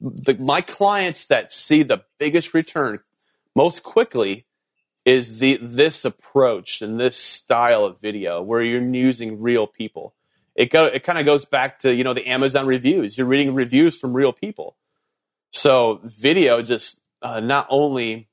the 0.00 0.36
my 0.38 0.60
clients 0.60 1.26
that 1.28 1.50
see 1.50 1.82
the 1.82 2.04
biggest 2.18 2.52
return 2.52 3.00
most 3.56 3.82
quickly 3.82 4.44
is 5.04 5.38
the 5.38 5.58
this 5.60 6.04
approach 6.04 6.80
and 6.80 6.98
this 6.98 7.16
style 7.16 7.84
of 7.84 8.00
video 8.00 8.40
where 8.40 8.62
you're 8.62 8.82
using 8.82 9.40
real 9.40 9.66
people. 9.66 10.14
It 10.54 10.70
go 10.70 10.86
it 10.86 11.02
kind 11.04 11.18
of 11.18 11.26
goes 11.26 11.44
back 11.44 11.80
to 11.80 11.94
you 11.94 12.04
know 12.04 12.14
the 12.14 12.26
Amazon 12.26 12.66
reviews. 12.66 13.18
You're 13.18 13.26
reading 13.26 13.54
reviews 13.54 13.98
from 13.98 14.12
real 14.12 14.32
people. 14.32 14.76
So 15.50 16.00
video 16.04 16.62
just 16.62 17.00
uh, 17.20 17.40
not 17.40 17.66
only 17.68 18.28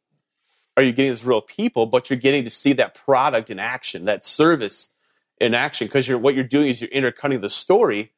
are 0.77 0.83
you 0.83 0.91
getting 0.91 1.11
as 1.11 1.25
real 1.25 1.41
people, 1.41 1.85
but 1.85 2.09
you're 2.09 2.19
getting 2.19 2.43
to 2.43 2.49
see 2.49 2.73
that 2.73 2.93
product 2.93 3.49
in 3.49 3.59
action, 3.59 4.05
that 4.05 4.23
service 4.23 4.93
in 5.39 5.53
action. 5.53 5.87
Because 5.87 6.07
you're 6.07 6.19
what 6.19 6.35
you're 6.35 6.43
doing 6.43 6.67
is 6.67 6.81
you're 6.81 6.89
intercutting 6.91 7.41
the 7.41 7.49
story 7.49 8.11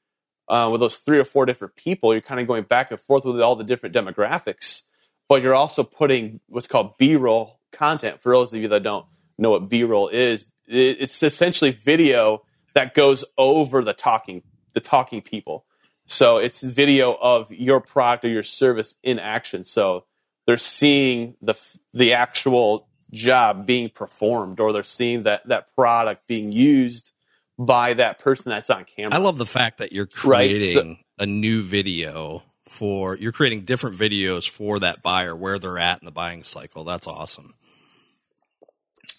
uh, 0.50 0.68
with 0.70 0.82
those 0.82 0.98
three 0.98 1.20
or 1.20 1.26
four 1.26 1.46
different 1.46 1.76
people. 1.76 2.14
You're 2.14 2.22
kind 2.22 2.42
of 2.42 2.48
going 2.48 2.64
back 2.64 2.92
and 2.92 3.00
forth 3.00 3.24
with 3.24 3.40
all 3.40 3.56
the 3.56 3.64
different 3.64 3.96
demographics, 3.96 4.84
but 5.30 5.42
you're 5.42 5.56
also 5.56 5.84
putting 5.84 6.42
what's 6.48 6.68
called 6.68 6.98
B-roll 6.98 7.61
content. 7.72 8.22
For 8.22 8.34
those 8.34 8.54
of 8.54 8.62
you 8.62 8.68
that 8.70 8.84
don't 8.84 9.06
know 9.38 9.52
what 9.52 9.70
B-roll 9.70 10.10
is, 10.10 10.46
it's 10.68 11.22
essentially 11.22 11.72
video 11.72 12.44
that 12.74 12.94
goes 12.94 13.26
over 13.38 13.84
the 13.84 13.94
talking 13.94 14.44
the 14.74 14.80
talking 14.80 15.22
people. 15.22 15.66
So 16.06 16.38
it's 16.38 16.62
video 16.62 17.14
of 17.14 17.52
your 17.52 17.82
product 17.82 18.26
or 18.26 18.30
your 18.30 18.44
service 18.44 18.98
in 19.04 19.20
action. 19.20 19.64
So 19.64 20.06
they're 20.46 20.58
seeing 20.58 21.36
the 21.42 21.56
the 21.94 22.14
actual 22.14 22.88
job 23.12 23.66
being 23.66 23.90
performed 23.90 24.60
or 24.60 24.74
they're 24.74 24.84
seeing 24.84 25.24
that 25.24 25.48
that 25.48 25.74
product 25.76 26.28
being 26.28 26.52
used 26.52 27.12
by 27.58 27.94
that 27.94 28.20
person 28.20 28.50
that's 28.50 28.70
on 28.70 28.86
camera. 28.86 29.14
I 29.14 29.18
love 29.18 29.38
the 29.38 29.46
fact 29.46 29.80
that 29.80 29.92
you're 29.92 30.08
creating 30.08 30.78
right? 30.78 30.98
so, 30.98 31.24
a 31.24 31.26
new 31.26 31.64
video 31.64 32.44
for 32.68 33.16
you're 33.18 33.32
creating 33.32 33.66
different 33.66 33.98
videos 33.98 34.50
for 34.50 34.80
that 34.80 34.98
buyer 35.04 35.36
where 35.36 35.60
they're 35.60 35.78
at 35.78 36.02
in 36.02 36.06
the 36.06 36.12
buying 36.12 36.44
cycle. 36.44 36.84
That's 36.84 37.08
awesome. 37.08 37.54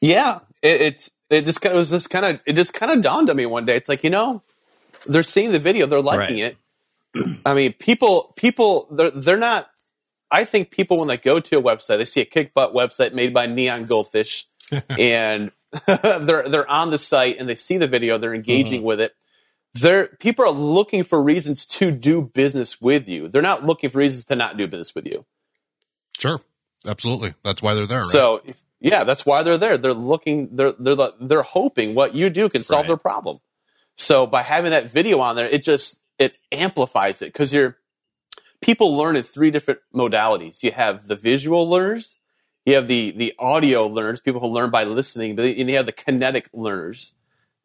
Yeah, 0.01 0.41
it, 0.63 0.81
it's 0.81 1.11
it 1.31 1.45
just 1.45 1.61
kind 1.61 1.75
of 1.75 1.79
was 1.79 1.91
just 1.91 2.11
kind 2.11 2.27
of 2.27 2.41
it 2.47 2.55
just 2.55 2.75
kind 2.75 2.93
of 2.93 3.03
dawned 3.03 3.31
on 3.31 3.37
me 3.37 3.47
one 3.47 3.65
day. 3.65 3.77
It's 3.77 3.89
like 3.89 4.05
you 4.05 4.11
know 4.11 4.43
they're 5.07 5.23
seeing 5.23 5.53
the 5.53 5.59
video, 5.59 5.87
they're 5.87 6.01
liking 6.01 6.41
right. 6.41 6.57
it. 7.15 7.41
I 7.47 7.55
mean, 7.55 7.73
people 7.73 8.33
people 8.37 8.89
they're 8.91 9.11
they're 9.11 9.37
not 9.37 9.69
I 10.33 10.47
think 10.47 10.71
people 10.71 10.99
when 10.99 11.09
they 11.09 11.19
go 11.19 11.39
to 11.39 11.59
a 11.59 11.63
website, 11.63 11.99
they 11.99 12.07
see 12.07 12.23
a 12.23 12.25
kick 12.25 12.55
butt 12.55 12.73
website 12.73 13.13
made 13.13 13.35
by 13.35 13.47
Neon 13.47 13.85
Goldfish, 13.85 14.47
and 14.99 15.53
they're 15.87 16.49
they're 16.49 16.71
on 16.71 16.91
the 16.91 16.99
site 16.99 17.37
and 17.39 17.49
they 17.49 17.55
see 17.55 17.77
the 17.77 17.87
video, 17.87 18.19
they're 18.19 18.35
engaging 18.35 18.81
mm-hmm. 18.81 18.87
with 18.87 19.01
it. 19.01 19.15
They're 19.75 20.09
people 20.21 20.45
are 20.45 20.51
looking 20.51 21.05
for 21.05 21.23
reasons 21.23 21.67
to 21.67 21.91
do 21.91 22.23
business 22.23 22.81
with 22.81 23.09
you. 23.09 23.29
They're 23.29 23.43
not 23.43 23.65
looking 23.65 23.91
for 23.91 23.99
reasons 23.99 24.25
to 24.27 24.37
not 24.37 24.57
do 24.57 24.67
business 24.67 24.95
with 24.95 25.07
you. 25.07 25.25
Sure, 26.19 26.41
absolutely. 26.87 27.35
That's 27.43 27.63
why 27.63 27.75
they're 27.75 27.87
there. 27.87 28.01
Right? 28.01 28.07
So 28.07 28.43
yeah, 28.83 29.05
that's 29.05 29.25
why 29.25 29.45
they're 29.45 29.59
there. 29.59 29.79
They're 29.79 29.95
looking. 29.95 30.49
They're 30.53 30.73
they're 30.73 30.97
they're 31.21 31.43
hoping 31.43 31.95
what 31.95 32.15
you 32.15 32.29
do 32.31 32.49
can 32.49 32.63
solve 32.63 32.81
right. 32.81 32.89
their 32.89 32.97
problem. 32.97 33.39
So 33.95 34.27
by 34.27 34.43
having 34.43 34.73
that 34.73 34.87
video 34.87 35.21
on 35.21 35.37
there, 35.37 35.49
it 35.49 35.63
just 35.63 36.03
it 36.19 36.37
amplifies 36.51 37.23
it 37.23 37.27
because 37.27 37.55
you're 37.55 37.77
people 38.61 38.97
learn 38.97 39.15
in 39.15 39.23
three 39.23 39.53
different 39.53 39.81
modalities. 39.95 40.63
You 40.65 40.73
have 40.73 41.07
the 41.07 41.15
visual 41.15 41.69
learners, 41.71 42.19
you 42.67 42.75
have 42.75 42.89
the 42.89 43.13
the 43.13 43.35
audio 43.39 43.87
learners, 43.87 44.21
people 44.21 44.41
who 44.41 44.49
learn 44.49 44.71
by 44.71 44.83
listening, 44.83 45.37
but 45.37 45.45
and 45.45 45.71
you 45.71 45.77
have 45.77 45.87
the 45.87 45.93
kinetic 45.93 46.49
learners, 46.53 47.15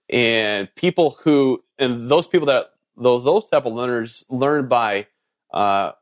and 0.10 0.74
people 0.76 1.18
who 1.24 1.64
and 1.80 2.10
those 2.10 2.28
people 2.28 2.46
that 2.46 2.74
those 2.96 3.24
those 3.24 3.50
type 3.50 3.66
of 3.66 3.74
learners 3.74 4.24
learn 4.30 4.68
by 4.68 5.08
uh, 5.52 5.94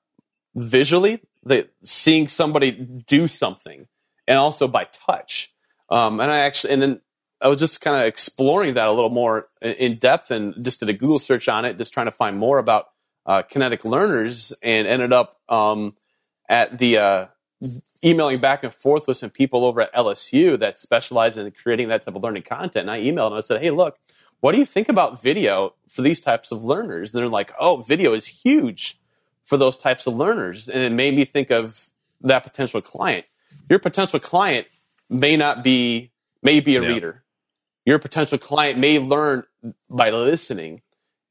visually, 0.55 1.22
they, 1.45 1.66
seeing 1.84 2.28
somebody 2.28 2.72
do 2.72 3.30
something, 3.30 3.88
and 4.28 4.38
also 4.38 4.67
by 4.67 4.86
touch. 4.86 5.53
Um, 5.89 6.19
and 6.19 6.32
I 6.32 6.39
actually 6.39 6.73
and 6.73 6.82
then 6.82 7.01
I 7.41 7.47
was 7.47 7.59
just 7.59 7.82
kind 7.82 8.01
of 8.01 8.07
exploring 8.07 8.76
that 8.76 8.88
a 8.88 8.91
little 8.91 9.09
more 9.09 9.49
in 9.61 9.97
depth 9.97 10.32
and 10.32 10.63
just 10.63 10.80
did 10.80 10.89
a 10.89 10.93
Google 10.93 11.19
search 11.19 11.47
on 11.47 11.65
it, 11.65 11.78
just 11.78 11.93
trying 11.93 12.07
to 12.07 12.11
find 12.11 12.38
more 12.38 12.57
about 12.57 12.89
uh, 13.26 13.41
kinetic 13.41 13.84
learners 13.86 14.53
and 14.63 14.88
ended 14.88 15.11
up 15.11 15.36
um, 15.49 15.93
at 16.47 16.78
the 16.78 16.97
uh, 16.97 17.26
emailing 18.03 18.39
back 18.39 18.63
and 18.63 18.73
forth 18.73 19.07
with 19.07 19.17
some 19.17 19.30
people 19.30 19.65
over 19.65 19.82
at 19.82 19.93
LSU 19.93 20.57
that 20.59 20.78
specialize 20.78 21.38
in 21.38 21.51
creating 21.51 21.89
that 21.89 22.03
type 22.03 22.15
of 22.15 22.23
learning 22.23 22.43
content. 22.43 22.89
And 22.89 22.91
I 22.91 23.01
emailed 23.01 23.28
and 23.28 23.36
I 23.36 23.41
said, 23.41 23.61
"Hey, 23.61 23.71
look, 23.71 23.99
what 24.39 24.53
do 24.53 24.59
you 24.59 24.65
think 24.65 24.89
about 24.89 25.21
video 25.21 25.73
for 25.89 26.01
these 26.01 26.21
types 26.21 26.51
of 26.51 26.63
learners?" 26.63 27.13
And 27.13 27.21
they're 27.21 27.30
like, 27.30 27.51
"Oh, 27.59 27.82
video 27.82 28.13
is 28.13 28.28
huge 28.28 28.99
for 29.43 29.57
those 29.57 29.78
types 29.78 30.07
of 30.07 30.15
learners," 30.15 30.69
and 30.69 30.82
it 30.82 30.91
made 30.91 31.15
me 31.15 31.26
think 31.26 31.51
of 31.51 31.89
that 32.21 32.43
potential 32.43 32.82
client. 32.82 33.26
Your 33.70 33.80
potential 33.80 34.20
client 34.20 34.68
may 35.10 35.38
not 35.38 35.64
be 35.64 36.12
may 36.43 36.60
be 36.60 36.76
a 36.76 36.82
yeah. 36.82 36.88
reader. 36.88 37.24
Your 37.86 37.99
potential 37.99 38.38
client 38.38 38.80
may 38.80 38.99
learn 38.99 39.43
by 39.89 40.10
listening 40.10 40.82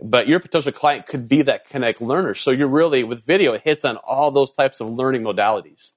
but 0.03 0.27
your 0.29 0.41
potential 0.41 0.73
client 0.73 1.07
could 1.07 1.29
be 1.29 1.43
that 1.43 1.69
kinetic 1.69 2.01
learner. 2.01 2.35
So 2.35 2.51
you're 2.51 2.71
really 2.71 3.05
with 3.05 3.25
video, 3.25 3.53
it 3.53 3.63
hits 3.63 3.85
on 3.85 3.97
all 3.97 4.31
those 4.31 4.53
types 4.53 4.81
of 4.81 4.89
learning 4.91 5.23
modalities. 5.23 5.95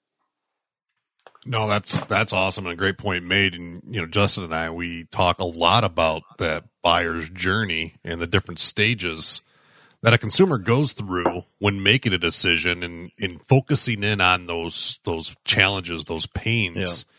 No, 1.46 1.68
that's 1.68 2.00
that's 2.02 2.34
awesome 2.34 2.66
and 2.66 2.74
a 2.74 2.78
great 2.78 2.98
point 2.98 3.24
made. 3.24 3.56
And 3.56 3.82
you 3.86 4.02
know, 4.02 4.08
Justin 4.08 4.44
and 4.44 4.54
I 4.54 4.70
we 4.70 5.06
talk 5.06 5.40
a 5.40 5.46
lot 5.46 5.84
about 5.84 6.24
that 6.40 6.66
buyer's 6.82 7.30
journey 7.30 7.96
and 8.04 8.20
the 8.20 8.28
different 8.28 8.60
stages 8.60 9.42
that 10.04 10.14
a 10.14 10.18
consumer 10.18 10.58
goes 10.58 10.94
through 10.94 11.42
when 11.60 11.82
making 11.82 12.14
a 12.14 12.18
decision 12.18 12.84
and 12.84 13.12
in 13.18 13.40
focusing 13.40 14.04
in 14.04 14.22
on 14.22 14.46
those 14.46 15.00
those 15.04 15.36
challenges, 15.46 16.04
those 16.06 16.28
pains. 16.28 17.06
Yeah 17.08 17.14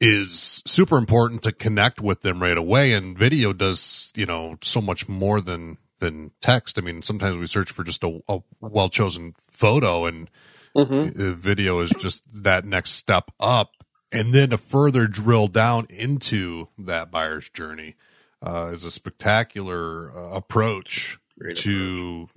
is 0.00 0.60
super 0.66 0.98
important 0.98 1.40
to 1.40 1.52
connect 1.52 2.00
with 2.00 2.22
them 2.22 2.42
right 2.42 2.58
away 2.58 2.92
and 2.92 3.16
video 3.16 3.52
does 3.52 4.12
you 4.16 4.26
know 4.26 4.56
so 4.60 4.80
much 4.80 5.08
more 5.08 5.40
than 5.40 5.78
than 6.04 6.30
text. 6.40 6.78
I 6.78 6.82
mean, 6.82 7.02
sometimes 7.02 7.36
we 7.38 7.46
search 7.46 7.70
for 7.70 7.82
just 7.82 8.04
a, 8.04 8.20
a 8.28 8.40
well 8.60 8.88
chosen 8.88 9.32
photo, 9.48 10.06
and 10.06 10.30
mm-hmm. 10.76 11.32
video 11.34 11.80
is 11.80 11.90
just 11.98 12.22
that 12.42 12.64
next 12.64 12.90
step 12.90 13.30
up, 13.40 13.72
and 14.12 14.32
then 14.32 14.50
to 14.50 14.58
further 14.58 15.06
drill 15.06 15.48
down 15.48 15.86
into 15.90 16.68
that 16.78 17.10
buyer's 17.10 17.48
journey 17.48 17.94
uh, 18.42 18.70
is 18.72 18.84
a 18.84 18.90
spectacular 18.90 20.16
uh, 20.16 20.36
approach 20.36 21.18
Great 21.38 21.56
to 21.58 21.70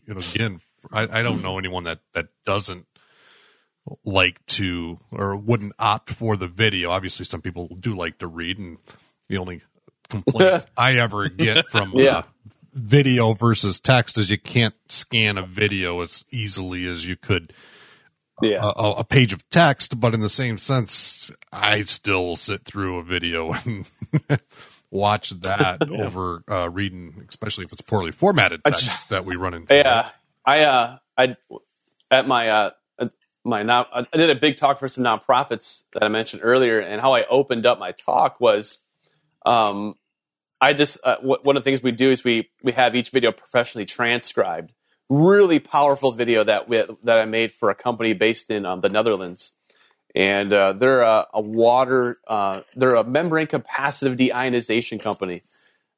you 0.05 0.13
know 0.13 0.21
again. 0.33 0.59
I, 0.91 1.19
I 1.19 1.23
don't 1.23 1.41
know 1.41 1.57
anyone 1.57 1.83
that 1.83 1.99
that 2.13 2.29
doesn't 2.45 2.87
like 4.03 4.45
to 4.47 4.97
or 5.11 5.35
wouldn't 5.35 5.73
opt 5.79 6.09
for 6.09 6.35
the 6.35 6.47
video. 6.47 6.91
Obviously, 6.91 7.25
some 7.25 7.41
people 7.41 7.67
do 7.79 7.95
like 7.95 8.19
to 8.19 8.27
read, 8.27 8.57
and 8.57 8.77
the 9.29 9.37
only 9.37 9.61
complaint 10.09 10.65
I 10.77 10.97
ever 10.97 11.29
get 11.29 11.65
from 11.67 11.91
yeah. 11.93 12.17
uh, 12.17 12.23
video 12.73 13.33
versus 13.33 13.79
text 13.79 14.17
is 14.17 14.29
you 14.29 14.37
can't 14.37 14.75
scan 14.89 15.37
a 15.37 15.43
video 15.43 16.01
as 16.01 16.25
easily 16.31 16.87
as 16.87 17.07
you 17.07 17.15
could 17.15 17.53
yeah. 18.41 18.71
a, 18.75 18.91
a, 18.91 19.03
page 19.03 19.33
of 19.33 19.47
text. 19.49 19.99
But 19.99 20.13
in 20.13 20.21
the 20.21 20.29
same 20.29 20.57
sense, 20.57 21.31
I 21.51 21.81
still 21.81 22.35
sit 22.35 22.63
through 22.63 22.97
a 22.97 23.03
video 23.03 23.53
and 23.53 23.85
watch 24.91 25.31
that 25.31 25.87
yeah. 25.89 26.05
over 26.05 26.43
uh, 26.49 26.69
reading, 26.69 27.25
especially 27.27 27.65
if 27.65 27.73
it's 27.73 27.81
poorly 27.81 28.11
formatted 28.11 28.63
text 28.63 28.85
just, 28.85 29.09
that 29.09 29.25
we 29.25 29.35
run 29.35 29.53
into. 29.53 29.75
Yeah, 29.75 30.09
I 30.45 30.61
uh, 30.61 30.97
I 31.17 31.35
at 32.11 32.27
my 32.27 32.49
uh, 32.49 32.69
my 33.47 33.63
now 33.63 33.87
I 33.91 34.05
did 34.13 34.29
a 34.29 34.35
big 34.35 34.57
talk 34.57 34.77
for 34.77 34.89
some 34.89 35.03
nonprofits 35.03 35.83
that 35.93 36.03
I 36.03 36.09
mentioned 36.09 36.41
earlier, 36.43 36.79
and 36.79 37.01
how 37.01 37.13
I 37.13 37.25
opened 37.25 37.65
up 37.65 37.79
my 37.79 37.93
talk 37.93 38.39
was 38.39 38.79
um, 39.45 39.95
I 40.59 40.73
just 40.73 40.99
uh, 41.03 41.15
w- 41.15 41.39
one 41.43 41.57
of 41.57 41.63
the 41.63 41.69
things 41.69 41.81
we 41.81 41.91
do 41.91 42.11
is 42.11 42.23
we 42.23 42.49
we 42.61 42.73
have 42.73 42.95
each 42.95 43.09
video 43.09 43.31
professionally 43.31 43.85
transcribed. 43.85 44.73
Really 45.09 45.59
powerful 45.59 46.11
video 46.11 46.43
that 46.43 46.67
we, 46.67 46.83
that 47.03 47.17
I 47.17 47.25
made 47.25 47.53
for 47.53 47.69
a 47.69 47.75
company 47.75 48.11
based 48.11 48.51
in 48.51 48.65
um, 48.65 48.81
the 48.81 48.89
Netherlands, 48.89 49.53
and 50.15 50.51
uh, 50.53 50.73
they're 50.73 51.01
a, 51.01 51.27
a 51.33 51.41
water 51.41 52.17
uh, 52.27 52.61
they're 52.75 52.95
a 52.95 53.03
membrane 53.03 53.47
capacitive 53.47 54.17
deionization 54.17 54.99
company, 54.99 55.41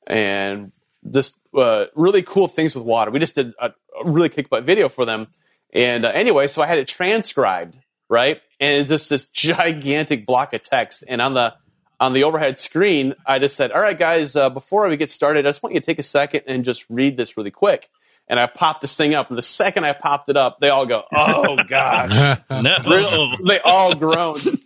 and 0.07 0.71
this 1.03 1.33
uh, 1.55 1.85
really 1.95 2.21
cool 2.21 2.47
things 2.47 2.75
with 2.75 2.83
water. 2.83 3.11
We 3.11 3.19
just 3.19 3.35
did 3.35 3.53
a, 3.59 3.67
a 3.67 4.11
really 4.11 4.29
kick 4.29 4.49
butt 4.49 4.63
video 4.63 4.89
for 4.89 5.05
them, 5.05 5.27
and 5.73 6.05
uh, 6.05 6.09
anyway, 6.09 6.47
so 6.47 6.61
I 6.61 6.67
had 6.67 6.79
it 6.79 6.87
transcribed 6.87 7.77
right, 8.09 8.41
and 8.59 8.87
just 8.87 9.09
this 9.09 9.29
gigantic 9.29 10.25
block 10.25 10.53
of 10.53 10.63
text, 10.63 11.03
and 11.07 11.21
on 11.21 11.33
the 11.33 11.53
on 11.99 12.13
the 12.13 12.23
overhead 12.23 12.57
screen, 12.57 13.13
I 13.25 13.39
just 13.39 13.55
said, 13.55 13.71
all 13.71 13.81
right, 13.81 13.97
guys, 13.97 14.35
uh, 14.35 14.49
before 14.49 14.87
we 14.87 14.95
get 14.95 15.11
started, 15.11 15.45
I 15.45 15.49
just 15.49 15.61
want 15.61 15.75
you 15.75 15.81
to 15.81 15.85
take 15.85 15.99
a 15.99 16.03
second 16.03 16.43
and 16.47 16.63
just 16.63 16.85
read 16.89 17.17
this 17.17 17.35
really 17.35 17.51
quick. 17.51 17.89
And 18.29 18.39
I 18.39 18.45
popped 18.45 18.81
this 18.81 18.95
thing 18.95 19.15
up. 19.15 19.29
And 19.29 19.37
the 19.37 19.41
second 19.41 19.85
I 19.85 19.93
popped 19.93 20.29
it 20.29 20.37
up, 20.37 20.59
they 20.59 20.69
all 20.69 20.85
go, 20.85 21.03
"Oh 21.11 21.57
gosh!" 21.67 22.39
No. 22.49 23.35
they 23.45 23.59
all 23.59 23.95
groaned. 23.95 24.59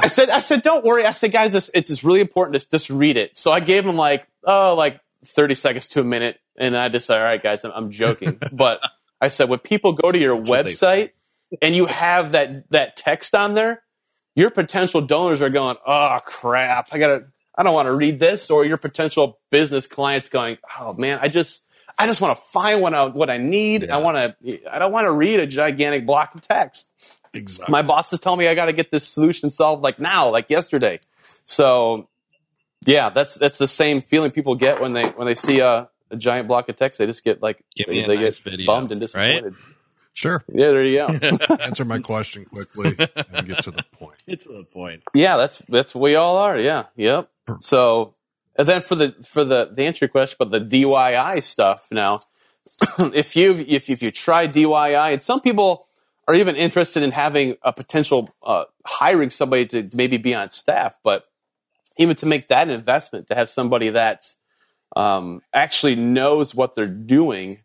I 0.00 0.08
said, 0.08 0.30
"I 0.30 0.40
said, 0.40 0.62
don't 0.62 0.84
worry." 0.84 1.04
I 1.04 1.10
said, 1.10 1.32
"Guys, 1.32 1.52
this, 1.52 1.70
it's 1.74 1.88
just 1.88 2.04
really 2.04 2.20
important. 2.20 2.54
Just 2.54 2.70
just 2.70 2.90
read 2.90 3.16
it." 3.16 3.36
So 3.36 3.50
I 3.50 3.60
gave 3.60 3.84
them 3.84 3.96
like 3.96 4.26
oh 4.44 4.74
like 4.76 5.00
thirty 5.26 5.54
seconds 5.54 5.88
to 5.88 6.00
a 6.00 6.04
minute, 6.04 6.38
and 6.56 6.76
I 6.76 6.88
just 6.88 7.06
said, 7.06 7.18
"All 7.18 7.24
right, 7.24 7.42
guys, 7.42 7.64
I'm, 7.64 7.72
I'm 7.74 7.90
joking," 7.90 8.40
but 8.52 8.80
I 9.20 9.28
said, 9.28 9.48
when 9.48 9.58
people 9.58 9.92
go 9.92 10.12
to 10.12 10.18
your 10.18 10.40
they 10.40 10.50
website 10.50 11.10
and 11.60 11.74
you 11.74 11.86
have 11.86 12.32
that 12.32 12.70
that 12.70 12.96
text 12.96 13.34
on 13.34 13.54
there, 13.54 13.82
your 14.34 14.50
potential 14.50 15.00
donors 15.00 15.42
are 15.42 15.50
going, 15.50 15.76
"Oh 15.86 16.18
crap, 16.24 16.88
I 16.92 16.98
gotta." 16.98 17.24
I 17.56 17.64
don't 17.64 17.74
want 17.74 17.86
to 17.86 17.92
read 17.92 18.20
this, 18.20 18.52
or 18.52 18.64
your 18.64 18.76
potential 18.76 19.40
business 19.50 19.88
clients 19.88 20.28
going, 20.28 20.58
"Oh 20.78 20.92
man, 20.92 21.18
I 21.20 21.26
just, 21.26 21.67
I 21.98 22.06
just 22.06 22.20
want 22.20 22.36
to 22.38 22.44
find 22.44 22.80
what 22.80 22.94
I, 22.94 23.06
what 23.06 23.28
I 23.30 23.38
need. 23.38 23.90
I 23.90 23.98
want 23.98 24.16
to, 24.42 24.72
I 24.72 24.78
don't 24.78 24.92
want 24.92 25.06
to 25.06 25.12
read 25.12 25.40
a 25.40 25.46
gigantic 25.46 26.06
block 26.06 26.34
of 26.34 26.42
text." 26.42 26.92
Exactly. 27.34 27.70
My 27.72 27.82
boss 27.82 28.12
is 28.12 28.20
telling 28.20 28.38
me 28.38 28.48
I 28.48 28.54
got 28.54 28.66
to 28.66 28.72
get 28.72 28.90
this 28.90 29.06
solution 29.06 29.50
solved 29.50 29.82
like 29.82 29.98
now, 29.98 30.30
like 30.30 30.48
yesterday. 30.48 30.98
So, 31.44 32.08
yeah, 32.86 33.10
that's 33.10 33.34
that's 33.34 33.58
the 33.58 33.66
same 33.68 34.00
feeling 34.00 34.30
people 34.30 34.54
get 34.54 34.80
when 34.80 34.92
they 34.94 35.06
when 35.10 35.26
they 35.26 35.34
see 35.34 35.60
a, 35.60 35.88
a 36.10 36.16
giant 36.16 36.48
block 36.48 36.68
of 36.68 36.76
text. 36.76 36.98
They 36.98 37.06
just 37.06 37.24
get 37.24 37.42
like 37.42 37.62
Give 37.76 37.86
they, 37.86 38.02
they 38.06 38.16
nice 38.16 38.36
get 38.36 38.52
video, 38.52 38.66
bummed 38.66 38.92
and 38.92 39.00
right? 39.14 39.42
disappointed. 39.42 39.54
Sure. 40.14 40.42
Yeah, 40.52 40.70
there 40.70 40.84
you 40.84 40.98
go. 40.98 41.36
Answer 41.60 41.84
my 41.84 42.00
question 42.00 42.44
quickly 42.44 42.96
and 42.98 43.46
get 43.46 43.62
to 43.62 43.70
the 43.70 43.84
point. 43.92 44.16
It's 44.26 44.46
to 44.46 44.52
the 44.52 44.64
point. 44.64 45.02
yeah, 45.14 45.36
that's 45.36 45.58
that's 45.68 45.94
what 45.94 46.02
we 46.02 46.16
all 46.16 46.38
are. 46.38 46.58
Yeah, 46.58 46.84
yep. 46.96 47.28
So, 47.60 48.14
and 48.58 48.66
then 48.66 48.82
for 48.82 48.96
the 48.96 49.12
for 49.24 49.44
the 49.44 49.70
the 49.72 49.84
answer 49.84 50.04
your 50.04 50.10
question 50.10 50.36
about 50.40 50.50
the 50.68 50.82
DIY 50.82 51.42
stuff 51.44 51.86
now, 51.92 52.20
if 53.14 53.36
you 53.36 53.64
if 53.68 53.88
if 53.88 54.02
you 54.02 54.10
try 54.10 54.48
DIY, 54.48 55.12
and 55.12 55.22
some 55.22 55.40
people 55.40 55.86
are 56.26 56.34
even 56.34 56.56
interested 56.56 57.02
in 57.02 57.12
having 57.12 57.56
a 57.62 57.72
potential 57.72 58.30
uh, 58.42 58.64
hiring 58.84 59.30
somebody 59.30 59.64
to 59.66 59.88
maybe 59.94 60.18
be 60.18 60.34
on 60.34 60.50
staff, 60.50 60.98
but 61.04 61.24
even 61.96 62.16
to 62.16 62.26
make 62.26 62.48
that 62.48 62.68
investment 62.68 63.28
to 63.28 63.34
have 63.34 63.48
somebody 63.48 63.90
that's 63.90 64.36
um, 64.96 65.40
actually 65.54 65.94
knows 65.96 66.54
what 66.54 66.74
they're 66.74 66.86
doing 66.86 67.60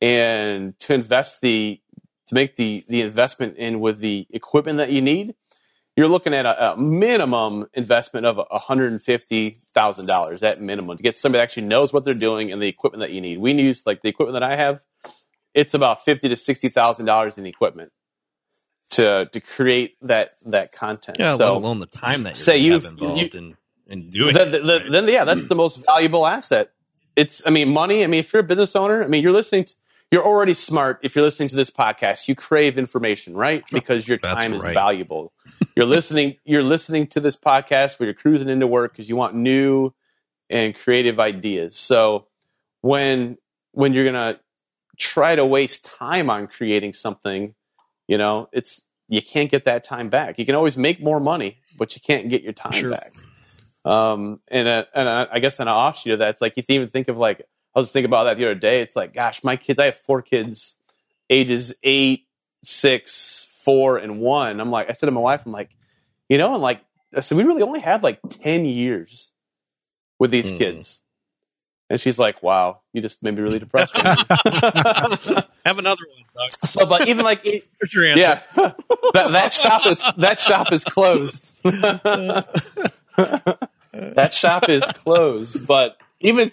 and 0.00 0.78
to 0.80 0.94
invest 0.94 1.40
the 1.40 1.80
to 2.26 2.34
make 2.34 2.56
the 2.56 2.84
the 2.88 3.00
investment 3.02 3.56
in 3.56 3.80
with 3.80 4.00
the 4.00 4.26
equipment 4.30 4.78
that 4.78 4.90
you 4.90 5.00
need 5.00 5.34
you're 6.02 6.10
looking 6.10 6.34
at 6.34 6.44
a, 6.46 6.72
a 6.72 6.76
minimum 6.76 7.68
investment 7.74 8.26
of 8.26 8.36
$150,000 8.48 10.42
at 10.42 10.60
minimum 10.60 10.96
to 10.96 11.02
get 11.02 11.16
somebody 11.16 11.38
that 11.38 11.44
actually 11.44 11.66
knows 11.66 11.92
what 11.92 12.02
they're 12.04 12.14
doing 12.14 12.50
and 12.50 12.60
the 12.60 12.66
equipment 12.66 13.02
that 13.02 13.12
you 13.14 13.20
need. 13.20 13.38
We 13.38 13.52
use 13.52 13.86
like 13.86 14.02
the 14.02 14.08
equipment 14.08 14.34
that 14.34 14.42
I 14.42 14.56
have, 14.56 14.80
it's 15.54 15.74
about 15.74 16.04
fifty 16.04 16.28
to 16.28 16.34
$60,000 16.34 17.38
in 17.38 17.46
equipment 17.46 17.92
to 18.90 19.26
to 19.32 19.40
create 19.40 19.94
that 20.02 20.32
that 20.46 20.72
content. 20.72 21.18
Yeah, 21.20 21.36
so 21.36 21.52
let 21.52 21.62
alone 21.62 21.78
the 21.80 21.86
time 21.86 22.24
that 22.24 22.36
say 22.36 22.58
you've- 22.58 22.86
involved 22.86 23.20
you- 23.34 23.38
in, 23.38 23.56
in 23.86 24.10
doing 24.10 24.34
then, 24.34 24.54
it. 24.54 24.66
then, 24.66 24.90
then, 24.92 25.08
yeah, 25.08 25.24
that's 25.24 25.46
the 25.46 25.54
most 25.54 25.84
valuable 25.86 26.26
asset. 26.26 26.72
It's, 27.14 27.42
I 27.46 27.50
mean, 27.50 27.68
money. 27.68 28.02
I 28.02 28.06
mean, 28.06 28.20
if 28.20 28.32
you're 28.32 28.40
a 28.40 28.44
business 28.44 28.74
owner, 28.74 29.04
I 29.04 29.06
mean, 29.06 29.22
you're 29.22 29.32
listening. 29.32 29.64
To, 29.64 29.74
you're 30.10 30.24
already 30.24 30.54
smart. 30.54 30.98
If 31.02 31.14
you're 31.14 31.24
listening 31.24 31.48
to 31.50 31.56
this 31.56 31.70
podcast, 31.70 32.26
you 32.28 32.34
crave 32.34 32.76
information, 32.78 33.34
right? 33.34 33.62
Because 33.70 34.08
your 34.08 34.18
That's 34.22 34.42
time 34.42 34.52
is 34.54 34.62
right. 34.62 34.74
valuable. 34.74 35.32
You're 35.74 35.86
listening. 35.86 36.36
You're 36.44 36.62
listening 36.62 37.06
to 37.08 37.20
this 37.20 37.36
podcast 37.36 37.98
where 37.98 38.06
you're 38.06 38.14
cruising 38.14 38.48
into 38.48 38.66
work 38.66 38.92
because 38.92 39.08
you 39.08 39.16
want 39.16 39.34
new 39.34 39.92
and 40.50 40.74
creative 40.74 41.18
ideas. 41.18 41.76
So 41.76 42.26
when 42.82 43.38
when 43.72 43.92
you're 43.94 44.04
gonna 44.04 44.38
try 44.98 45.34
to 45.34 45.44
waste 45.44 45.84
time 45.84 46.28
on 46.28 46.46
creating 46.46 46.92
something, 46.92 47.54
you 48.06 48.18
know, 48.18 48.48
it's 48.52 48.86
you 49.08 49.22
can't 49.22 49.50
get 49.50 49.64
that 49.64 49.84
time 49.84 50.08
back. 50.08 50.38
You 50.38 50.46
can 50.46 50.54
always 50.54 50.76
make 50.76 51.02
more 51.02 51.20
money, 51.20 51.58
but 51.76 51.94
you 51.94 52.00
can't 52.00 52.28
get 52.28 52.42
your 52.42 52.52
time 52.52 52.72
Sure. 52.72 52.90
back. 52.90 53.12
Um, 53.84 54.40
and 54.48 54.68
a, 54.68 54.86
and 54.94 55.08
a, 55.08 55.28
I 55.32 55.40
guess 55.40 55.58
an 55.58 55.68
offshoot 55.68 56.14
of 56.14 56.18
that, 56.20 56.30
it's 56.30 56.40
like 56.40 56.56
you 56.56 56.62
even 56.68 56.88
think 56.88 57.08
of 57.08 57.16
like 57.16 57.42
I 57.74 57.78
was 57.80 57.90
thinking 57.90 58.08
about 58.10 58.24
that 58.24 58.36
the 58.36 58.44
other 58.44 58.54
day. 58.54 58.82
It's 58.82 58.94
like, 58.94 59.14
gosh, 59.14 59.42
my 59.42 59.56
kids. 59.56 59.78
I 59.78 59.86
have 59.86 59.96
four 59.96 60.22
kids, 60.22 60.76
ages 61.30 61.74
eight, 61.82 62.26
six, 62.62 63.48
four, 63.64 63.98
and 63.98 64.20
one. 64.20 64.60
I'm 64.60 64.70
like, 64.70 64.90
I 64.90 64.92
said 64.92 65.06
to 65.06 65.12
my 65.12 65.20
wife, 65.20 65.42
I'm 65.46 65.52
like, 65.52 65.70
you 66.28 66.38
know, 66.38 66.54
and 66.54 66.62
like 66.62 66.80
I 67.14 67.20
said, 67.20 67.38
we 67.38 67.44
really 67.44 67.62
only 67.62 67.80
have 67.80 68.02
like 68.02 68.20
ten 68.28 68.64
years 68.64 69.30
with 70.18 70.30
these 70.30 70.50
Hmm. 70.50 70.58
kids. 70.58 70.98
And 71.90 72.00
she's 72.00 72.18
like, 72.18 72.42
"Wow, 72.42 72.80
you 72.94 73.02
just 73.02 73.22
made 73.22 73.34
me 73.34 73.42
really 73.42 73.58
depressed." 73.58 73.92
Have 73.94 75.78
another 75.78 76.04
one, 76.08 76.24
Doug. 76.34 76.50
so, 76.64 76.86
but 76.86 77.06
even 77.06 77.22
like, 77.24 77.42
it- 77.44 77.64
your 77.92 78.06
answer? 78.06 78.20
yeah, 78.20 78.40
that, 79.12 79.30
that 79.32 79.52
shop 79.52 79.86
is 79.86 80.02
that 80.16 80.40
shop 80.40 80.72
is 80.72 80.84
closed. 80.84 81.54
that 81.62 82.48
shop 84.32 84.68
is 84.68 84.82
closed. 84.84 85.66
But 85.66 85.98
even 86.20 86.50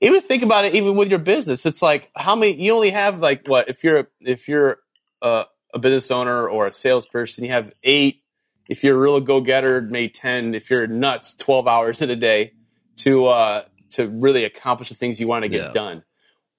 even 0.00 0.20
think 0.20 0.42
about 0.42 0.64
it. 0.66 0.74
Even 0.74 0.96
with 0.96 1.08
your 1.08 1.18
business, 1.20 1.64
it's 1.66 1.82
like 1.82 2.10
how 2.14 2.36
many 2.36 2.60
you 2.60 2.72
only 2.74 2.90
have 2.90 3.18
like 3.18 3.46
what 3.48 3.68
if 3.68 3.82
you're 3.82 4.08
if 4.20 4.48
you're 4.48 4.78
a, 5.22 5.44
a 5.76 5.78
business 5.78 6.10
owner 6.10 6.48
or 6.48 6.66
a 6.66 6.72
salesperson, 6.72 7.44
you 7.44 7.50
have 7.52 7.72
eight. 7.84 8.22
If 8.68 8.82
you're 8.82 8.96
a 8.96 9.00
real 9.00 9.20
go 9.20 9.40
getter, 9.40 9.80
maybe 9.80 10.08
ten. 10.08 10.54
If 10.54 10.70
you're 10.70 10.86
nuts, 10.86 11.34
twelve 11.34 11.68
hours 11.68 12.02
in 12.02 12.10
a 12.10 12.16
day 12.16 12.52
to 12.98 13.26
uh, 13.26 13.62
to 13.92 14.08
really 14.08 14.44
accomplish 14.44 14.88
the 14.88 14.94
things 14.94 15.20
you 15.20 15.28
want 15.28 15.44
to 15.44 15.48
get 15.48 15.62
Yeah. 15.66 15.72
done. 15.72 16.04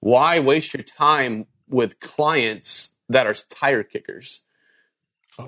Why 0.00 0.40
waste 0.40 0.72
your 0.74 0.82
time 0.84 1.46
with 1.68 2.00
clients 2.00 2.94
that 3.08 3.26
are 3.26 3.34
tire 3.50 3.82
kickers? 3.82 4.44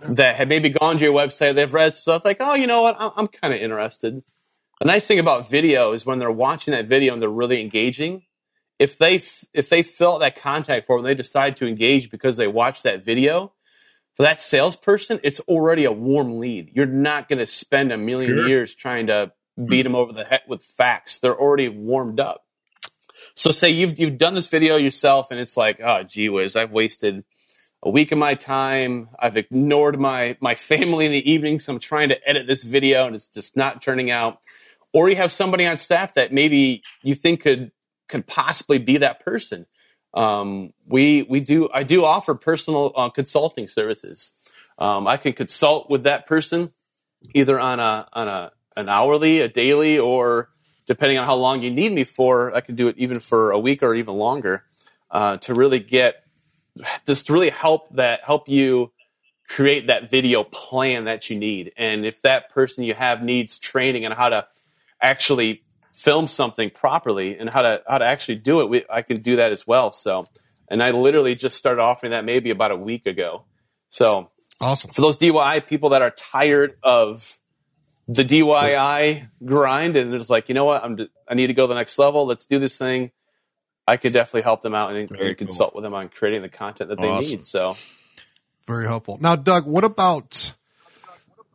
that 0.03 0.37
have 0.37 0.47
maybe 0.49 0.69
gone 0.69 0.99
to 0.99 1.05
your 1.05 1.15
website, 1.15 1.55
they've 1.55 1.73
read 1.73 1.93
some 1.93 2.03
stuff 2.03 2.25
like, 2.25 2.37
oh, 2.39 2.55
you 2.55 2.67
know 2.69 2.83
what, 2.83 2.95
I'm, 3.01 3.11
I'm 3.17 3.27
kind 3.27 3.53
of 3.53 3.59
interested. 3.61 4.23
The 4.81 4.87
nice 4.87 5.07
thing 5.09 5.19
about 5.19 5.51
video 5.51 5.93
is 5.93 6.07
when 6.07 6.19
they're 6.21 6.31
watching 6.31 6.71
that 6.73 6.87
video 6.87 7.13
and 7.13 7.21
they're 7.21 7.29
really 7.29 7.61
engaging. 7.61 8.23
If 8.79 8.99
they 8.99 9.17
f- 9.17 9.45
if 9.53 9.69
they 9.69 9.83
fill 9.83 10.15
out 10.15 10.19
that 10.21 10.37
contact 10.37 10.87
form 10.87 11.01
and 11.01 11.07
they 11.09 11.15
decide 11.15 11.57
to 11.57 11.67
engage 11.67 12.09
because 12.11 12.37
they 12.37 12.47
watched 12.47 12.85
that 12.85 13.03
video, 13.05 13.53
for 14.21 14.25
that 14.25 14.39
salesperson, 14.39 15.19
it's 15.23 15.41
already 15.41 15.87
a 15.87 15.93
warm 15.93 16.39
lead. 16.39 16.73
You're 16.75 16.85
not 16.85 17.27
going 17.27 17.39
to 17.39 17.47
spend 17.47 17.91
a 17.91 17.97
million 17.97 18.37
Sure. 18.37 18.49
years 18.49 18.75
trying 18.75 19.07
to 19.07 19.33
hmm. 19.57 19.65
beat 19.65 19.85
them 19.85 19.95
over 19.95 20.13
the 20.13 20.25
head 20.25 20.43
with 20.47 20.63
facts. 20.63 21.21
They're 21.21 21.35
already 21.41 21.71
warmed 21.71 22.21
up. 22.21 22.45
So 23.35 23.51
say 23.51 23.71
you've 23.71 23.99
you've 23.99 24.19
done 24.19 24.35
this 24.35 24.47
video 24.47 24.77
yourself 24.77 25.31
and 25.31 25.41
it's 25.41 25.57
like, 25.57 25.81
oh 25.83 26.03
gee 26.03 26.29
whiz, 26.29 26.55
I've 26.55 26.71
wasted 26.71 27.25
a 27.83 27.91
week 27.91 28.13
of 28.13 28.19
my 28.19 28.35
time. 28.35 29.09
I've 29.19 29.39
ignored 29.39 29.99
my 29.99 30.37
my 30.39 30.55
family 30.55 31.07
in 31.07 31.13
the 31.13 31.31
evenings. 31.31 31.67
I'm 31.67 31.79
trying 31.79 32.11
to 32.11 32.29
edit 32.29 32.47
this 32.47 32.63
video 32.63 33.07
and 33.07 33.15
it's 33.15 33.29
just 33.29 33.57
not 33.57 33.81
turning 33.81 34.11
out. 34.11 34.41
Or 34.93 35.09
you 35.09 35.17
have 35.17 35.33
somebody 35.33 35.67
on 35.67 35.79
staff 35.79 36.13
that 36.15 36.31
maybe 36.31 36.83
you 37.03 37.15
think 37.15 37.41
could 37.41 37.73
could 38.07 38.27
possibly 38.27 38.77
be 38.77 38.99
that 38.99 39.25
person. 39.25 39.65
Um, 40.15 40.73
we 40.87 41.23
we 41.23 41.41
do 41.41 41.69
I 41.73 41.83
do 41.83 42.05
offer 42.05 42.35
personal 42.35 42.93
uh, 42.97 43.11
consulting 43.11 43.67
services. 43.67 44.35
Um, 44.79 45.07
I 45.07 45.17
can 45.17 45.33
consult 45.33 45.91
with 45.91 46.05
that 46.05 46.27
person 46.27 46.73
either 47.35 47.61
on 47.61 47.81
a 47.81 48.09
on 48.13 48.29
a 48.29 48.53
an 48.77 48.89
hourly, 48.89 49.41
a 49.41 49.49
daily, 49.49 49.99
or 49.99 50.51
depending 50.87 51.19
on 51.19 51.27
how 51.27 51.37
long 51.37 51.63
you 51.63 51.71
need 51.71 51.93
me 51.93 52.05
for, 52.05 52.55
I 52.55 52.61
can 52.61 52.75
do 52.75 52.89
it 52.89 52.97
even 52.99 53.21
for 53.21 53.51
a 53.51 53.59
week 53.59 53.83
or 53.83 53.95
even 53.95 54.17
longer 54.17 54.65
uh, 55.11 55.37
to 55.39 55.55
really 55.55 55.79
get 55.79 56.25
just 57.07 57.27
to 57.27 57.33
really 57.33 57.51
help 57.51 57.95
that 57.97 58.25
help 58.25 58.49
you 58.49 58.93
create 59.49 59.89
that 59.89 60.09
video 60.09 60.45
plan 60.45 61.05
that 61.05 61.29
you 61.29 61.39
need. 61.39 61.73
And 61.77 62.07
if 62.07 62.23
that 62.23 62.51
person 62.51 62.85
you 62.85 62.95
have 62.95 63.23
needs 63.23 63.59
training 63.59 64.07
on 64.07 64.13
how 64.13 64.29
to 64.29 64.47
actually 65.01 65.63
film 66.03 66.27
something 66.27 66.71
properly 66.71 67.37
and 67.39 67.49
how 67.51 67.63
to 67.63 67.83
how 67.87 67.99
to 67.99 68.05
actually 68.05 68.37
do 68.37 68.61
it, 68.61 68.69
we, 68.71 68.85
I 68.91 69.03
can 69.03 69.21
do 69.21 69.37
that 69.37 69.53
as 69.53 69.67
well. 69.67 69.93
So, 69.93 70.27
and 70.69 70.83
I 70.83 70.91
literally 70.93 71.35
just 71.35 71.57
started 71.57 71.83
offering 71.83 72.13
that 72.13 72.25
maybe 72.25 72.51
about 72.51 72.71
a 72.71 72.77
week 72.77 73.07
ago. 73.07 73.45
So 73.89 74.31
Awesome. 74.63 74.91
for 74.93 75.01
those 75.01 75.19
DIY 75.19 75.67
people 75.67 75.91
that 75.91 76.03
are 76.03 76.11
tired 76.11 76.77
of 76.83 77.39
the 78.09 78.25
DIY 78.25 79.29
grind 79.45 79.97
and 79.97 80.15
it's 80.15 80.31
like, 80.31 80.49
you 80.49 80.55
know 80.55 80.65
what, 80.65 80.83
I'm 80.85 80.97
d- 80.97 81.09
I 81.29 81.35
need 81.35 81.47
to 81.49 81.55
go 81.55 81.65
to 81.65 81.69
the 81.69 81.75
next 81.75 81.99
level. 81.99 82.27
Let's 82.27 82.47
do 82.47 82.59
this 82.59 82.77
thing. 82.79 83.11
I 83.87 83.97
could 83.97 84.13
definitely 84.13 84.43
help 84.43 84.63
them 84.63 84.75
out 84.75 84.95
and, 84.95 85.09
Very 85.09 85.29
and 85.31 85.39
cool. 85.39 85.47
consult 85.47 85.75
with 85.75 85.83
them 85.85 85.95
on 85.95 86.09
creating 86.09 86.43
the 86.43 86.49
content 86.49 86.91
that 86.91 86.99
they 86.99 87.09
Awesome. 87.09 87.39
need. 87.39 87.45
So 87.47 87.77
Very 88.67 88.87
helpful. 88.87 89.19
Now, 89.21 89.37
Doug, 89.37 89.67
what 89.67 89.85
about 89.85 90.55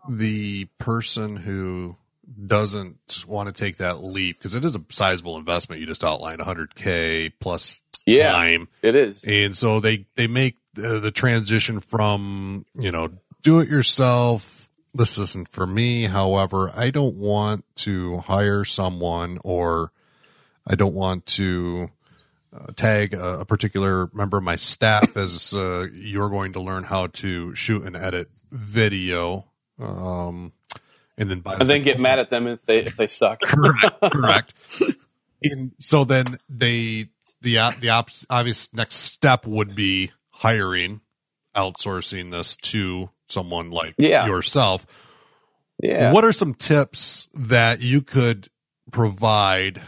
the 0.10 0.66
person 0.78 1.36
who 1.38 1.98
doesn't 2.46 3.26
want 3.28 3.54
to 3.54 3.54
take 3.54 3.78
that 3.78 4.00
leap? 4.00 4.38
Because 4.38 4.56
it 4.56 4.64
is 4.64 4.76
a 4.76 4.82
sizable 4.90 5.38
investment. 5.38 5.82
You 5.82 5.88
just 5.88 6.04
outlined 6.04 6.42
100K 6.42 7.34
plus 7.40 7.82
yeah, 8.06 8.32
time. 8.32 8.68
it 8.82 8.96
is. 8.96 9.24
And 9.24 9.56
so 9.56 9.80
they, 9.80 10.06
they 10.16 10.28
make 10.28 10.58
the, 10.74 11.00
the 11.00 11.12
transition 11.12 11.80
from, 11.80 12.66
you 12.76 12.92
know, 12.92 13.10
do 13.44 13.60
it 13.60 13.70
yourself. 13.70 14.70
This 14.94 15.18
isn't 15.18 15.50
for 15.50 15.68
me. 15.68 16.04
However, 16.04 16.72
I 16.76 16.90
don't 16.90 17.16
want 17.16 17.66
to 17.78 18.18
hire 18.20 18.64
someone 18.64 19.40
or 19.44 19.92
I 20.68 20.76
don't 20.76 20.96
want 20.96 21.26
to 21.28 21.90
uh, 22.56 22.68
tag 22.76 23.14
a, 23.14 23.42
a, 23.42 23.46
particular 23.46 24.10
member 24.14 24.38
of 24.38 24.44
my 24.44 24.56
staff 24.56 25.18
as 25.18 25.54
uh, 25.54 25.88
you're 25.94 26.30
going 26.30 26.54
to 26.54 26.62
learn 26.62 26.84
how 26.84 27.08
to 27.08 27.54
shoot 27.54 27.84
and 27.84 27.96
edit 27.96 28.28
video. 28.52 29.46
Um, 29.78 30.54
and 31.18 31.30
then 31.30 31.40
buy. 31.40 31.56
and 31.60 31.70
then 31.70 31.84
get 31.84 32.00
mad 32.00 32.20
at 32.20 32.30
them 32.30 32.48
if 32.48 32.66
they 32.66 32.80
if 32.80 32.98
they 32.98 33.08
suck. 33.08 33.42
correct, 33.42 34.02
correct. 34.14 34.54
and 35.44 35.72
so 35.80 36.04
then 36.04 36.38
they 36.50 37.10
the 37.42 37.56
the 37.80 38.26
obvious 38.30 38.74
next 38.74 38.96
step 38.96 39.46
would 39.46 39.76
be 39.76 40.12
hiring, 40.32 41.02
outsourcing 41.56 42.32
this 42.32 42.56
to 42.58 43.10
someone 43.28 43.72
like 43.72 43.96
yeah. 43.98 44.26
yourself. 44.28 45.14
Yeah. 45.82 46.12
What 46.12 46.24
are 46.24 46.34
some 46.34 46.54
tips 46.54 47.28
that 47.34 47.82
you 47.82 48.02
could 48.02 48.48
provide 48.92 49.82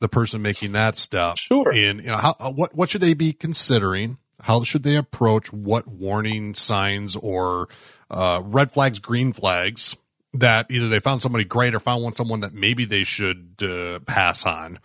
the 0.00 0.08
person 0.08 0.42
making 0.42 0.72
that 0.72 0.96
step? 0.96 1.36
Sure. 1.38 1.72
And 1.72 2.00
you 2.00 2.08
know, 2.08 2.16
how, 2.16 2.34
what 2.54 2.74
what 2.74 2.88
should 2.88 3.00
they 3.00 3.14
be 3.14 3.32
considering? 3.32 4.18
How 4.40 4.62
should 4.62 4.82
they 4.82 4.96
approach? 4.96 5.52
What 5.52 5.86
warning 5.86 6.54
signs 6.54 7.14
or 7.16 7.68
uh, 8.10 8.40
red 8.42 8.72
flags, 8.72 8.98
green 8.98 9.32
flags 9.32 9.96
that 10.34 10.70
either 10.70 10.88
they 10.88 11.00
found 11.00 11.22
somebody 11.22 11.44
great 11.44 11.74
or 11.74 11.80
found 11.80 12.02
one 12.02 12.12
someone 12.12 12.40
that 12.40 12.52
maybe 12.52 12.84
they 12.84 13.04
should 13.04 13.54
uh, 13.62 14.00
pass 14.00 14.46
on? 14.46 14.78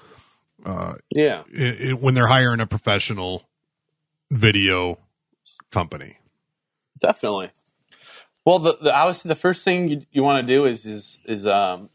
Uh, 0.65 0.93
yeah, 1.11 1.43
it, 1.47 1.89
it, 1.89 2.01
when 2.01 2.13
they're 2.13 2.27
hiring 2.27 2.59
a 2.59 2.67
professional 2.67 3.47
video 4.31 4.97
company. 5.71 6.17
Definitely. 6.99 7.51
Well, 8.45 8.59
the, 8.59 8.77
the 8.81 8.95
obviously 8.95 9.29
the 9.29 9.35
first 9.35 9.63
thing 9.63 9.87
you, 9.87 10.01
you 10.11 10.23
want 10.23 10.45
to 10.45 10.53
do 10.53 10.65
is 10.65 10.85
is 10.85 11.19
is 11.25 11.45
um, 11.45 11.89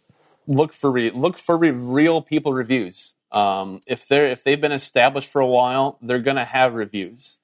look 0.47 0.73
for 0.73 0.91
re, 0.91 1.11
look 1.11 1.39
for 1.39 1.57
re, 1.57 1.71
real 1.71 2.23
people 2.23 2.53
reviews. 2.53 3.15
Um, 3.33 3.81
if 3.87 4.09
they're 4.09 4.27
if 4.27 4.45
they've 4.45 4.61
been 4.61 4.73
established 4.73 5.29
for 5.29 5.41
a 5.41 5.47
while, 5.47 5.99
they're 6.03 6.19
going 6.19 6.37
to 6.37 6.45
have 6.45 6.75
reviews 6.75 7.39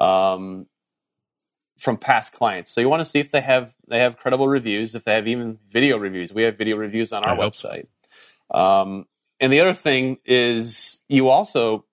um, 0.00 0.66
from 1.78 1.96
past 1.96 2.32
clients. 2.32 2.70
So 2.70 2.80
you 2.80 2.88
want 2.88 3.00
to 3.00 3.04
see 3.04 3.20
if 3.20 3.30
they 3.30 3.40
have 3.40 3.74
they 3.88 3.98
have 3.98 4.16
credible 4.16 4.48
reviews. 4.48 4.94
If 4.94 5.04
they 5.04 5.14
have 5.14 5.28
even 5.28 5.58
video 5.70 5.98
reviews, 5.98 6.32
we 6.32 6.42
have 6.42 6.56
video 6.56 6.76
reviews 6.76 7.12
on 7.12 7.24
our 7.24 7.36
website. 7.36 7.86
Um, 8.50 9.06
and 9.40 9.52
the 9.52 9.60
other 9.60 9.74
thing 9.74 10.18
is 10.24 11.02
you 11.08 11.28
also 11.28 11.84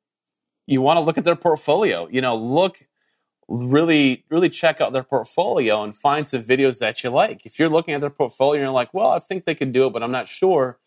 you 0.65 0.81
want 0.81 0.97
to 0.97 1.01
look 1.01 1.17
at 1.17 1.25
their 1.25 1.36
portfolio. 1.36 2.07
You 2.09 2.21
know, 2.21 2.36
look 2.36 2.88
really 3.49 4.23
really 4.29 4.49
check 4.49 4.79
out 4.79 4.93
their 4.93 5.03
portfolio 5.03 5.84
and 5.84 5.95
find 5.95 6.27
some 6.27 6.43
videos 6.43 6.79
that 6.79 7.03
you 7.03 7.09
like. 7.09 7.45
If 7.45 7.59
you're 7.59 7.69
looking 7.69 7.93
at 7.93 8.01
their 8.01 8.09
portfolio 8.09 8.61
and 8.61 8.61
you're 8.61 8.71
like, 8.71 8.93
well, 8.93 9.09
I 9.09 9.19
think 9.19 9.45
they 9.45 9.55
could 9.55 9.73
do 9.73 9.88
it, 9.88 9.93
but 9.93 10.01
I'm 10.01 10.11
not 10.11 10.29
sure, 10.29 10.79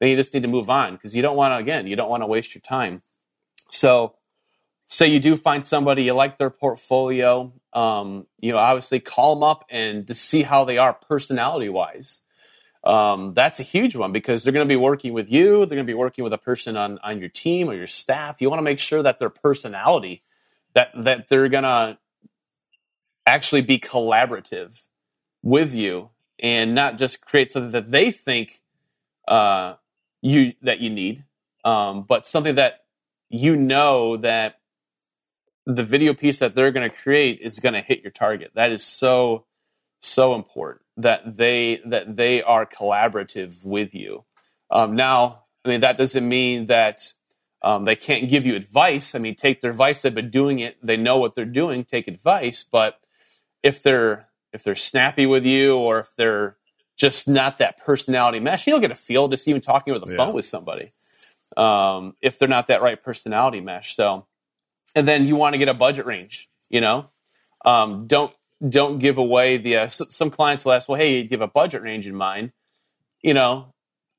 then 0.00 0.08
you 0.08 0.16
just 0.16 0.32
need 0.32 0.42
to 0.42 0.48
move 0.48 0.70
on 0.70 0.94
because 0.94 1.14
you 1.14 1.20
don't 1.20 1.36
want 1.36 1.52
to 1.52 1.56
again, 1.58 1.86
you 1.86 1.96
don't 1.96 2.08
want 2.08 2.22
to 2.22 2.26
waste 2.26 2.54
your 2.54 2.62
time. 2.62 3.02
So 3.70 4.14
say 4.88 5.06
you 5.06 5.20
do 5.20 5.36
find 5.36 5.64
somebody 5.64 6.04
you 6.04 6.14
like 6.14 6.38
their 6.38 6.50
portfolio, 6.50 7.52
um, 7.74 8.26
you 8.40 8.52
know, 8.52 8.58
obviously 8.58 9.00
call 9.00 9.34
them 9.34 9.44
up 9.44 9.64
and 9.70 10.06
to 10.08 10.14
see 10.14 10.42
how 10.42 10.64
they 10.64 10.78
are 10.78 10.94
personality 10.94 11.68
wise. 11.68 12.22
Um, 12.84 13.30
that's 13.30 13.60
a 13.60 13.64
huge 13.64 13.96
one 13.96 14.12
because 14.12 14.42
they're 14.42 14.52
going 14.52 14.66
to 14.66 14.72
be 14.72 14.76
working 14.76 15.12
with 15.12 15.30
you. 15.30 15.58
They're 15.66 15.76
going 15.76 15.78
to 15.78 15.84
be 15.84 15.94
working 15.94 16.24
with 16.24 16.32
a 16.32 16.38
person 16.38 16.76
on, 16.76 16.98
on 17.02 17.20
your 17.20 17.28
team 17.28 17.68
or 17.68 17.74
your 17.74 17.86
staff. 17.86 18.40
You 18.40 18.48
want 18.48 18.60
to 18.60 18.64
make 18.64 18.78
sure 18.78 19.02
that 19.02 19.18
their 19.18 19.30
personality, 19.30 20.22
that 20.74 20.90
that 20.94 21.28
they're 21.28 21.48
going 21.48 21.64
to 21.64 21.98
actually 23.26 23.60
be 23.60 23.78
collaborative 23.78 24.82
with 25.42 25.74
you 25.74 26.10
and 26.38 26.74
not 26.74 26.98
just 26.98 27.20
create 27.20 27.50
something 27.50 27.72
that 27.72 27.90
they 27.90 28.10
think 28.10 28.62
uh, 29.26 29.74
you 30.22 30.54
that 30.62 30.80
you 30.80 30.88
need, 30.88 31.24
um, 31.64 32.04
but 32.08 32.26
something 32.26 32.54
that 32.54 32.84
you 33.28 33.56
know 33.56 34.16
that 34.16 34.57
the 35.68 35.84
video 35.84 36.14
piece 36.14 36.38
that 36.38 36.54
they're 36.54 36.70
going 36.70 36.88
to 36.88 36.96
create 36.96 37.40
is 37.40 37.60
going 37.60 37.74
to 37.74 37.82
hit 37.82 38.02
your 38.02 38.10
target. 38.10 38.52
That 38.54 38.72
is 38.72 38.82
so 38.82 39.44
so 40.00 40.34
important 40.34 40.82
that 40.96 41.36
they 41.36 41.80
that 41.84 42.16
they 42.16 42.42
are 42.42 42.64
collaborative 42.64 43.62
with 43.64 43.94
you. 43.94 44.24
Um, 44.70 44.96
now, 44.96 45.44
I 45.64 45.68
mean 45.68 45.80
that 45.80 45.98
doesn't 45.98 46.26
mean 46.26 46.66
that 46.66 47.12
um, 47.60 47.84
they 47.84 47.96
can't 47.96 48.30
give 48.30 48.46
you 48.46 48.56
advice. 48.56 49.14
I 49.14 49.18
mean, 49.18 49.34
take 49.34 49.60
their 49.60 49.72
advice. 49.72 50.00
They've 50.00 50.14
been 50.14 50.30
doing 50.30 50.60
it. 50.60 50.78
They 50.82 50.96
know 50.96 51.18
what 51.18 51.34
they're 51.34 51.44
doing. 51.44 51.84
Take 51.84 52.08
advice, 52.08 52.64
but 52.64 52.98
if 53.62 53.82
they're 53.82 54.28
if 54.54 54.62
they're 54.62 54.74
snappy 54.76 55.26
with 55.26 55.44
you 55.44 55.76
or 55.76 55.98
if 56.00 56.16
they're 56.16 56.56
just 56.96 57.28
not 57.28 57.58
that 57.58 57.76
personality 57.76 58.40
mesh, 58.40 58.66
you'll 58.66 58.80
get 58.80 58.90
a 58.90 58.94
feel 58.94 59.28
just 59.28 59.46
even 59.46 59.60
talking 59.60 59.92
with 59.92 60.02
the 60.02 60.12
yeah. 60.12 60.16
phone 60.16 60.34
with 60.34 60.46
somebody. 60.46 60.88
Um, 61.58 62.16
if 62.22 62.38
they're 62.38 62.48
not 62.48 62.68
that 62.68 62.80
right 62.80 63.02
personality 63.02 63.60
mesh. 63.60 63.94
So, 63.94 64.26
and 64.94 65.06
then 65.06 65.26
you 65.26 65.36
want 65.36 65.54
to 65.54 65.58
get 65.58 65.68
a 65.68 65.74
budget 65.74 66.06
range. 66.06 66.48
You 66.68 66.80
know, 66.80 67.08
um, 67.64 68.06
don't 68.06 68.32
don't 68.66 68.98
give 68.98 69.18
away 69.18 69.56
the. 69.58 69.76
Uh, 69.76 69.88
some 69.88 70.30
clients 70.30 70.64
will 70.64 70.72
ask, 70.72 70.88
"Well, 70.88 71.00
hey, 71.00 71.22
do 71.22 71.28
you 71.34 71.38
have 71.38 71.48
a 71.48 71.52
budget 71.52 71.82
range 71.82 72.06
in 72.06 72.14
mind?" 72.14 72.52
You 73.22 73.34
know, 73.34 73.74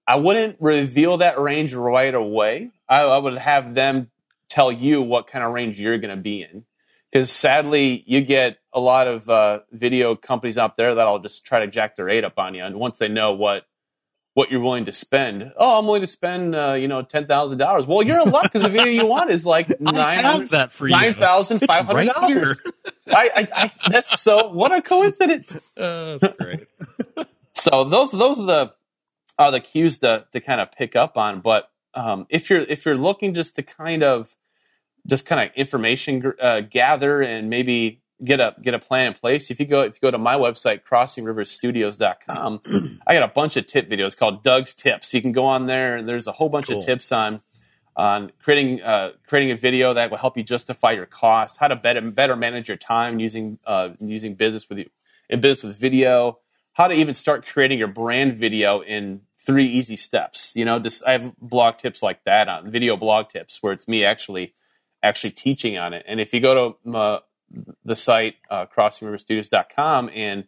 I 0.07 0.15
wouldn't 0.15 0.57
reveal 0.59 1.17
that 1.17 1.39
range 1.39 1.74
right 1.74 2.13
away. 2.13 2.72
I, 2.88 3.03
I 3.03 3.17
would 3.17 3.38
have 3.38 3.76
them 3.76 4.09
tell 4.49 4.72
you 4.72 5.01
what 5.01 5.28
kind 5.28 5.45
of 5.45 5.53
range 5.53 5.80
you're 5.80 5.97
going 5.97 6.15
to 6.15 6.22
be 6.22 6.41
in 6.41 6.65
because 7.11 7.32
sadly 7.32 8.03
you 8.07 8.22
get 8.22 8.57
a 8.74 8.80
lot 8.80 9.07
of 9.07 9.30
uh, 9.30 9.59
video 9.72 10.15
companies 10.15 10.57
out 10.57 10.78
there 10.78 10.95
that'll 10.95 11.20
just 11.20 11.45
try 11.45 11.59
to 11.59 11.67
jack 11.67 11.95
their 11.95 12.05
rate 12.05 12.24
up 12.24 12.38
on 12.38 12.55
you 12.55 12.63
and 12.63 12.76
once 12.76 12.97
they 12.97 13.07
know 13.07 13.32
what 13.32 13.65
what 14.40 14.50
you're 14.50 14.62
willing 14.62 14.86
to 14.86 14.92
spend. 14.94 15.52
Oh 15.58 15.80
i'm 15.80 15.86
willing 15.86 16.00
to 16.00 16.08
spend 16.08 16.56
uh, 16.56 16.72
you 16.72 16.88
know 16.88 17.04
$10000 17.04 17.88
well 17.88 18.02
you're 18.02 18.22
in 18.22 18.32
luck 18.32 18.44
because 18.44 18.64
the 18.64 18.70
video 18.70 18.86
you 18.88 19.06
want 19.06 19.32
is 19.32 19.46
like 19.46 19.68
nine 19.82 20.48
that 20.48 20.72
for 20.72 20.88
$9500 20.88 22.56
I, 23.12 23.30
I, 23.36 23.48
I, 23.54 23.72
that's 23.90 24.22
so 24.22 24.50
what 24.50 24.72
a 24.72 24.82
coincidence. 24.82 25.58
Uh, 25.76 26.18
that's 26.22 26.36
great. 26.38 26.68
So 27.54 27.84
those 27.84 28.12
those 28.12 28.40
are 28.40 28.46
the 28.46 28.74
are 29.38 29.52
the 29.52 29.60
cues 29.60 30.00
to, 30.00 30.26
to 30.32 30.40
kind 30.40 30.62
of 30.62 30.72
pick 30.72 30.96
up 30.96 31.18
on. 31.18 31.42
But 31.42 31.70
um, 31.94 32.26
if 32.30 32.50
you're 32.50 32.62
if 32.62 32.86
you're 32.86 32.96
looking 32.96 33.34
just 33.34 33.58
to 33.58 33.64
kind 33.64 34.04
of 34.04 34.36
just 35.06 35.26
kind 35.26 35.50
of 35.50 35.54
information 35.56 36.34
uh, 36.42 36.62
gather 36.62 37.22
and 37.22 37.50
maybe 37.50 38.02
get 38.24 38.39
a 38.39 38.55
get 38.61 38.74
a 38.74 38.80
plan 38.80 39.07
in 39.07 39.13
place. 39.13 39.49
If 39.49 39.59
you 39.59 39.65
go 39.65 39.82
if 39.82 39.95
you 39.95 39.99
go 40.01 40.11
to 40.11 40.17
my 40.17 40.36
website 40.36 40.84
crossingriverstudios.com, 40.84 42.61
I 43.07 43.13
got 43.13 43.30
a 43.30 43.34
bunch 43.34 43.57
of 43.57 43.67
tip 43.67 43.89
videos 43.89 44.17
called 44.17 44.43
Doug's 44.43 44.74
Tips. 44.74 45.13
You 45.13 45.22
can 45.22 45.32
go 45.32 45.45
on 45.45 45.65
there 45.65 45.97
and 45.97 46.07
there's 46.07 46.28
a 46.28 46.32
whole 46.32 46.49
bunch 46.49 46.67
cool. 46.67 46.80
of 46.80 46.86
tips 46.86 47.11
on 47.11 47.41
on 47.95 48.32
creating 48.41 48.82
uh, 48.82 49.11
creating 49.28 49.51
a 49.51 49.55
video 49.55 49.93
that 49.93 50.09
will 50.09 50.17
help 50.17 50.38
you 50.38 50.43
justify 50.43 50.91
your 50.91 51.05
cost, 51.05 51.57
how 51.57 51.67
to 51.67 51.76
better 51.76 52.01
better 52.01 52.36
manage 52.36 52.67
your 52.67 52.78
time 52.78 53.20
using 53.20 53.59
uh, 53.65 53.89
using 53.99 54.36
business 54.36 54.70
with 54.70 54.80
you 54.80 54.89
in 55.30 55.41
business 55.41 55.70
with 55.70 55.78
video, 55.78 56.39
how 56.74 56.88
to 56.88 56.93
even 56.93 57.13
start 57.13 57.45
creating 57.45 57.78
your 57.78 57.88
brand 57.88 58.36
video 58.36 58.82
in 58.82 59.22
three 59.38 59.67
easy 59.67 59.95
steps. 59.95 60.55
You 60.55 60.65
know, 60.65 60.80
just 60.80 61.05
I 61.07 61.13
have 61.13 61.36
blog 61.39 61.78
tips 61.78 62.01
like 62.01 62.24
that 62.24 62.47
on 62.47 62.72
video 62.72 62.97
blog 62.97 63.30
tips 63.30 63.61
where 63.61 63.74
it's 63.74 63.88
me 63.88 64.03
actually 64.03 64.53
actually 65.01 65.32
teaching 65.32 65.78
on 65.78 65.93
it. 65.93 66.03
And 66.07 66.20
if 66.20 66.34
you 66.34 66.39
go 66.39 66.76
to 66.84 66.97
uh, 66.97 67.20
the 67.84 67.95
site, 67.95 68.36
uh, 68.50 68.66
crossingriverstudios.com, 68.66 70.10
and 70.14 70.45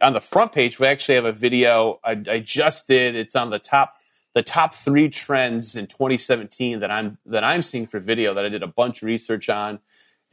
on 0.00 0.12
the 0.12 0.20
front 0.20 0.52
page, 0.52 0.78
we 0.78 0.86
actually 0.86 1.16
have 1.16 1.24
a 1.24 1.32
video 1.32 1.98
I, 2.04 2.12
I, 2.28 2.38
just 2.38 2.86
did. 2.86 3.16
It's 3.16 3.34
on 3.34 3.50
the 3.50 3.58
top 3.58 3.96
the 4.34 4.42
top 4.42 4.74
three 4.74 5.08
trends 5.08 5.74
in 5.74 5.86
2017 5.86 6.80
that 6.80 6.90
I'm 6.90 7.18
that 7.26 7.42
I'm 7.42 7.62
seeing 7.62 7.86
for 7.86 7.98
video 7.98 8.34
that 8.34 8.44
I 8.44 8.48
did 8.48 8.62
a 8.62 8.68
bunch 8.68 9.02
of 9.02 9.06
research 9.06 9.48
on, 9.48 9.80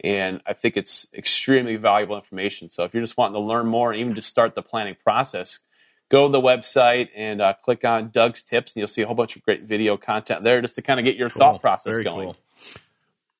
and 0.04 0.40
I 0.46 0.52
think 0.52 0.76
it's 0.76 1.08
extremely 1.12 1.76
valuable 1.76 2.16
information. 2.16 2.70
So 2.70 2.84
if 2.84 2.94
you're 2.94 3.02
just 3.02 3.16
wanting 3.16 3.34
to 3.34 3.40
learn 3.40 3.66
more, 3.66 3.92
even 3.92 4.14
just 4.14 4.28
start 4.28 4.54
the 4.54 4.62
planning 4.62 4.96
process, 5.02 5.60
go 6.08 6.26
to 6.26 6.32
the 6.32 6.40
website 6.40 7.08
and 7.16 7.42
uh, 7.42 7.54
click 7.54 7.84
on 7.84 8.10
Doug's 8.10 8.42
tips, 8.42 8.74
and 8.74 8.80
you'll 8.80 8.88
see 8.88 9.02
a 9.02 9.06
whole 9.06 9.16
bunch 9.16 9.34
of 9.34 9.42
great 9.42 9.62
video 9.62 9.96
content 9.96 10.42
there 10.42 10.60
just 10.60 10.76
to 10.76 10.82
kind 10.82 11.00
of 11.00 11.04
get 11.04 11.16
your 11.16 11.30
cool. 11.30 11.40
thought 11.40 11.60
process 11.60 11.92
Very 11.92 12.04
going. 12.04 12.26
Cool. 12.28 12.36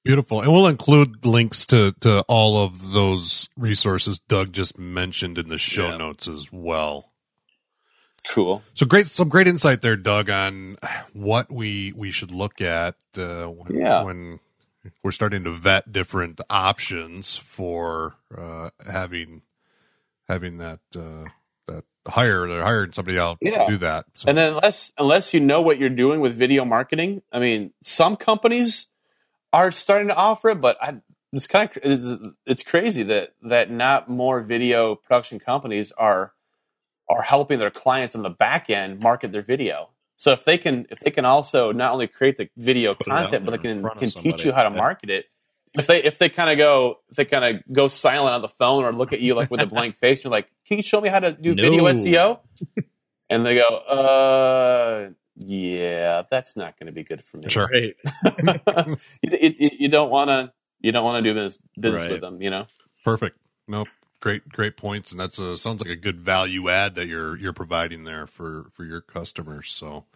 Beautiful. 0.04 0.40
And 0.40 0.52
we'll 0.52 0.68
include 0.68 1.26
links 1.26 1.66
to, 1.66 1.92
to 2.00 2.22
all 2.28 2.64
of 2.64 2.92
those 2.92 3.48
resources 3.56 4.18
Doug 4.20 4.52
just 4.52 4.78
mentioned 4.78 5.38
in 5.38 5.48
the 5.48 5.58
show 5.58 5.90
yeah. 5.90 5.96
notes 5.96 6.28
as 6.28 6.50
well. 6.52 7.12
Cool. 8.28 8.62
So 8.74 8.86
great, 8.86 9.06
some 9.06 9.28
great 9.28 9.46
insight 9.46 9.80
there, 9.80 9.96
Doug, 9.96 10.28
on 10.28 10.76
what 11.12 11.50
we 11.50 11.92
we 11.96 12.10
should 12.10 12.30
look 12.30 12.60
at 12.60 12.96
uh, 13.16 13.46
when, 13.46 13.80
yeah. 13.80 14.02
when 14.02 14.40
we're 15.02 15.12
starting 15.12 15.44
to 15.44 15.50
vet 15.50 15.92
different 15.92 16.40
options 16.50 17.36
for 17.36 18.16
uh, 18.36 18.70
having 18.90 19.42
having 20.28 20.58
that 20.58 20.80
uh, 20.94 21.28
that 21.66 21.84
hire 22.06 22.42
or 22.42 22.62
hiring 22.62 22.92
somebody 22.92 23.18
out 23.18 23.38
yeah. 23.40 23.64
to 23.64 23.70
do 23.72 23.76
that. 23.78 24.06
So. 24.14 24.28
And 24.28 24.36
then 24.36 24.54
unless 24.54 24.92
unless 24.98 25.32
you 25.32 25.40
know 25.40 25.62
what 25.62 25.78
you're 25.78 25.88
doing 25.88 26.20
with 26.20 26.34
video 26.34 26.64
marketing, 26.64 27.22
I 27.32 27.38
mean, 27.38 27.72
some 27.80 28.16
companies 28.16 28.88
are 29.52 29.70
starting 29.70 30.08
to 30.08 30.14
offer 30.14 30.50
it, 30.50 30.60
but 30.60 30.76
I, 30.82 31.00
it's 31.32 31.46
kind 31.46 31.70
of 31.70 31.78
it's, 31.82 32.06
it's 32.46 32.62
crazy 32.62 33.02
that 33.04 33.34
that 33.42 33.70
not 33.70 34.08
more 34.08 34.40
video 34.40 34.94
production 34.94 35.38
companies 35.38 35.92
are 35.92 36.32
are 37.08 37.22
helping 37.22 37.58
their 37.58 37.70
clients 37.70 38.14
on 38.14 38.22
the 38.22 38.30
back 38.30 38.70
end 38.70 39.00
market 39.00 39.32
their 39.32 39.42
video. 39.42 39.90
So 40.16 40.32
if 40.32 40.44
they 40.44 40.58
can 40.58 40.86
if 40.90 41.00
they 41.00 41.10
can 41.10 41.24
also 41.24 41.72
not 41.72 41.92
only 41.92 42.06
create 42.06 42.36
the 42.36 42.48
video 42.56 42.94
Put 42.94 43.06
content, 43.06 43.44
but 43.44 43.52
they 43.52 43.58
can 43.58 43.82
can 43.82 44.10
teach 44.10 44.44
you 44.44 44.52
how 44.52 44.64
to 44.64 44.70
Yeah. 44.70 44.76
market 44.76 45.10
it. 45.10 45.26
If 45.74 45.86
they 45.86 46.02
if 46.02 46.18
they 46.18 46.28
kind 46.28 46.50
of 46.50 46.58
go 46.58 46.98
if 47.10 47.16
they 47.16 47.24
kind 47.24 47.44
of 47.56 47.62
go 47.72 47.88
silent 47.88 48.34
on 48.34 48.42
the 48.42 48.48
phone 48.48 48.84
or 48.84 48.92
look 48.92 49.12
at 49.12 49.20
you 49.20 49.34
like 49.34 49.50
with 49.50 49.60
a 49.60 49.66
blank 49.66 49.94
face, 49.94 50.24
you're 50.24 50.30
like, 50.30 50.48
"Can 50.66 50.78
you 50.78 50.82
show 50.82 51.00
me 51.00 51.08
how 51.08 51.20
to 51.20 51.32
do 51.32 51.54
video 51.54 51.84
SEO?" 51.84 52.40
And 53.30 53.44
they 53.44 53.54
go, 53.54 53.68
"Uh, 53.68 55.10
yeah, 55.38 56.22
that's 56.30 56.56
not 56.56 56.78
going 56.78 56.86
to 56.86 56.92
be 56.92 57.04
good 57.04 57.24
for 57.24 57.38
me." 57.38 57.48
Sure. 57.48 57.68
Right. 57.72 57.96
you, 59.22 59.54
you, 59.58 59.70
you 59.80 59.88
don't 59.88 60.10
want 60.10 60.28
to 60.28 60.52
you 60.80 60.92
don't 60.92 61.04
want 61.04 61.24
to 61.24 61.30
do 61.30 61.34
business 61.34 61.58
business 61.78 62.02
Right. 62.04 62.12
with 62.12 62.20
them, 62.20 62.42
you 62.42 62.50
know. 62.50 62.66
Perfect. 63.04 63.38
No, 63.68 63.86
great, 64.20 64.48
great 64.48 64.76
points, 64.76 65.12
and 65.12 65.20
that's 65.20 65.38
a 65.38 65.56
sounds 65.56 65.82
like 65.82 65.90
a 65.90 65.96
good 65.96 66.20
value 66.20 66.68
add 66.68 66.94
that 66.96 67.06
you're 67.06 67.36
you're 67.36 67.52
providing 67.52 68.04
there 68.04 68.26
for 68.26 68.66
for 68.72 68.84
your 68.84 69.00
customers. 69.00 69.70
So, 69.70 70.06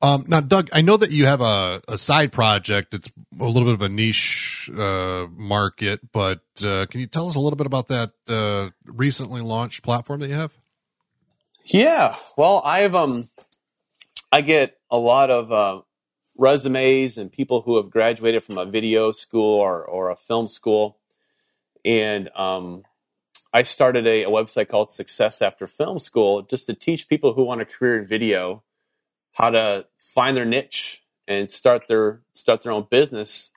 um, 0.00 0.24
now, 0.28 0.40
Doug, 0.40 0.70
I 0.72 0.82
know 0.82 0.96
that 0.96 1.12
you 1.12 1.26
have 1.26 1.40
a, 1.40 1.80
a 1.88 1.98
side 1.98 2.32
project. 2.32 2.94
It's 2.94 3.10
a 3.40 3.44
little 3.44 3.64
bit 3.64 3.74
of 3.74 3.82
a 3.82 3.88
niche 3.88 4.70
uh, 4.76 5.26
market, 5.36 6.00
but 6.12 6.42
uh, 6.64 6.86
can 6.86 7.00
you 7.00 7.06
tell 7.06 7.28
us 7.28 7.36
a 7.36 7.40
little 7.40 7.56
bit 7.56 7.66
about 7.66 7.88
that 7.88 8.12
uh, 8.28 8.70
recently 8.86 9.40
launched 9.40 9.82
platform 9.82 10.20
that 10.20 10.28
you 10.28 10.34
have? 10.34 10.56
Yeah, 11.64 12.16
well, 12.36 12.62
I've 12.64 12.94
um, 12.94 13.24
I 14.32 14.40
get 14.40 14.78
a 14.90 14.96
lot 14.96 15.30
of 15.30 15.52
uh, 15.52 15.82
resumes 16.38 17.18
and 17.18 17.30
people 17.30 17.60
who 17.60 17.76
have 17.76 17.90
graduated 17.90 18.42
from 18.42 18.56
a 18.56 18.64
video 18.64 19.12
school 19.12 19.60
or 19.60 19.84
or 19.84 20.08
a 20.08 20.16
film 20.16 20.48
school, 20.48 20.96
and 21.84 22.30
um, 22.34 22.84
I 23.52 23.62
started 23.62 24.06
a, 24.06 24.22
a 24.22 24.30
website 24.30 24.68
called 24.68 24.90
Success 24.90 25.42
After 25.42 25.66
Film 25.66 25.98
School 25.98 26.40
just 26.40 26.64
to 26.66 26.74
teach 26.74 27.08
people 27.08 27.34
who 27.34 27.44
want 27.44 27.60
a 27.60 27.66
career 27.66 27.98
in 28.00 28.06
video 28.06 28.62
how 29.32 29.50
to 29.50 29.86
find 29.98 30.34
their 30.34 30.46
niche 30.46 31.02
and 31.28 31.50
start 31.50 31.86
their 31.86 32.22
start 32.32 32.62
their 32.62 32.72
own 32.72 32.86
business. 32.90 33.50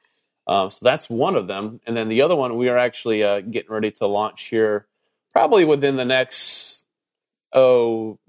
Um, 0.46 0.70
so 0.72 0.84
that's 0.84 1.10
one 1.10 1.36
of 1.38 1.48
them, 1.48 1.80
and 1.88 1.96
then 1.96 2.10
the 2.10 2.22
other 2.22 2.36
one 2.36 2.58
we 2.58 2.68
are 2.68 2.78
actually 2.78 3.24
uh, 3.24 3.40
getting 3.40 3.72
ready 3.72 3.92
to 3.92 4.08
launch 4.08 4.48
here, 4.48 4.88
probably 5.32 5.64
within 5.64 5.96
the 5.96 6.06
next 6.06 6.84
oh 7.54 8.20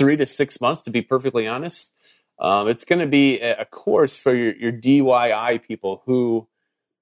three 0.00 0.16
to 0.16 0.26
six 0.26 0.62
months 0.62 0.80
to 0.80 0.90
be 0.90 1.02
perfectly 1.02 1.46
honest 1.46 1.94
um, 2.38 2.68
it's 2.68 2.84
going 2.84 3.00
to 3.00 3.06
be 3.06 3.38
a 3.38 3.66
course 3.66 4.16
for 4.16 4.34
your, 4.34 4.54
your 4.56 4.72
diy 4.72 5.62
people 5.62 6.02
who 6.06 6.48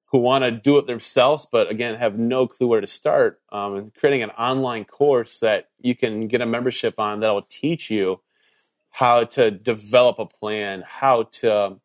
who 0.07 0.19
want 0.19 0.43
to 0.43 0.51
do 0.51 0.79
it 0.79 0.89
themselves 0.89 1.47
but 1.51 1.71
again 1.71 1.95
have 1.95 2.19
no 2.19 2.49
clue 2.49 2.67
where 2.67 2.81
to 2.81 2.89
start 2.89 3.41
um, 3.53 3.77
and 3.77 3.95
creating 3.95 4.25
an 4.25 4.31
online 4.31 4.85
course 4.85 5.39
that 5.39 5.69
you 5.81 5.95
can 5.95 6.27
get 6.27 6.41
a 6.41 6.47
membership 6.47 6.99
on 6.99 7.21
that 7.21 7.31
will 7.31 7.47
teach 7.49 7.89
you 7.89 8.21
how 8.91 9.23
to 9.23 9.49
develop 9.49 10.19
a 10.19 10.27
plan 10.27 10.83
how 10.85 11.23
to 11.23 11.79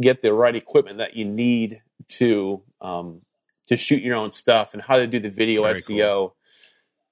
get 0.00 0.22
the 0.22 0.32
right 0.32 0.54
equipment 0.54 0.98
that 0.98 1.16
you 1.16 1.24
need 1.24 1.82
to 2.06 2.62
um, 2.80 3.20
to 3.66 3.76
shoot 3.76 4.00
your 4.00 4.14
own 4.14 4.30
stuff 4.30 4.74
and 4.74 4.82
how 4.82 4.96
to 4.96 5.08
do 5.08 5.18
the 5.18 5.30
video 5.30 5.64
Very 5.64 5.80
seo 5.80 6.34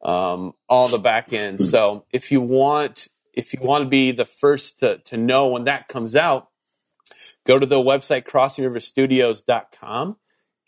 um, 0.02 0.54
all 0.68 0.88
the 0.88 0.98
back 0.98 1.32
end. 1.32 1.64
So 1.64 2.04
if 2.12 2.32
you 2.32 2.40
want 2.40 3.08
if 3.32 3.52
you 3.52 3.60
want 3.62 3.84
to 3.84 3.88
be 3.88 4.12
the 4.12 4.24
first 4.24 4.78
to, 4.80 4.98
to 4.98 5.16
know 5.16 5.48
when 5.48 5.64
that 5.64 5.88
comes 5.88 6.16
out, 6.16 6.48
go 7.46 7.58
to 7.58 7.66
the 7.66 7.78
website 7.78 8.24
crossingriverstudios.com 8.24 10.16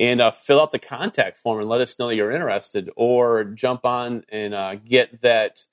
and 0.00 0.20
uh, 0.20 0.30
fill 0.30 0.60
out 0.60 0.72
the 0.72 0.78
contact 0.78 1.38
form 1.38 1.60
and 1.60 1.68
let 1.68 1.80
us 1.80 1.98
know 1.98 2.08
you're 2.08 2.30
interested 2.30 2.90
or 2.96 3.44
jump 3.44 3.84
on 3.84 4.24
and 4.30 4.54
uh, 4.54 4.74
get 4.76 5.20
that 5.20 5.64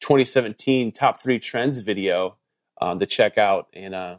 2017 0.00 0.92
top 0.92 1.20
three 1.20 1.38
trends 1.38 1.78
video 1.78 2.36
um, 2.80 2.98
to 2.98 3.06
check 3.06 3.38
out 3.38 3.68
and 3.72 3.94
uh, 3.94 4.16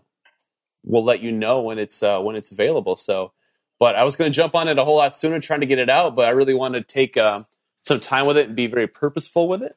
we'll 0.83 1.03
let 1.03 1.21
you 1.21 1.31
know 1.31 1.61
when 1.61 1.79
it's 1.79 2.01
uh, 2.01 2.19
when 2.19 2.35
it's 2.35 2.51
available. 2.51 2.95
So 2.95 3.33
but 3.79 3.95
i 3.95 4.03
was 4.03 4.15
going 4.15 4.31
to 4.31 4.35
jump 4.35 4.55
on 4.55 4.67
it 4.67 4.77
a 4.77 4.83
whole 4.83 4.97
lot 4.97 5.15
sooner 5.15 5.39
trying 5.39 5.59
to 5.59 5.65
get 5.65 5.79
it 5.79 5.89
out 5.89 6.15
but 6.15 6.25
i 6.25 6.31
really 6.31 6.53
want 6.53 6.73
to 6.73 6.81
take 6.81 7.17
uh, 7.17 7.43
some 7.81 7.99
time 7.99 8.25
with 8.25 8.37
it 8.37 8.47
and 8.47 8.55
be 8.55 8.67
very 8.67 8.87
purposeful 8.87 9.47
with 9.47 9.63
it 9.63 9.75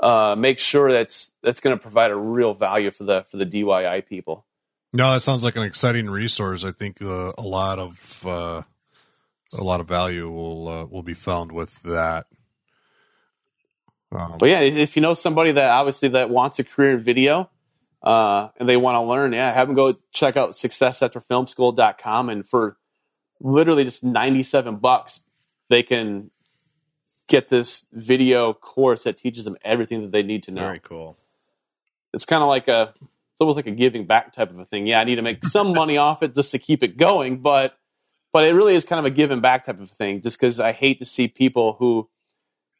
uh, 0.00 0.36
make 0.38 0.58
sure 0.58 0.92
that's 0.92 1.32
that's 1.42 1.60
going 1.60 1.76
to 1.76 1.80
provide 1.80 2.10
a 2.10 2.16
real 2.16 2.54
value 2.54 2.90
for 2.90 3.04
the 3.04 3.22
for 3.22 3.36
the 3.36 3.46
dyi 3.46 4.06
people 4.06 4.46
No, 4.92 5.12
that 5.12 5.20
sounds 5.20 5.44
like 5.44 5.56
an 5.56 5.62
exciting 5.62 6.08
resource. 6.08 6.64
I 6.64 6.70
think 6.70 7.02
uh, 7.02 7.32
a 7.36 7.42
lot 7.42 7.78
of 7.78 8.24
uh, 8.26 8.62
a 9.52 9.64
lot 9.64 9.80
of 9.80 9.88
value 9.88 10.30
will 10.30 10.68
uh, 10.68 10.84
will 10.84 11.02
be 11.02 11.14
found 11.14 11.52
with 11.52 11.82
that. 11.82 12.26
Um, 14.12 14.36
But 14.38 14.48
yeah, 14.48 14.60
if 14.60 14.96
you 14.96 15.02
know 15.02 15.14
somebody 15.14 15.52
that 15.52 15.70
obviously 15.70 16.10
that 16.10 16.30
wants 16.30 16.58
a 16.58 16.64
career 16.64 16.92
in 16.92 17.00
video 17.00 17.50
uh, 18.02 18.48
and 18.58 18.68
they 18.68 18.76
want 18.76 18.96
to 18.96 19.02
learn, 19.02 19.32
yeah, 19.32 19.52
have 19.52 19.68
them 19.68 19.76
go 19.76 19.94
check 20.12 20.36
out 20.36 20.50
successafterfilmschool.com 20.50 22.30
and 22.30 22.46
for 22.46 22.76
literally 23.40 23.84
just 23.84 24.02
97 24.04 24.76
bucks, 24.76 25.22
they 25.68 25.82
can 25.82 26.30
get 27.28 27.48
this 27.48 27.86
video 27.92 28.52
course 28.52 29.04
that 29.04 29.18
teaches 29.18 29.44
them 29.44 29.56
everything 29.64 30.02
that 30.02 30.10
they 30.10 30.22
need 30.22 30.42
to 30.44 30.50
know. 30.50 30.62
Very 30.62 30.80
cool. 30.80 31.16
It's 32.12 32.24
kind 32.24 32.42
of 32.42 32.48
like 32.48 32.68
a, 32.68 32.94
it's 33.00 33.40
almost 33.40 33.56
like 33.56 33.66
a 33.66 33.72
giving 33.72 34.06
back 34.06 34.32
type 34.32 34.50
of 34.50 34.58
a 34.58 34.64
thing. 34.64 34.86
Yeah, 34.86 35.00
I 35.00 35.04
need 35.04 35.16
to 35.16 35.22
make 35.22 35.44
some 35.44 35.74
money 35.74 35.96
off 35.98 36.22
it 36.22 36.34
just 36.34 36.50
to 36.52 36.58
keep 36.58 36.82
it 36.82 36.96
going, 36.96 37.38
but, 37.38 37.78
but 38.32 38.44
it 38.44 38.54
really 38.54 38.74
is 38.74 38.84
kind 38.84 38.98
of 38.98 39.04
a 39.04 39.10
giving 39.10 39.40
back 39.40 39.64
type 39.64 39.80
of 39.80 39.90
thing 39.90 40.22
just 40.22 40.40
because 40.40 40.58
I 40.58 40.72
hate 40.72 40.98
to 40.98 41.04
see 41.04 41.28
people 41.28 41.74
who 41.74 42.08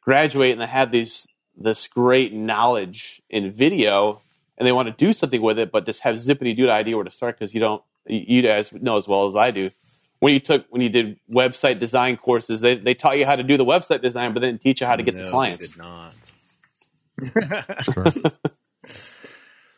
graduate 0.01 0.51
and 0.51 0.61
they 0.61 0.67
have 0.67 0.91
these 0.91 1.27
this 1.59 1.87
great 1.87 2.33
knowledge 2.33 3.21
in 3.29 3.51
video 3.51 4.21
and 4.57 4.67
they 4.67 4.71
want 4.71 4.87
to 4.87 5.05
do 5.05 5.13
something 5.13 5.41
with 5.41 5.59
it, 5.59 5.71
but 5.71 5.85
just 5.85 6.03
have 6.03 6.15
zippity 6.15 6.55
doo 6.55 6.69
idea 6.69 6.95
where 6.95 7.03
to 7.03 7.11
start 7.11 7.37
because 7.37 7.53
you 7.53 7.59
don't. 7.59 7.83
You 8.05 8.41
guys 8.41 8.73
know 8.73 8.97
as 8.97 9.07
well 9.07 9.27
as 9.27 9.35
I 9.35 9.51
do. 9.51 9.69
When 10.19 10.33
you 10.33 10.39
took 10.39 10.65
when 10.69 10.81
you 10.81 10.89
did 10.89 11.17
website 11.31 11.79
design 11.79 12.17
courses, 12.17 12.61
they, 12.61 12.75
they 12.75 12.93
taught 12.93 13.17
you 13.17 13.25
how 13.25 13.35
to 13.37 13.43
do 13.43 13.57
the 13.57 13.65
website 13.65 14.01
design, 14.01 14.33
but 14.33 14.41
they 14.41 14.47
didn't 14.47 14.61
teach 14.61 14.81
you 14.81 14.87
how 14.87 14.95
to 14.97 15.03
get 15.03 15.15
No, 15.15 15.21
the 15.25 15.25
they 15.25 15.29
clients. 15.31 15.67
did 15.69 15.77
not. 15.77 16.13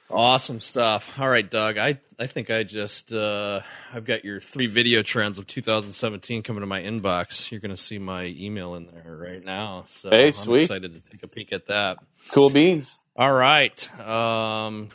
Awesome 0.10 0.60
stuff. 0.60 1.18
All 1.20 1.30
right, 1.30 1.50
Doug. 1.50 1.78
I, 1.78 1.98
I 2.20 2.28
think 2.28 2.50
I 2.50 2.64
just 2.64 3.14
uh, 3.14 3.62
I've 3.94 4.04
got 4.04 4.26
your 4.26 4.42
three 4.42 4.68
video 4.68 5.04
trends 5.04 5.39
of 5.39 5.48
2017 5.48 6.44
coming 6.44 6.60
to 6.62 6.68
my 6.68 6.82
inbox. 6.82 7.50
You're 7.50 7.62
going 7.62 7.72
to 7.72 7.78
see 7.78 7.98
my 7.98 8.26
email 8.38 8.76
in 8.76 8.88
there 8.88 9.16
right 9.16 9.44
now. 9.44 9.86
So 9.89 10.10
Hey, 10.10 10.28
I'm 10.28 10.32
sweet. 10.34 10.64
excited 10.64 10.94
to 10.94 11.12
take 11.12 11.24
a 11.24 11.30
peek 11.30 11.54
at 11.54 11.68
that. 11.68 12.00
Cool 12.34 12.50
beans. 12.50 13.00
All 13.16 13.32
right. 13.32 14.00
Um, 14.02 14.89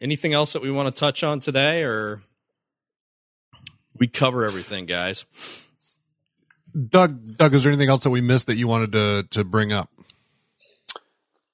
anything 0.00 0.34
else 0.34 0.52
that 0.52 0.62
we 0.62 0.70
want 0.70 0.94
to 0.94 0.98
touch 1.00 1.24
on 1.24 1.40
today, 1.40 1.82
or 1.82 2.22
we 4.00 4.08
cover 4.08 4.44
everything, 4.44 4.86
guys? 4.86 5.26
Doug, 6.88 7.36
Doug, 7.36 7.54
is 7.54 7.62
there 7.62 7.72
anything 7.72 7.90
else 7.90 8.04
that 8.04 8.10
we 8.10 8.20
missed 8.20 8.46
that 8.46 8.56
you 8.56 8.66
wanted 8.66 8.92
to 8.92 9.26
to 9.30 9.44
bring 9.44 9.72
up? 9.72 9.90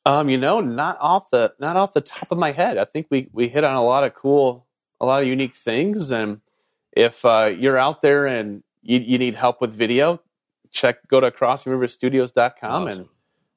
Um, 0.06 0.28
you 0.28 0.38
know, 0.38 0.60
not 0.60 0.96
off 1.00 1.30
the 1.30 1.52
not 1.58 1.76
off 1.76 1.92
the 1.92 2.00
top 2.00 2.30
of 2.30 2.38
my 2.38 2.52
head. 2.52 2.78
I 2.78 2.84
think 2.84 3.08
we 3.10 3.28
we 3.32 3.48
hit 3.48 3.64
on 3.64 3.74
a 3.74 3.82
lot 3.82 4.04
of 4.04 4.14
cool, 4.14 4.66
a 5.00 5.06
lot 5.06 5.20
of 5.20 5.28
unique 5.28 5.54
things. 5.54 6.12
And 6.12 6.40
if 6.92 7.24
uh, 7.24 7.52
you're 7.58 7.76
out 7.76 8.02
there 8.02 8.26
and 8.26 8.62
you, 8.82 9.00
you 9.00 9.18
need 9.18 9.34
help 9.34 9.60
with 9.60 9.72
video, 9.72 10.20
check 10.70 11.08
go 11.08 11.20
to 11.20 11.30
crossingriverstudios.com 11.30 12.86
and 12.86 13.08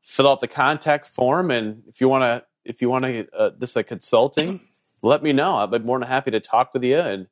fill 0.02 0.28
out 0.28 0.40
the 0.40 0.48
contact 0.48 1.06
form. 1.06 1.52
And 1.52 1.84
if 1.88 2.02
you 2.02 2.10
want 2.10 2.24
to, 2.24 2.46
if 2.66 2.82
you 2.82 2.90
want 2.90 3.06
to 3.06 3.28
uh, 3.38 3.52
just 3.60 3.78
a 3.78 3.84
consulting, 3.84 4.62
let 5.04 5.22
me 5.22 5.34
know. 5.34 5.58
I'd 5.58 5.72
be 5.72 5.80
more 5.80 6.00
than 6.00 6.08
happy 6.08 6.32
to 6.32 6.40
talk 6.40 6.74
with 6.74 6.84
you 6.84 7.00
and 7.00 7.28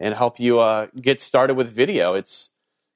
and 0.00 0.14
help 0.14 0.40
you 0.40 0.58
uh, 0.58 0.86
get 1.00 1.20
started 1.20 1.54
with 1.54 1.70
video. 1.70 2.14
It's 2.14 2.50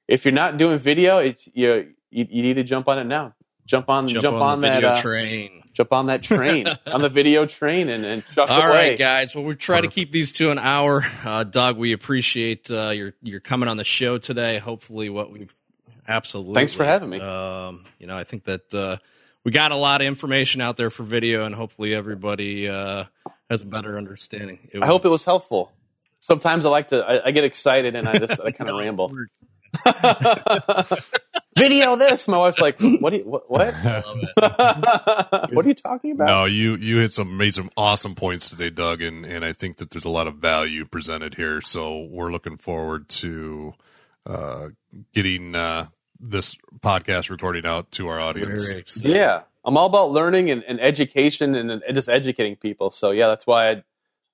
if 0.07 0.25
you're 0.25 0.33
not 0.33 0.57
doing 0.57 0.79
video, 0.79 1.19
it's 1.19 1.47
you 1.53 1.93
you, 2.09 2.27
you 2.29 2.41
need 2.41 2.55
to 2.55 2.63
jump 2.63 2.87
on 2.89 2.97
it 2.97 3.05
now. 3.05 3.35
Jump 3.65 3.89
on 3.89 4.07
jump, 4.07 4.25
on, 4.25 4.61
the 4.61 4.67
that 4.67 4.75
video 4.75 4.89
uh, 4.91 5.01
train. 5.01 5.63
jump 5.73 5.91
on 5.91 6.05
that 6.05 6.21
train 6.21 6.67
on 6.85 7.01
the 7.01 7.09
video 7.09 7.47
train 7.47 7.89
and, 7.89 8.05
and 8.05 8.23
chuck 8.33 8.49
All 8.49 8.61
away. 8.61 8.89
right, 8.89 8.99
guys. 8.99 9.33
Well, 9.33 9.43
we 9.43 9.55
try 9.55 9.81
to 9.81 9.87
keep 9.87 10.11
these 10.11 10.33
to 10.33 10.51
an 10.51 10.59
hour. 10.59 11.01
Uh, 11.23 11.43
Doug, 11.43 11.77
we 11.77 11.91
appreciate 11.91 12.69
uh, 12.69 12.89
your 12.89 13.13
your 13.23 13.39
coming 13.39 13.67
on 13.67 13.77
the 13.77 13.83
show 13.83 14.17
today. 14.17 14.59
Hopefully, 14.59 15.09
what 15.09 15.31
we've 15.31 15.53
absolutely. 16.07 16.53
Thanks 16.53 16.73
for 16.73 16.85
having 16.85 17.09
me. 17.09 17.19
Um, 17.19 17.85
you 17.97 18.05
know, 18.05 18.17
I 18.17 18.23
think 18.23 18.43
that 18.43 18.73
uh, 18.73 18.97
we 19.43 19.51
got 19.51 19.71
a 19.71 19.75
lot 19.75 20.01
of 20.01 20.07
information 20.07 20.61
out 20.61 20.77
there 20.77 20.91
for 20.91 21.01
video, 21.01 21.45
and 21.45 21.55
hopefully, 21.55 21.95
everybody 21.95 22.69
uh, 22.69 23.05
has 23.49 23.63
a 23.63 23.65
better 23.65 23.97
understanding. 23.97 24.69
It 24.71 24.83
I 24.83 24.85
hope 24.85 25.05
it 25.05 25.09
was 25.09 25.25
helpful. 25.25 25.71
Sometimes 26.25 26.65
I 26.65 26.69
like 26.69 26.87
to 26.87 27.05
I, 27.05 27.27
I 27.27 27.31
get 27.31 27.43
excited 27.43 27.95
and 27.95 28.07
I 28.07 28.17
just 28.17 28.43
I 28.43 28.49
kind 28.57 28.67
of 28.67 28.77
ramble. 28.79 29.11
Video 31.55 31.95
this. 31.97 32.27
My 32.27 32.39
wife's 32.39 32.59
like, 32.59 32.79
what? 32.79 33.11
Do 33.11 33.17
you, 33.17 33.25
what? 33.25 33.43
What? 33.47 33.75
what 35.53 35.65
are 35.65 35.67
you 35.67 35.75
talking 35.75 36.13
about? 36.13 36.25
No, 36.25 36.45
you 36.45 36.77
you 36.77 36.97
hit 36.97 37.11
some 37.11 37.37
made 37.37 37.53
some 37.53 37.69
awesome 37.77 38.15
points 38.15 38.49
today, 38.49 38.71
Doug, 38.71 39.03
and 39.03 39.23
and 39.23 39.45
I 39.45 39.53
think 39.53 39.77
that 39.77 39.91
there's 39.91 40.05
a 40.05 40.09
lot 40.09 40.25
of 40.25 40.37
value 40.37 40.83
presented 40.85 41.35
here. 41.35 41.61
So 41.61 42.07
we're 42.09 42.31
looking 42.31 42.57
forward 42.57 43.07
to 43.09 43.75
uh, 44.25 44.69
getting 45.13 45.53
uh, 45.53 45.89
this 46.19 46.57
podcast 46.79 47.29
recording 47.29 47.67
out 47.67 47.91
to 47.91 48.07
our 48.07 48.19
audience. 48.19 48.97
Yeah, 48.97 49.41
I'm 49.63 49.77
all 49.77 49.85
about 49.85 50.09
learning 50.09 50.49
and, 50.49 50.63
and 50.63 50.81
education 50.81 51.53
and, 51.53 51.69
and, 51.69 51.83
just 51.93 52.09
educating 52.09 52.55
people. 52.55 52.89
So 52.89 53.11
yeah, 53.11 53.27
that's 53.27 53.45
why 53.45 53.69
I 53.69 53.83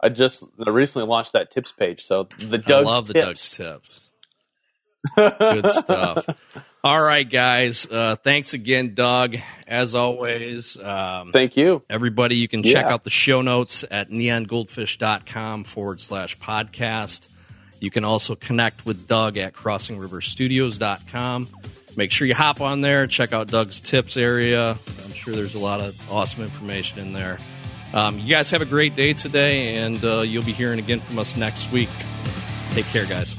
I 0.02 0.10
just 0.10 0.44
recently 0.58 1.08
launched 1.08 1.34
that 1.34 1.52
tips 1.52 1.72
page. 1.72 2.04
So 2.04 2.28
the 2.40 2.58
Doug's 2.58 2.88
I 2.88 2.92
love 2.92 3.08
the 3.08 3.14
tips. 3.14 3.58
Doug's 3.58 3.80
tips. 3.80 4.02
Good 5.16 5.66
stuff. 5.72 6.26
All 6.84 7.02
right, 7.02 7.30
guys. 7.30 7.86
Uh, 7.86 8.16
thanks 8.16 8.54
again, 8.54 8.96
Doug. 8.96 9.36
As 9.68 9.94
always, 9.94 10.82
um, 10.82 11.32
thank 11.32 11.56
you. 11.56 11.84
Everybody, 11.90 12.38
you 12.38 12.48
can 12.48 12.64
check 12.64 12.86
out 12.86 13.04
the 13.04 13.12
show 13.12 13.42
notes 13.44 13.86
at 13.90 14.10
neongoldfish.com 14.10 15.64
forward 15.66 16.02
slash 16.02 16.38
podcast. 16.40 17.28
You 17.80 17.92
can 17.92 18.04
also 18.04 18.36
connect 18.36 18.86
with 18.86 19.08
Doug 19.08 19.38
at 19.38 19.54
crossingriverstudios.com. 19.54 21.48
Make 21.98 22.12
sure 22.12 22.26
you 22.28 22.36
hop 22.36 22.62
on 22.62 22.82
there, 22.82 23.06
check 23.06 23.34
out 23.34 23.48
Doug's 23.48 23.80
tips 23.80 24.18
area. 24.18 24.72
I'm 24.72 25.14
sure 25.14 25.36
there's 25.36 25.56
a 25.56 25.60
lot 25.60 25.82
of 25.82 26.12
awesome 26.12 26.44
information 26.44 27.00
in 27.00 27.14
there. 27.14 27.40
Um, 27.94 28.20
you 28.20 28.30
guys 28.30 28.52
have 28.52 28.62
a 28.62 28.66
great 28.66 28.96
day 28.96 29.14
today, 29.14 29.78
and 29.78 30.04
uh, 30.04 30.22
you'll 30.22 30.44
be 30.44 30.54
hearing 30.54 30.80
again 30.80 31.00
from 31.00 31.20
us 31.20 31.36
next 31.36 31.72
week. 31.72 31.90
Take 32.72 32.86
care, 32.86 33.06
guys. 33.06 33.36